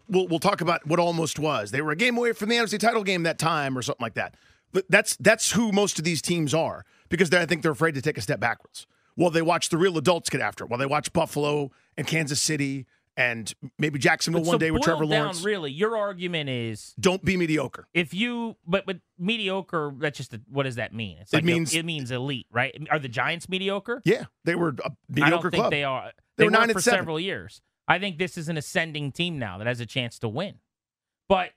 we'll 0.09 0.27
we'll 0.27 0.39
talk 0.39 0.61
about 0.61 0.85
what 0.87 0.99
almost 0.99 1.39
was. 1.39 1.71
They 1.71 1.81
were 1.81 1.91
a 1.91 1.95
game 1.95 2.17
away 2.17 2.33
from 2.33 2.49
the 2.49 2.55
NFC 2.55 2.79
title 2.79 3.03
game 3.03 3.23
that 3.23 3.37
time 3.39 3.77
or 3.77 3.81
something 3.81 4.03
like 4.03 4.15
that. 4.15 4.35
But 4.73 4.85
that's 4.89 5.15
that's 5.17 5.51
who 5.51 5.71
most 5.71 5.97
of 5.97 6.05
these 6.05 6.21
teams 6.21 6.53
are 6.53 6.85
because 7.09 7.33
I 7.33 7.45
think 7.45 7.61
they're 7.63 7.71
afraid 7.71 7.95
to 7.95 8.01
take 8.01 8.17
a 8.17 8.21
step 8.21 8.39
backwards. 8.39 8.85
Well, 9.15 9.29
they 9.31 9.41
watch 9.41 9.69
the 9.69 9.77
real 9.77 9.97
adults 9.97 10.29
get 10.29 10.41
after 10.41 10.63
it. 10.65 10.69
Well, 10.69 10.77
they 10.77 10.85
watch 10.85 11.11
Buffalo 11.13 11.71
and 11.97 12.05
Kansas 12.05 12.39
City 12.41 12.85
and 13.15 13.51
maybe 13.79 13.97
Jacksonville 13.97 14.41
But 14.43 14.47
one 14.47 14.53
so 14.55 14.57
day 14.59 14.69
with 14.69 14.83
Trevor 14.83 15.05
down, 15.05 15.09
Lawrence. 15.09 15.43
Really, 15.43 15.71
your 15.71 15.97
argument 15.97 16.49
is 16.51 16.93
don't 16.99 17.25
be 17.25 17.35
mediocre. 17.35 17.87
if 17.95 18.13
you 18.13 18.57
but 18.67 18.85
but 18.85 18.97
mediocre. 19.17 19.91
That's 19.97 20.17
just 20.17 20.33
a, 20.35 20.41
what 20.49 20.63
does 20.63 20.75
that 20.75 20.93
mean? 20.93 21.17
It's 21.21 21.33
It 21.33 21.37
like 21.37 21.43
means- 21.45 21.73
it 21.73 21.83
means 21.83 22.11
elite, 22.11 22.45
right? 22.51 22.75
Are 22.91 22.99
the 22.99 23.07
Giants 23.09 23.49
mediocre? 23.49 24.01
Yeah, 24.05 24.25
they 24.43 24.53
were 24.53 24.69
a 24.69 24.85
I 24.85 24.89
mediocre 25.09 25.31
don't 25.31 25.51
think 25.51 25.61
club. 25.61 25.71
they 25.71 25.83
are. 25.83 26.11
They 26.35 26.43
They, 26.43 26.43
were 26.43 26.51
were 26.51 26.57
nine 26.57 26.63
and 26.69 26.73
for 26.73 26.81
seven. 26.81 26.99
several 26.99 27.19
years. 27.19 27.61
I 27.87 27.99
think 27.99 28.17
this 28.17 28.37
is 28.37 28.49
an 28.49 28.57
ascending 28.57 29.11
team 29.11 29.39
now 29.39 29.57
that 29.57 29.67
has 29.67 29.79
a 29.79 29.85
chance 29.85 30.19
to 30.19 30.27
win. 30.27 30.55
But 31.29 31.51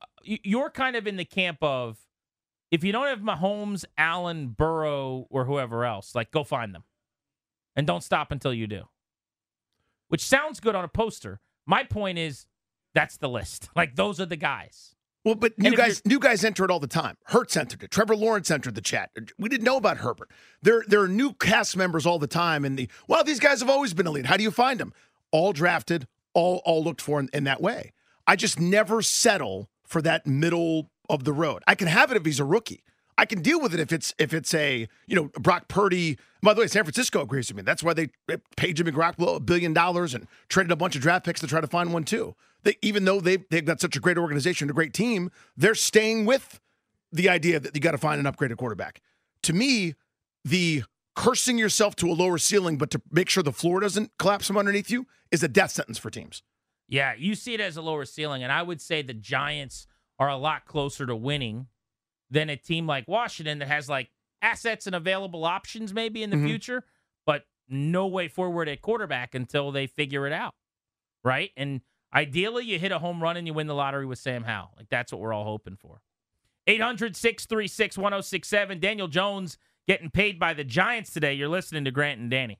uh, 0.00 0.06
you're 0.22 0.70
kind 0.70 0.96
of 0.96 1.06
in 1.06 1.16
the 1.16 1.24
camp 1.24 1.58
of 1.62 1.98
if 2.70 2.84
you 2.84 2.92
don't 2.92 3.06
have 3.06 3.20
Mahomes, 3.20 3.84
Allen, 3.96 4.48
Burrow, 4.48 5.26
or 5.30 5.44
whoever 5.44 5.84
else, 5.84 6.14
like 6.14 6.30
go 6.30 6.44
find 6.44 6.74
them, 6.74 6.84
and 7.74 7.86
don't 7.86 8.02
stop 8.02 8.30
until 8.30 8.52
you 8.52 8.66
do. 8.66 8.84
Which 10.08 10.24
sounds 10.24 10.60
good 10.60 10.74
on 10.74 10.84
a 10.84 10.88
poster. 10.88 11.40
My 11.66 11.84
point 11.84 12.18
is, 12.18 12.46
that's 12.94 13.16
the 13.16 13.28
list. 13.28 13.68
Like 13.76 13.96
those 13.96 14.20
are 14.20 14.26
the 14.26 14.36
guys. 14.36 14.94
Well, 15.24 15.34
but 15.34 15.58
new 15.58 15.74
guys, 15.74 16.00
new 16.06 16.20
guys 16.20 16.44
enter 16.44 16.64
it 16.64 16.70
all 16.70 16.78
the 16.78 16.86
time. 16.86 17.16
Hurts 17.24 17.56
entered 17.56 17.82
it. 17.82 17.90
Trevor 17.90 18.14
Lawrence 18.14 18.48
entered 18.48 18.76
the 18.76 18.80
chat. 18.80 19.10
We 19.36 19.48
didn't 19.48 19.64
know 19.64 19.76
about 19.76 19.96
Herbert. 19.96 20.30
There, 20.62 20.84
there 20.86 21.00
are 21.00 21.08
new 21.08 21.32
cast 21.32 21.76
members 21.76 22.06
all 22.06 22.20
the 22.20 22.28
time. 22.28 22.64
And 22.64 22.78
the 22.78 22.88
well, 23.08 23.24
these 23.24 23.40
guys 23.40 23.58
have 23.58 23.68
always 23.68 23.92
been 23.92 24.06
elite. 24.06 24.26
How 24.26 24.36
do 24.36 24.44
you 24.44 24.52
find 24.52 24.78
them? 24.78 24.94
All 25.30 25.52
drafted, 25.52 26.06
all, 26.34 26.62
all 26.64 26.82
looked 26.82 27.00
for 27.00 27.20
in, 27.20 27.28
in 27.32 27.44
that 27.44 27.60
way. 27.60 27.92
I 28.26 28.36
just 28.36 28.58
never 28.58 29.02
settle 29.02 29.68
for 29.86 30.02
that 30.02 30.26
middle 30.26 30.90
of 31.08 31.24
the 31.24 31.32
road. 31.32 31.62
I 31.66 31.74
can 31.74 31.88
have 31.88 32.10
it 32.10 32.16
if 32.16 32.24
he's 32.24 32.40
a 32.40 32.44
rookie. 32.44 32.82
I 33.18 33.24
can 33.24 33.40
deal 33.40 33.60
with 33.60 33.72
it 33.72 33.80
if 33.80 33.92
it's 33.92 34.14
if 34.18 34.34
it's 34.34 34.52
a 34.52 34.88
you 35.06 35.16
know 35.16 35.30
Brock 35.40 35.68
Purdy. 35.68 36.18
By 36.42 36.54
the 36.54 36.60
way, 36.60 36.66
San 36.66 36.84
Francisco 36.84 37.22
agrees 37.22 37.48
with 37.48 37.56
me. 37.56 37.62
That's 37.62 37.82
why 37.82 37.94
they 37.94 38.10
paid 38.56 38.76
Jimmy 38.76 38.92
Garoppolo 38.92 39.36
a 39.36 39.40
billion 39.40 39.72
dollars 39.72 40.14
and 40.14 40.26
traded 40.48 40.70
a 40.70 40.76
bunch 40.76 40.96
of 40.96 41.02
draft 41.02 41.24
picks 41.24 41.40
to 41.40 41.46
try 41.46 41.60
to 41.60 41.66
find 41.66 41.92
one 41.92 42.04
too. 42.04 42.34
They, 42.62 42.76
even 42.82 43.04
though 43.04 43.20
they 43.20 43.38
they've 43.50 43.64
got 43.64 43.80
such 43.80 43.96
a 43.96 44.00
great 44.00 44.18
organization, 44.18 44.68
a 44.68 44.74
great 44.74 44.92
team, 44.92 45.30
they're 45.56 45.74
staying 45.74 46.26
with 46.26 46.60
the 47.10 47.28
idea 47.28 47.58
that 47.58 47.74
you 47.74 47.80
got 47.80 47.92
to 47.92 47.98
find 47.98 48.24
an 48.24 48.30
upgraded 48.30 48.58
quarterback. 48.58 49.00
To 49.44 49.52
me, 49.52 49.94
the 50.44 50.84
cursing 51.16 51.58
yourself 51.58 51.96
to 51.96 52.08
a 52.08 52.14
lower 52.14 52.38
ceiling, 52.38 52.78
but 52.78 52.90
to 52.92 53.02
make 53.10 53.28
sure 53.28 53.42
the 53.42 53.52
floor 53.52 53.80
doesn't 53.80 54.12
collapse 54.18 54.46
from 54.46 54.56
underneath 54.56 54.88
you, 54.90 55.06
is 55.32 55.42
a 55.42 55.48
death 55.48 55.72
sentence 55.72 55.98
for 55.98 56.10
teams. 56.10 56.42
Yeah, 56.88 57.14
you 57.18 57.34
see 57.34 57.54
it 57.54 57.60
as 57.60 57.76
a 57.76 57.82
lower 57.82 58.04
ceiling, 58.04 58.44
and 58.44 58.52
I 58.52 58.62
would 58.62 58.80
say 58.80 59.02
the 59.02 59.12
Giants 59.14 59.88
are 60.20 60.28
a 60.28 60.36
lot 60.36 60.66
closer 60.66 61.04
to 61.06 61.16
winning 61.16 61.66
than 62.30 62.48
a 62.48 62.56
team 62.56 62.86
like 62.86 63.08
Washington 63.08 63.58
that 63.58 63.66
has 63.68 63.88
like 63.88 64.10
assets 64.40 64.86
and 64.86 64.94
available 64.94 65.44
options 65.44 65.92
maybe 65.92 66.22
in 66.22 66.30
the 66.30 66.36
Mhm. 66.36 66.46
future, 66.46 66.84
but 67.24 67.46
no 67.68 68.06
way 68.06 68.28
forward 68.28 68.68
at 68.68 68.80
quarterback 68.82 69.34
until 69.34 69.72
they 69.72 69.86
figure 69.88 70.26
it 70.26 70.32
out. 70.32 70.54
Right? 71.24 71.50
And 71.56 71.80
ideally 72.14 72.64
you 72.64 72.78
hit 72.78 72.92
a 72.92 72.98
home 73.00 73.20
run 73.22 73.36
and 73.36 73.46
you 73.46 73.54
win 73.54 73.66
the 73.66 73.74
lottery 73.74 74.06
with 74.06 74.18
Sam 74.18 74.44
Howell. 74.44 74.74
Like 74.76 74.88
that's 74.88 75.10
what 75.12 75.20
we're 75.20 75.32
all 75.32 75.44
hoping 75.44 75.76
for. 75.76 76.02
800-636-1067. 76.68 78.80
Daniel 78.80 79.08
Jones 79.08 79.58
getting 79.86 80.10
paid 80.10 80.38
by 80.38 80.52
the 80.52 80.64
Giants 80.64 81.10
today. 81.10 81.34
You're 81.34 81.48
listening 81.48 81.84
to 81.84 81.90
Grant 81.90 82.20
and 82.20 82.30
Danny. 82.30 82.58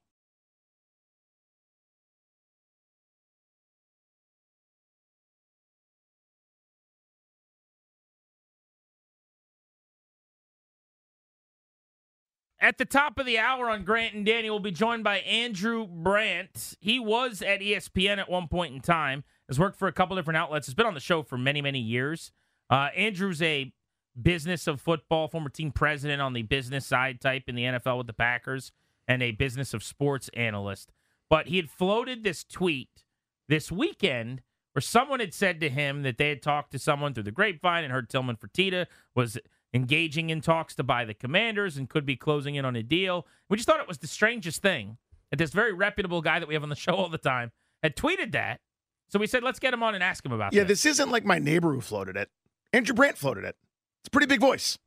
At 12.59 12.79
the 12.79 12.85
top 12.85 13.19
of 13.19 13.27
the 13.27 13.39
hour 13.39 13.69
on 13.71 13.85
Grant 13.85 14.15
and 14.15 14.25
Danny, 14.25 14.51
we'll 14.51 14.59
be 14.59 14.73
joined 14.73 15.05
by 15.05 15.19
Andrew 15.19 15.87
Brandt. 15.87 16.75
He 16.81 16.99
was 16.99 17.41
at 17.43 17.61
ESPN 17.61 18.19
at 18.19 18.31
one 18.31 18.49
point 18.49 18.75
in 18.75 18.81
time, 18.81 19.25
has 19.47 19.57
worked 19.57 19.79
for 19.79 19.87
a 19.87 19.93
couple 19.93 20.17
different 20.17 20.39
outlets, 20.39 20.67
has 20.67 20.75
been 20.75 20.87
on 20.87 20.95
the 20.95 21.01
show 21.01 21.23
for 21.23 21.39
many, 21.39 21.63
many 21.63 21.79
years. 21.79 22.33
Uh, 22.69 22.89
Andrew's 22.97 23.41
a 23.41 23.73
business 24.21 24.67
of 24.67 24.81
football, 24.81 25.29
former 25.29 25.49
team 25.51 25.71
president 25.73 26.23
on 26.23 26.33
the 26.33 26.43
business 26.43 26.87
side 26.87 27.21
type 27.21 27.45
in 27.49 27.55
the 27.55 27.65
NFL 27.65 27.99
with 27.99 28.07
the 28.07 28.13
Packers, 28.13 28.73
and 29.09 29.23
a 29.23 29.33
business 29.33 29.73
of 29.75 29.83
sports 29.85 30.29
analyst. 30.35 30.93
But 31.31 31.47
he 31.49 31.57
had 31.57 31.71
floated 31.71 32.25
this 32.25 32.45
tweet 32.45 33.05
this 33.49 33.71
weekend 33.71 34.43
where 34.73 34.81
someone 34.83 35.21
had 35.21 35.33
said 35.35 35.61
to 35.61 35.69
him 35.71 36.03
that 36.03 36.19
they 36.19 36.29
had 36.29 36.43
talked 36.43 36.73
to 36.73 36.79
someone 36.79 37.15
through 37.15 37.23
the 37.23 37.31
grapevine 37.31 37.85
and 37.85 37.93
heard 37.93 38.09
Tillman 38.11 38.37
Fertitta 38.37 38.87
was 39.15 39.39
engaging 39.73 40.31
in 40.31 40.41
talks 40.41 40.75
to 40.75 40.83
buy 40.83 41.05
the 41.05 41.15
commanders 41.15 41.77
and 41.77 41.89
could 41.89 42.05
be 42.07 42.17
closing 42.17 42.55
in 42.57 42.65
on 42.65 42.77
a 42.77 42.83
deal. 42.83 43.27
We 43.49 43.57
just 43.57 43.67
thought 43.69 43.81
it 43.81 43.89
was 43.89 43.99
the 43.99 44.07
strangest 44.07 44.63
thing 44.63 44.99
that 45.31 45.37
this 45.39 45.51
very 45.53 45.73
reputable 45.73 46.21
guy 46.23 46.39
that 46.39 46.47
we 46.49 46.55
have 46.55 46.63
on 46.63 46.69
the 46.69 46.77
show 46.77 46.93
all 46.95 47.09
the 47.09 47.19
time 47.19 47.53
had 47.83 47.97
tweeted 47.97 48.33
that. 48.33 48.61
So 49.09 49.19
we 49.19 49.27
said, 49.27 49.43
let's 49.43 49.59
get 49.59 49.73
him 49.73 49.83
on 49.83 49.95
and 49.95 50.03
ask 50.03 50.25
him 50.25 50.33
about 50.33 50.53
Yeah, 50.53 50.65
this. 50.65 50.83
this 50.83 50.93
isn't 50.93 51.11
like 51.11 51.25
my 51.25 51.39
neighbor 51.39 51.73
who 51.73 51.81
floated 51.81 52.17
it. 52.17 52.29
Andrew 52.73 52.95
Brandt 52.95 53.17
floated 53.19 53.45
it. 53.45 53.57
It's 54.07 54.09
a 54.09 54.13
pretty 54.13 54.29
big 54.29 54.41
voice. 54.41 54.79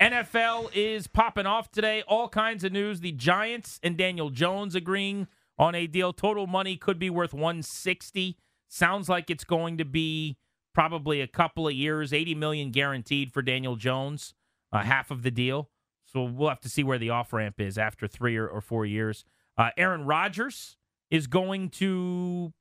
NFL 0.00 0.70
is 0.72 1.08
popping 1.08 1.46
off 1.46 1.72
today. 1.72 2.04
All 2.06 2.28
kinds 2.28 2.62
of 2.62 2.70
news. 2.70 3.00
The 3.00 3.10
Giants 3.10 3.80
and 3.82 3.96
Daniel 3.96 4.30
Jones 4.30 4.76
agreeing 4.76 5.26
on 5.58 5.74
a 5.74 5.88
deal. 5.88 6.12
Total 6.12 6.46
money 6.46 6.76
could 6.76 6.96
be 6.96 7.10
worth 7.10 7.34
160. 7.34 8.38
Sounds 8.68 9.08
like 9.08 9.30
it's 9.30 9.42
going 9.42 9.78
to 9.78 9.84
be 9.84 10.36
probably 10.72 11.20
a 11.20 11.26
couple 11.26 11.66
of 11.66 11.74
years. 11.74 12.12
80 12.12 12.36
million 12.36 12.70
guaranteed 12.70 13.32
for 13.32 13.42
Daniel 13.42 13.74
Jones, 13.74 14.32
uh, 14.72 14.84
half 14.84 15.10
of 15.10 15.24
the 15.24 15.32
deal. 15.32 15.68
So 16.04 16.22
we'll 16.22 16.50
have 16.50 16.60
to 16.60 16.68
see 16.68 16.84
where 16.84 16.98
the 16.98 17.10
off 17.10 17.32
ramp 17.32 17.60
is 17.60 17.76
after 17.76 18.06
three 18.06 18.36
or, 18.36 18.46
or 18.46 18.60
four 18.60 18.86
years. 18.86 19.24
Uh, 19.58 19.70
Aaron 19.76 20.04
Rodgers 20.04 20.76
is 21.10 21.26
going 21.26 21.68
to 21.70 22.52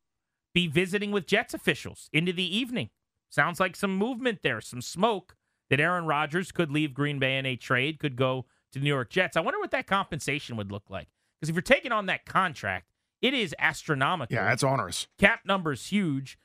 be 0.51 0.65
visiting 0.65 1.11
with 1.11 1.27
Jets 1.27 1.53
officials 1.53 2.09
into 2.11 2.33
the 2.33 2.57
evening. 2.57 2.89
Sounds 3.29 3.59
like 3.59 3.75
some 3.75 3.95
movement 3.95 4.39
there, 4.41 4.61
some 4.61 4.81
smoke 4.81 5.35
that 5.69 5.79
Aaron 5.79 6.05
Rodgers 6.05 6.51
could 6.51 6.71
leave 6.71 6.93
Green 6.93 7.19
Bay 7.19 7.37
in 7.37 7.45
a 7.45 7.55
trade, 7.55 7.99
could 7.99 8.15
go 8.15 8.45
to 8.71 8.79
the 8.79 8.83
New 8.83 8.89
York 8.89 9.09
Jets. 9.09 9.37
I 9.37 9.41
wonder 9.41 9.59
what 9.59 9.71
that 9.71 9.87
compensation 9.87 10.57
would 10.57 10.71
look 10.71 10.89
like. 10.89 11.07
Because 11.39 11.49
if 11.49 11.55
you're 11.55 11.61
taking 11.61 11.91
on 11.91 12.05
that 12.07 12.25
contract, 12.25 12.87
it 13.21 13.33
is 13.33 13.55
astronomical. 13.59 14.35
Yeah, 14.35 14.45
that's 14.45 14.63
onerous. 14.63 15.07
Cap 15.17 15.41
number's 15.45 15.87
huge. 15.87 16.37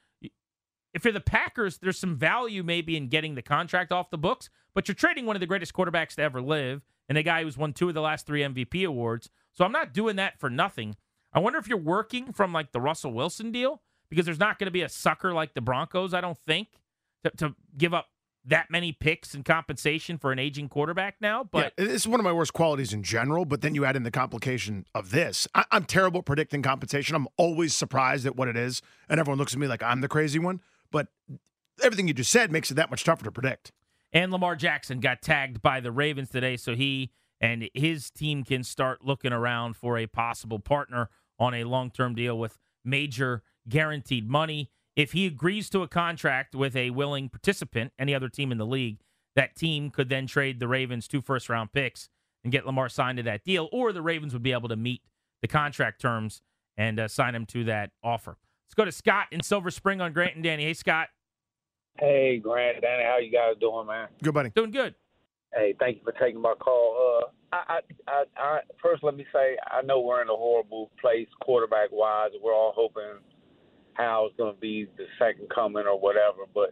If 0.92 1.04
you're 1.04 1.12
the 1.12 1.20
Packers, 1.20 1.78
there's 1.78 1.98
some 1.98 2.16
value 2.16 2.62
maybe 2.62 2.96
in 2.96 3.08
getting 3.08 3.34
the 3.34 3.42
contract 3.42 3.92
off 3.92 4.10
the 4.10 4.18
books, 4.18 4.50
but 4.74 4.88
you're 4.88 4.94
trading 4.94 5.26
one 5.26 5.36
of 5.36 5.40
the 5.40 5.46
greatest 5.46 5.72
quarterbacks 5.72 6.14
to 6.16 6.22
ever 6.22 6.40
live 6.40 6.82
and 7.08 7.16
a 7.18 7.22
guy 7.22 7.42
who's 7.42 7.58
won 7.58 7.72
two 7.72 7.88
of 7.88 7.94
the 7.94 8.00
last 8.00 8.26
three 8.26 8.42
MVP 8.42 8.86
awards. 8.86 9.30
So 9.52 9.64
I'm 9.64 9.72
not 9.72 9.92
doing 9.92 10.16
that 10.16 10.38
for 10.38 10.50
nothing. 10.50 10.96
I 11.32 11.38
wonder 11.38 11.58
if 11.58 11.68
you're 11.68 11.78
working 11.78 12.32
from 12.32 12.52
like 12.52 12.72
the 12.72 12.80
Russell 12.80 13.12
Wilson 13.12 13.52
deal 13.52 13.82
because 14.08 14.26
there's 14.26 14.38
not 14.40 14.58
going 14.58 14.66
to 14.66 14.72
be 14.72 14.82
a 14.82 14.88
sucker 14.88 15.32
like 15.32 15.54
the 15.54 15.60
Broncos, 15.60 16.14
I 16.14 16.20
don't 16.20 16.38
think, 16.38 16.68
to, 17.24 17.30
to 17.36 17.54
give 17.76 17.94
up 17.94 18.06
that 18.44 18.70
many 18.70 18.92
picks 18.92 19.34
and 19.34 19.44
compensation 19.44 20.18
for 20.18 20.32
an 20.32 20.38
aging 20.38 20.68
quarterback 20.68 21.16
now. 21.20 21.44
But 21.44 21.74
yeah, 21.78 21.86
it's 21.86 22.06
one 22.06 22.20
of 22.20 22.24
my 22.24 22.32
worst 22.32 22.52
qualities 22.52 22.92
in 22.92 23.02
general. 23.02 23.44
But 23.44 23.60
then 23.60 23.74
you 23.74 23.84
add 23.84 23.96
in 23.96 24.02
the 24.02 24.10
complication 24.10 24.86
of 24.94 25.10
this. 25.10 25.46
I, 25.54 25.64
I'm 25.70 25.84
terrible 25.84 26.20
at 26.20 26.26
predicting 26.26 26.62
compensation. 26.62 27.14
I'm 27.14 27.28
always 27.36 27.74
surprised 27.74 28.26
at 28.26 28.36
what 28.36 28.48
it 28.48 28.56
is, 28.56 28.82
and 29.08 29.20
everyone 29.20 29.38
looks 29.38 29.52
at 29.52 29.58
me 29.58 29.66
like 29.66 29.82
I'm 29.82 30.00
the 30.00 30.08
crazy 30.08 30.38
one. 30.38 30.60
But 30.90 31.08
everything 31.82 32.08
you 32.08 32.14
just 32.14 32.30
said 32.30 32.50
makes 32.50 32.70
it 32.70 32.74
that 32.74 32.90
much 32.90 33.04
tougher 33.04 33.24
to 33.24 33.32
predict. 33.32 33.72
And 34.12 34.32
Lamar 34.32 34.56
Jackson 34.56 35.00
got 35.00 35.22
tagged 35.22 35.62
by 35.62 35.80
the 35.80 35.92
Ravens 35.92 36.30
today, 36.30 36.56
so 36.56 36.74
he 36.74 37.12
and 37.40 37.68
his 37.74 38.10
team 38.10 38.44
can 38.44 38.64
start 38.64 39.04
looking 39.04 39.32
around 39.32 39.76
for 39.76 39.96
a 39.96 40.06
possible 40.06 40.58
partner 40.58 41.08
on 41.38 41.54
a 41.54 41.64
long 41.64 41.90
term 41.90 42.14
deal 42.14 42.38
with 42.38 42.58
major 42.84 43.42
guaranteed 43.68 44.28
money. 44.28 44.70
If 45.00 45.12
he 45.12 45.26
agrees 45.26 45.70
to 45.70 45.82
a 45.82 45.88
contract 45.88 46.54
with 46.54 46.76
a 46.76 46.90
willing 46.90 47.30
participant, 47.30 47.94
any 47.98 48.14
other 48.14 48.28
team 48.28 48.52
in 48.52 48.58
the 48.58 48.66
league, 48.66 48.98
that 49.34 49.56
team 49.56 49.88
could 49.88 50.10
then 50.10 50.26
trade 50.26 50.60
the 50.60 50.68
Ravens 50.68 51.08
two 51.08 51.22
first 51.22 51.48
round 51.48 51.72
picks 51.72 52.10
and 52.44 52.52
get 52.52 52.66
Lamar 52.66 52.90
signed 52.90 53.16
to 53.16 53.22
that 53.22 53.42
deal, 53.42 53.70
or 53.72 53.94
the 53.94 54.02
Ravens 54.02 54.34
would 54.34 54.42
be 54.42 54.52
able 54.52 54.68
to 54.68 54.76
meet 54.76 55.00
the 55.40 55.48
contract 55.48 56.02
terms 56.02 56.42
and 56.76 57.00
uh, 57.00 57.08
sign 57.08 57.34
him 57.34 57.46
to 57.46 57.64
that 57.64 57.92
offer. 58.04 58.36
Let's 58.66 58.74
go 58.74 58.84
to 58.84 58.92
Scott 58.92 59.28
in 59.32 59.42
Silver 59.42 59.70
Spring 59.70 60.02
on 60.02 60.12
Grant 60.12 60.34
and 60.34 60.44
Danny. 60.44 60.64
Hey, 60.64 60.74
Scott. 60.74 61.08
Hey, 61.98 62.36
Grant, 62.36 62.82
Danny, 62.82 63.02
how 63.02 63.16
you 63.16 63.32
guys 63.32 63.54
doing, 63.58 63.86
man? 63.86 64.08
Good, 64.22 64.34
buddy. 64.34 64.50
Doing 64.50 64.70
good. 64.70 64.94
Hey, 65.54 65.74
thank 65.80 65.96
you 65.96 66.02
for 66.04 66.12
taking 66.12 66.42
my 66.42 66.52
call. 66.60 67.30
Uh, 67.52 67.56
I, 67.56 67.80
I, 68.06 68.24
I, 68.36 68.60
first 68.82 69.02
let 69.02 69.16
me 69.16 69.24
say 69.32 69.56
I 69.66 69.80
know 69.80 70.00
we're 70.00 70.20
in 70.20 70.28
a 70.28 70.36
horrible 70.36 70.90
place 71.00 71.26
quarterback 71.40 71.88
wise. 71.90 72.32
We're 72.42 72.54
all 72.54 72.74
hoping 72.76 73.18
Howell's 74.00 74.32
going 74.36 74.54
to 74.54 74.60
be 74.60 74.88
the 74.96 75.04
second 75.18 75.48
coming 75.50 75.84
or 75.86 75.98
whatever, 75.98 76.44
but 76.54 76.70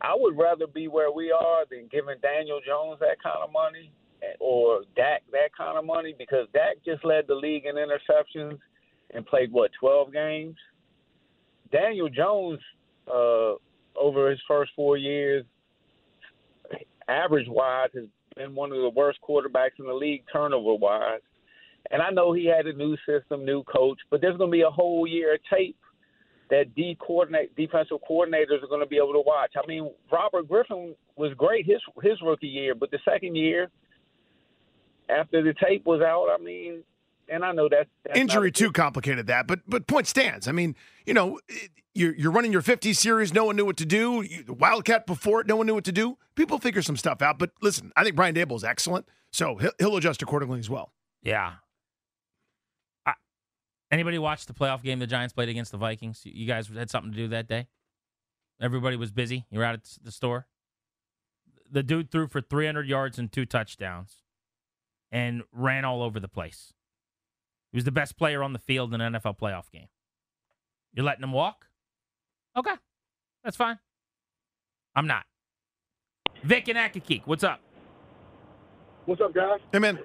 I 0.00 0.14
would 0.16 0.36
rather 0.36 0.66
be 0.66 0.88
where 0.88 1.12
we 1.12 1.30
are 1.30 1.64
than 1.70 1.88
giving 1.90 2.16
Daniel 2.22 2.60
Jones 2.66 2.98
that 3.00 3.22
kind 3.22 3.38
of 3.42 3.52
money 3.52 3.92
or 4.38 4.82
Dak 4.96 5.22
that 5.32 5.54
kind 5.56 5.78
of 5.78 5.84
money 5.84 6.14
because 6.16 6.46
Dak 6.52 6.76
just 6.84 7.04
led 7.04 7.26
the 7.26 7.34
league 7.34 7.64
in 7.66 7.76
interceptions 7.76 8.58
and 9.12 9.26
played 9.26 9.52
what 9.52 9.70
12 9.78 10.12
games. 10.12 10.56
Daniel 11.72 12.08
Jones 12.08 12.60
uh, 13.08 13.54
over 13.96 14.30
his 14.30 14.40
first 14.48 14.72
four 14.74 14.96
years, 14.96 15.44
average 17.08 17.46
wise, 17.48 17.90
has 17.94 18.04
been 18.36 18.54
one 18.54 18.72
of 18.72 18.78
the 18.78 18.90
worst 18.90 19.18
quarterbacks 19.26 19.78
in 19.78 19.86
the 19.86 19.92
league 19.92 20.24
turnover 20.32 20.74
wise. 20.74 21.20
And 21.90 22.02
I 22.02 22.10
know 22.10 22.32
he 22.32 22.46
had 22.46 22.66
a 22.66 22.72
new 22.72 22.96
system, 23.06 23.44
new 23.44 23.64
coach, 23.64 23.98
but 24.10 24.20
there's 24.20 24.36
going 24.36 24.50
to 24.50 24.56
be 24.56 24.62
a 24.62 24.70
whole 24.70 25.06
year 25.06 25.34
of 25.34 25.40
tape 25.52 25.76
that 26.50 26.74
D 26.74 26.96
coordinate 27.00 27.54
defensive 27.56 27.98
coordinators 28.08 28.62
are 28.62 28.68
going 28.68 28.80
to 28.80 28.86
be 28.86 28.96
able 28.96 29.12
to 29.12 29.22
watch. 29.24 29.52
I 29.56 29.66
mean, 29.66 29.90
Robert 30.12 30.48
Griffin 30.48 30.94
was 31.16 31.32
great 31.34 31.66
his 31.66 31.80
his 32.02 32.20
rookie 32.22 32.48
year, 32.48 32.74
but 32.74 32.90
the 32.90 32.98
second 33.04 33.36
year 33.36 33.70
after 35.08 35.42
the 35.42 35.54
tape 35.54 35.86
was 35.86 36.00
out, 36.00 36.28
I 36.28 36.42
mean, 36.42 36.82
and 37.28 37.44
I 37.44 37.52
know 37.52 37.68
that's, 37.68 37.88
that's 38.04 38.18
injury 38.18 38.52
too 38.52 38.72
complicated 38.72 39.28
that, 39.28 39.46
but 39.46 39.60
but 39.66 39.86
point 39.86 40.06
stands. 40.06 40.48
I 40.48 40.52
mean, 40.52 40.74
you 41.06 41.14
know, 41.14 41.40
you're 41.94 42.14
you're 42.14 42.32
running 42.32 42.52
your 42.52 42.62
50 42.62 42.92
series, 42.92 43.32
no 43.32 43.44
one 43.44 43.56
knew 43.56 43.64
what 43.64 43.76
to 43.78 43.86
do. 43.86 44.26
The 44.44 44.52
Wildcat 44.52 45.06
before 45.06 45.40
it, 45.40 45.46
no 45.46 45.56
one 45.56 45.66
knew 45.66 45.74
what 45.74 45.84
to 45.84 45.92
do. 45.92 46.18
People 46.34 46.58
figure 46.58 46.82
some 46.82 46.96
stuff 46.96 47.22
out. 47.22 47.38
But 47.38 47.50
listen, 47.62 47.92
I 47.96 48.04
think 48.04 48.16
Brian 48.16 48.34
Daboll 48.34 48.56
is 48.56 48.64
excellent, 48.64 49.08
so 49.30 49.56
he'll, 49.56 49.72
he'll 49.78 49.96
adjust 49.96 50.22
accordingly 50.22 50.58
as 50.58 50.68
well. 50.68 50.92
Yeah. 51.22 51.54
I, 53.90 53.94
anybody 53.94 54.18
watch 54.18 54.46
the 54.46 54.52
playoff 54.52 54.82
game 54.82 54.98
the 54.98 55.06
Giants 55.06 55.32
played 55.32 55.48
against 55.48 55.72
the 55.72 55.78
Vikings? 55.78 56.22
You 56.24 56.46
guys 56.46 56.68
had 56.68 56.90
something 56.90 57.12
to 57.12 57.16
do 57.16 57.28
that 57.28 57.48
day. 57.48 57.68
Everybody 58.60 58.96
was 58.96 59.10
busy. 59.10 59.46
You 59.50 59.58
were 59.58 59.64
out 59.64 59.74
at 59.74 59.84
the 60.02 60.12
store. 60.12 60.46
The 61.70 61.82
dude 61.82 62.10
threw 62.10 62.26
for 62.26 62.40
300 62.40 62.86
yards 62.88 63.18
and 63.18 63.30
two 63.30 63.46
touchdowns, 63.46 64.16
and 65.12 65.42
ran 65.52 65.84
all 65.84 66.02
over 66.02 66.18
the 66.18 66.28
place. 66.28 66.72
He 67.70 67.76
was 67.76 67.84
the 67.84 67.92
best 67.92 68.16
player 68.16 68.42
on 68.42 68.52
the 68.52 68.58
field 68.58 68.92
in 68.92 69.00
an 69.00 69.14
NFL 69.14 69.38
playoff 69.38 69.70
game. 69.70 69.86
You're 70.92 71.04
letting 71.04 71.22
him 71.22 71.32
walk? 71.32 71.66
Okay. 72.56 72.74
That's 73.44 73.56
fine. 73.56 73.78
I'm 74.96 75.06
not. 75.06 75.24
Vic 76.42 76.68
and 76.68 76.78
Accokeek, 76.78 77.22
what's 77.26 77.44
up? 77.44 77.60
What's 79.06 79.20
up, 79.20 79.34
guys? 79.34 79.60
Hey, 79.72 79.78
man. 79.78 79.98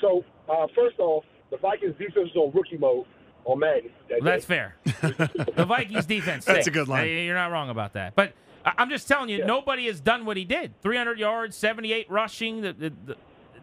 So, 0.00 0.24
uh, 0.48 0.66
first 0.74 0.98
off, 0.98 1.24
the 1.56 1.68
Vikings 1.68 1.96
defense 1.98 2.30
is 2.30 2.36
on 2.36 2.52
rookie 2.52 2.76
mode 2.76 3.06
on 3.44 3.58
Madden. 3.58 3.90
That 4.08 4.22
that's 4.22 4.44
fair. 4.44 4.76
the 4.84 5.64
Vikings 5.66 6.06
defense. 6.06 6.44
That's 6.46 6.66
a 6.66 6.70
good 6.70 6.88
line. 6.88 7.08
You're 7.08 7.34
not 7.34 7.52
wrong 7.52 7.70
about 7.70 7.92
that. 7.92 8.14
But 8.16 8.32
I'm 8.64 8.90
just 8.90 9.06
telling 9.06 9.28
you, 9.28 9.38
yeah. 9.38 9.46
nobody 9.46 9.86
has 9.86 10.00
done 10.00 10.24
what 10.24 10.36
he 10.36 10.44
did. 10.44 10.80
300 10.82 11.18
yards, 11.18 11.56
78 11.56 12.10
rushing. 12.10 12.62
The, 12.62 12.72
the, 12.72 12.92
the, 13.04 13.16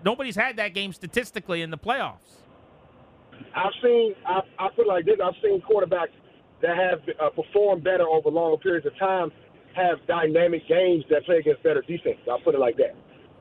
nobody's 0.06 0.36
had 0.36 0.56
that 0.56 0.74
game 0.74 0.94
statistically 0.94 1.62
in 1.62 1.70
the 1.70 1.78
playoffs. 1.78 2.40
I've 3.56 3.74
seen, 3.82 4.16
I, 4.26 4.42
I 4.58 4.70
feel 4.76 4.88
like 4.88 5.06
this, 5.06 5.18
I've 5.24 5.34
seen 5.42 5.62
quarterbacks 5.62 6.16
that 6.62 6.78
have 6.78 7.02
uh, 7.20 7.30
performed 7.30 7.84
better 7.84 8.08
over 8.08 8.30
longer 8.30 8.58
periods 8.58 8.88
of 8.88 8.98
time 8.98 9.32
have 9.76 9.98
dynamic 10.08 10.68
games 10.68 11.04
that 11.10 11.26
play 11.26 11.38
against 11.38 11.62
better 11.64 11.82
defense. 11.82 12.20
I'll 12.30 12.40
put 12.40 12.56
it 12.56 12.60
like 12.60 12.78
that. 12.78 12.96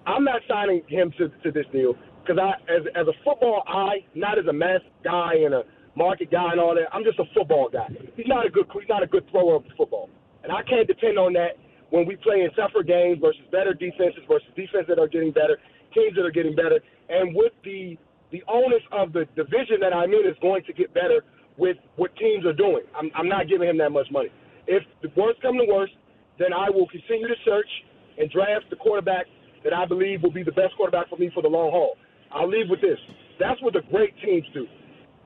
I'm 0.07 0.24
not 0.24 0.40
signing 0.48 0.82
him 0.88 1.12
to, 1.18 1.28
to 1.28 1.53
this 1.53 1.66
deal 1.72 1.94
because 2.24 2.38
I, 2.38 2.54
as, 2.70 2.82
as 2.94 3.06
a 3.06 3.16
football 3.24 3.62
eye, 3.66 4.04
not 4.14 4.38
as 4.38 4.46
a 4.46 4.52
math 4.52 4.82
guy 5.04 5.34
and 5.44 5.54
a 5.54 5.62
market 5.96 6.30
guy 6.30 6.52
and 6.52 6.60
all 6.60 6.74
that, 6.74 6.88
I'm 6.92 7.04
just 7.04 7.18
a 7.18 7.24
football 7.34 7.68
guy. 7.72 7.88
He's 8.16 8.26
not 8.28 8.46
a 8.46 8.50
good, 8.50 8.66
he's 8.72 8.88
not 8.88 9.02
a 9.02 9.06
good 9.06 9.28
thrower 9.30 9.56
of 9.56 9.64
the 9.64 9.74
football, 9.76 10.08
and 10.42 10.52
I 10.52 10.62
can't 10.62 10.86
depend 10.86 11.18
on 11.18 11.32
that 11.34 11.58
when 11.90 12.06
we 12.06 12.16
play 12.16 12.40
in 12.40 12.50
tougher 12.56 12.82
games 12.82 13.18
versus 13.20 13.42
better 13.52 13.74
defenses 13.74 14.24
versus 14.26 14.48
defenses 14.56 14.88
that 14.88 14.98
are 14.98 15.08
getting 15.08 15.32
better, 15.32 15.58
teams 15.94 16.16
that 16.16 16.24
are 16.24 16.32
getting 16.32 16.54
better, 16.54 16.80
and 17.08 17.34
with 17.34 17.52
the 17.64 17.98
the 18.32 18.42
onus 18.48 18.80
of 18.92 19.12
the 19.12 19.28
division 19.36 19.76
that 19.80 19.92
I'm 19.92 20.08
in 20.08 20.24
is 20.24 20.36
going 20.40 20.64
to 20.64 20.72
get 20.72 20.94
better 20.94 21.22
with 21.58 21.76
what 21.96 22.16
teams 22.16 22.46
are 22.46 22.56
doing. 22.56 22.80
I'm, 22.96 23.10
I'm 23.14 23.28
not 23.28 23.46
giving 23.46 23.68
him 23.68 23.76
that 23.76 23.90
much 23.90 24.06
money. 24.10 24.30
If 24.66 24.82
the 25.02 25.12
worst 25.14 25.42
come 25.42 25.58
to 25.58 25.66
worst, 25.68 25.92
then 26.38 26.52
I 26.52 26.70
will 26.70 26.88
continue 26.88 27.28
to 27.28 27.34
search 27.44 27.68
and 28.16 28.30
draft 28.30 28.70
the 28.70 28.76
quarterback 28.76 29.26
that 29.64 29.72
I 29.72 29.86
believe 29.86 30.22
will 30.22 30.32
be 30.32 30.42
the 30.42 30.52
best 30.52 30.74
quarterback 30.76 31.08
for 31.08 31.18
me 31.18 31.30
for 31.34 31.42
the 31.42 31.48
long 31.48 31.70
haul. 31.70 31.96
I'll 32.35 32.49
leave 32.49 32.68
with 32.68 32.80
this. 32.80 32.99
That's 33.39 33.61
what 33.62 33.74
the 33.74 33.83
great 33.91 34.14
teams 34.24 34.45
do. 34.55 34.66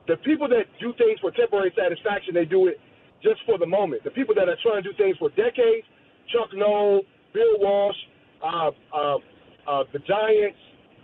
The 0.07 0.17
people 0.23 0.47
that 0.49 0.65
do 0.79 0.93
things 0.97 1.19
for 1.19 1.31
temporary 1.31 1.73
satisfaction, 1.75 2.33
they 2.33 2.45
do 2.45 2.67
it 2.67 2.79
just 3.23 3.41
for 3.45 3.57
the 3.57 3.65
moment. 3.65 4.03
The 4.03 4.11
people 4.11 4.35
that 4.35 4.47
are 4.47 4.57
trying 4.63 4.83
to 4.83 4.91
do 4.91 4.95
things 4.97 5.17
for 5.17 5.29
decades, 5.35 5.87
Chuck 6.31 6.49
Noll, 6.53 7.03
Bill 7.33 7.59
Walsh, 7.59 7.97
uh, 8.43 8.71
uh, 8.95 9.17
uh, 9.67 9.83
the 9.91 9.99
Giants, 9.99 10.59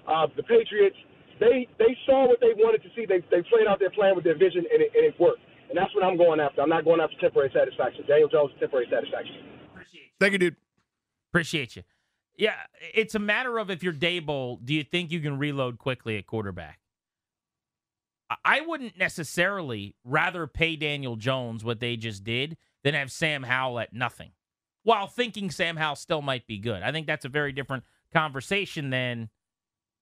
uh, 0.07 0.27
the 0.35 0.43
Patriots, 0.43 0.95
they 1.39 1.67
they 1.79 1.97
saw 2.05 2.27
what 2.27 2.39
they 2.39 2.53
wanted 2.55 2.83
to 2.83 2.89
see. 2.95 3.05
They 3.05 3.19
they 3.31 3.41
played 3.49 3.67
out 3.67 3.79
their 3.79 3.91
plan 3.91 4.15
with 4.15 4.23
their 4.23 4.37
vision, 4.37 4.63
and 4.71 4.81
it, 4.81 4.91
and 4.95 5.05
it 5.05 5.19
worked. 5.19 5.41
And 5.69 5.77
that's 5.77 5.93
what 5.95 6.03
I'm 6.03 6.17
going 6.17 6.39
after. 6.39 6.61
I'm 6.61 6.69
not 6.69 6.85
going 6.85 7.01
after 7.01 7.15
temporary 7.19 7.51
satisfaction. 7.53 8.05
Daniel 8.07 8.29
Jones, 8.29 8.51
temporary 8.59 8.87
satisfaction. 8.91 9.35
Appreciate 9.73 10.01
you. 10.01 10.15
Thank 10.19 10.33
you, 10.33 10.39
dude. 10.39 10.55
Appreciate 11.31 11.75
you. 11.75 11.83
Yeah, 12.35 12.55
it's 12.93 13.15
a 13.15 13.19
matter 13.19 13.59
of 13.59 13.69
if 13.69 13.83
you're 13.83 13.93
Daboll, 13.93 14.63
do 14.63 14.73
you 14.73 14.83
think 14.83 15.11
you 15.11 15.19
can 15.19 15.37
reload 15.37 15.77
quickly 15.77 16.17
at 16.17 16.25
quarterback? 16.25 16.79
I 18.43 18.61
wouldn't 18.61 18.97
necessarily 18.97 19.95
rather 20.03 20.47
pay 20.47 20.75
Daniel 20.75 21.15
Jones 21.15 21.63
what 21.63 21.79
they 21.79 21.95
just 21.95 22.23
did 22.23 22.57
than 22.83 22.95
have 22.95 23.11
Sam 23.11 23.43
Howell 23.43 23.79
at 23.79 23.93
nothing, 23.93 24.31
while 24.83 25.07
thinking 25.07 25.51
Sam 25.51 25.77
Howell 25.77 25.95
still 25.95 26.21
might 26.21 26.47
be 26.47 26.57
good. 26.57 26.81
I 26.81 26.91
think 26.91 27.05
that's 27.05 27.25
a 27.25 27.29
very 27.29 27.51
different 27.51 27.83
conversation 28.11 28.89
than 28.89 29.29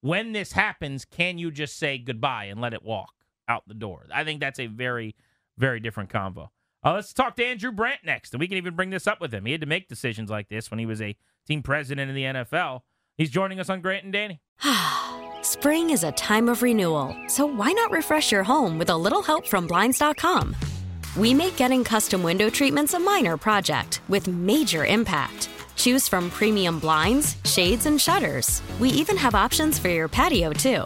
when 0.02 0.32
this 0.32 0.54
happens, 0.54 1.06
can 1.06 1.38
you 1.38 1.52
just 1.52 1.78
say 1.78 1.98
goodbye 1.98 2.46
and 2.46 2.60
let 2.60 2.74
it 2.74 2.84
walk 2.84 3.14
out 3.48 3.68
the 3.68 3.74
door? 3.74 4.08
I 4.14 4.24
think 4.24 4.40
that's 4.40 4.60
a 4.60 4.68
very, 4.68 5.16
very 5.58 5.80
different 5.80 6.10
convo. 6.10 6.50
Uh, 6.84 6.94
let's 6.94 7.14
talk 7.14 7.36
to 7.36 7.46
Andrew 7.46 7.72
Brandt 7.72 8.04
next, 8.04 8.34
and 8.34 8.40
we 8.40 8.48
can 8.48 8.58
even 8.58 8.76
bring 8.76 8.90
this 8.90 9.06
up 9.06 9.22
with 9.22 9.34
him. 9.34 9.46
He 9.46 9.52
had 9.52 9.62
to 9.62 9.68
make 9.68 9.88
decisions 9.88 10.30
like 10.30 10.50
this 10.50 10.72
when 10.72 10.80
he 10.80 10.86
was 10.88 11.02
a 11.02 11.16
team 11.48 11.64
president 11.64 12.10
in 12.10 12.16
the 12.16 12.24
NFL. 12.24 12.82
He's 13.18 13.30
joining 13.30 13.60
us 13.60 13.70
on 13.70 13.82
Grant 13.82 14.04
and 14.04 14.14
Danny. 14.14 14.42
Spring 15.42 15.90
is 15.90 16.04
a 16.04 16.12
time 16.14 16.50
of 16.50 16.62
renewal, 16.62 17.16
so 17.28 17.46
why 17.46 17.72
not 17.72 17.92
refresh 17.92 18.32
your 18.32 18.44
home 18.44 18.78
with 18.78 18.90
a 18.90 18.98
little 18.98 19.22
help 19.22 19.48
from 19.48 19.68
Blinds.com? 19.68 20.56
We 21.16 21.34
make 21.34 21.56
getting 21.56 21.84
custom 21.84 22.24
window 22.24 22.50
treatments 22.50 22.94
a 22.94 23.00
minor 23.00 23.38
project 23.38 24.02
with 24.08 24.28
major 24.28 24.86
impact. 24.86 25.50
Choose 25.76 26.08
from 26.08 26.30
premium 26.30 26.80
blinds, 26.80 27.38
shades, 27.44 27.86
and 27.86 28.00
shutters. 28.00 28.62
We 28.80 28.90
even 28.90 29.18
have 29.18 29.36
options 29.36 29.80
for 29.80 29.90
your 29.90 30.08
patio, 30.08 30.54
too. 30.54 30.86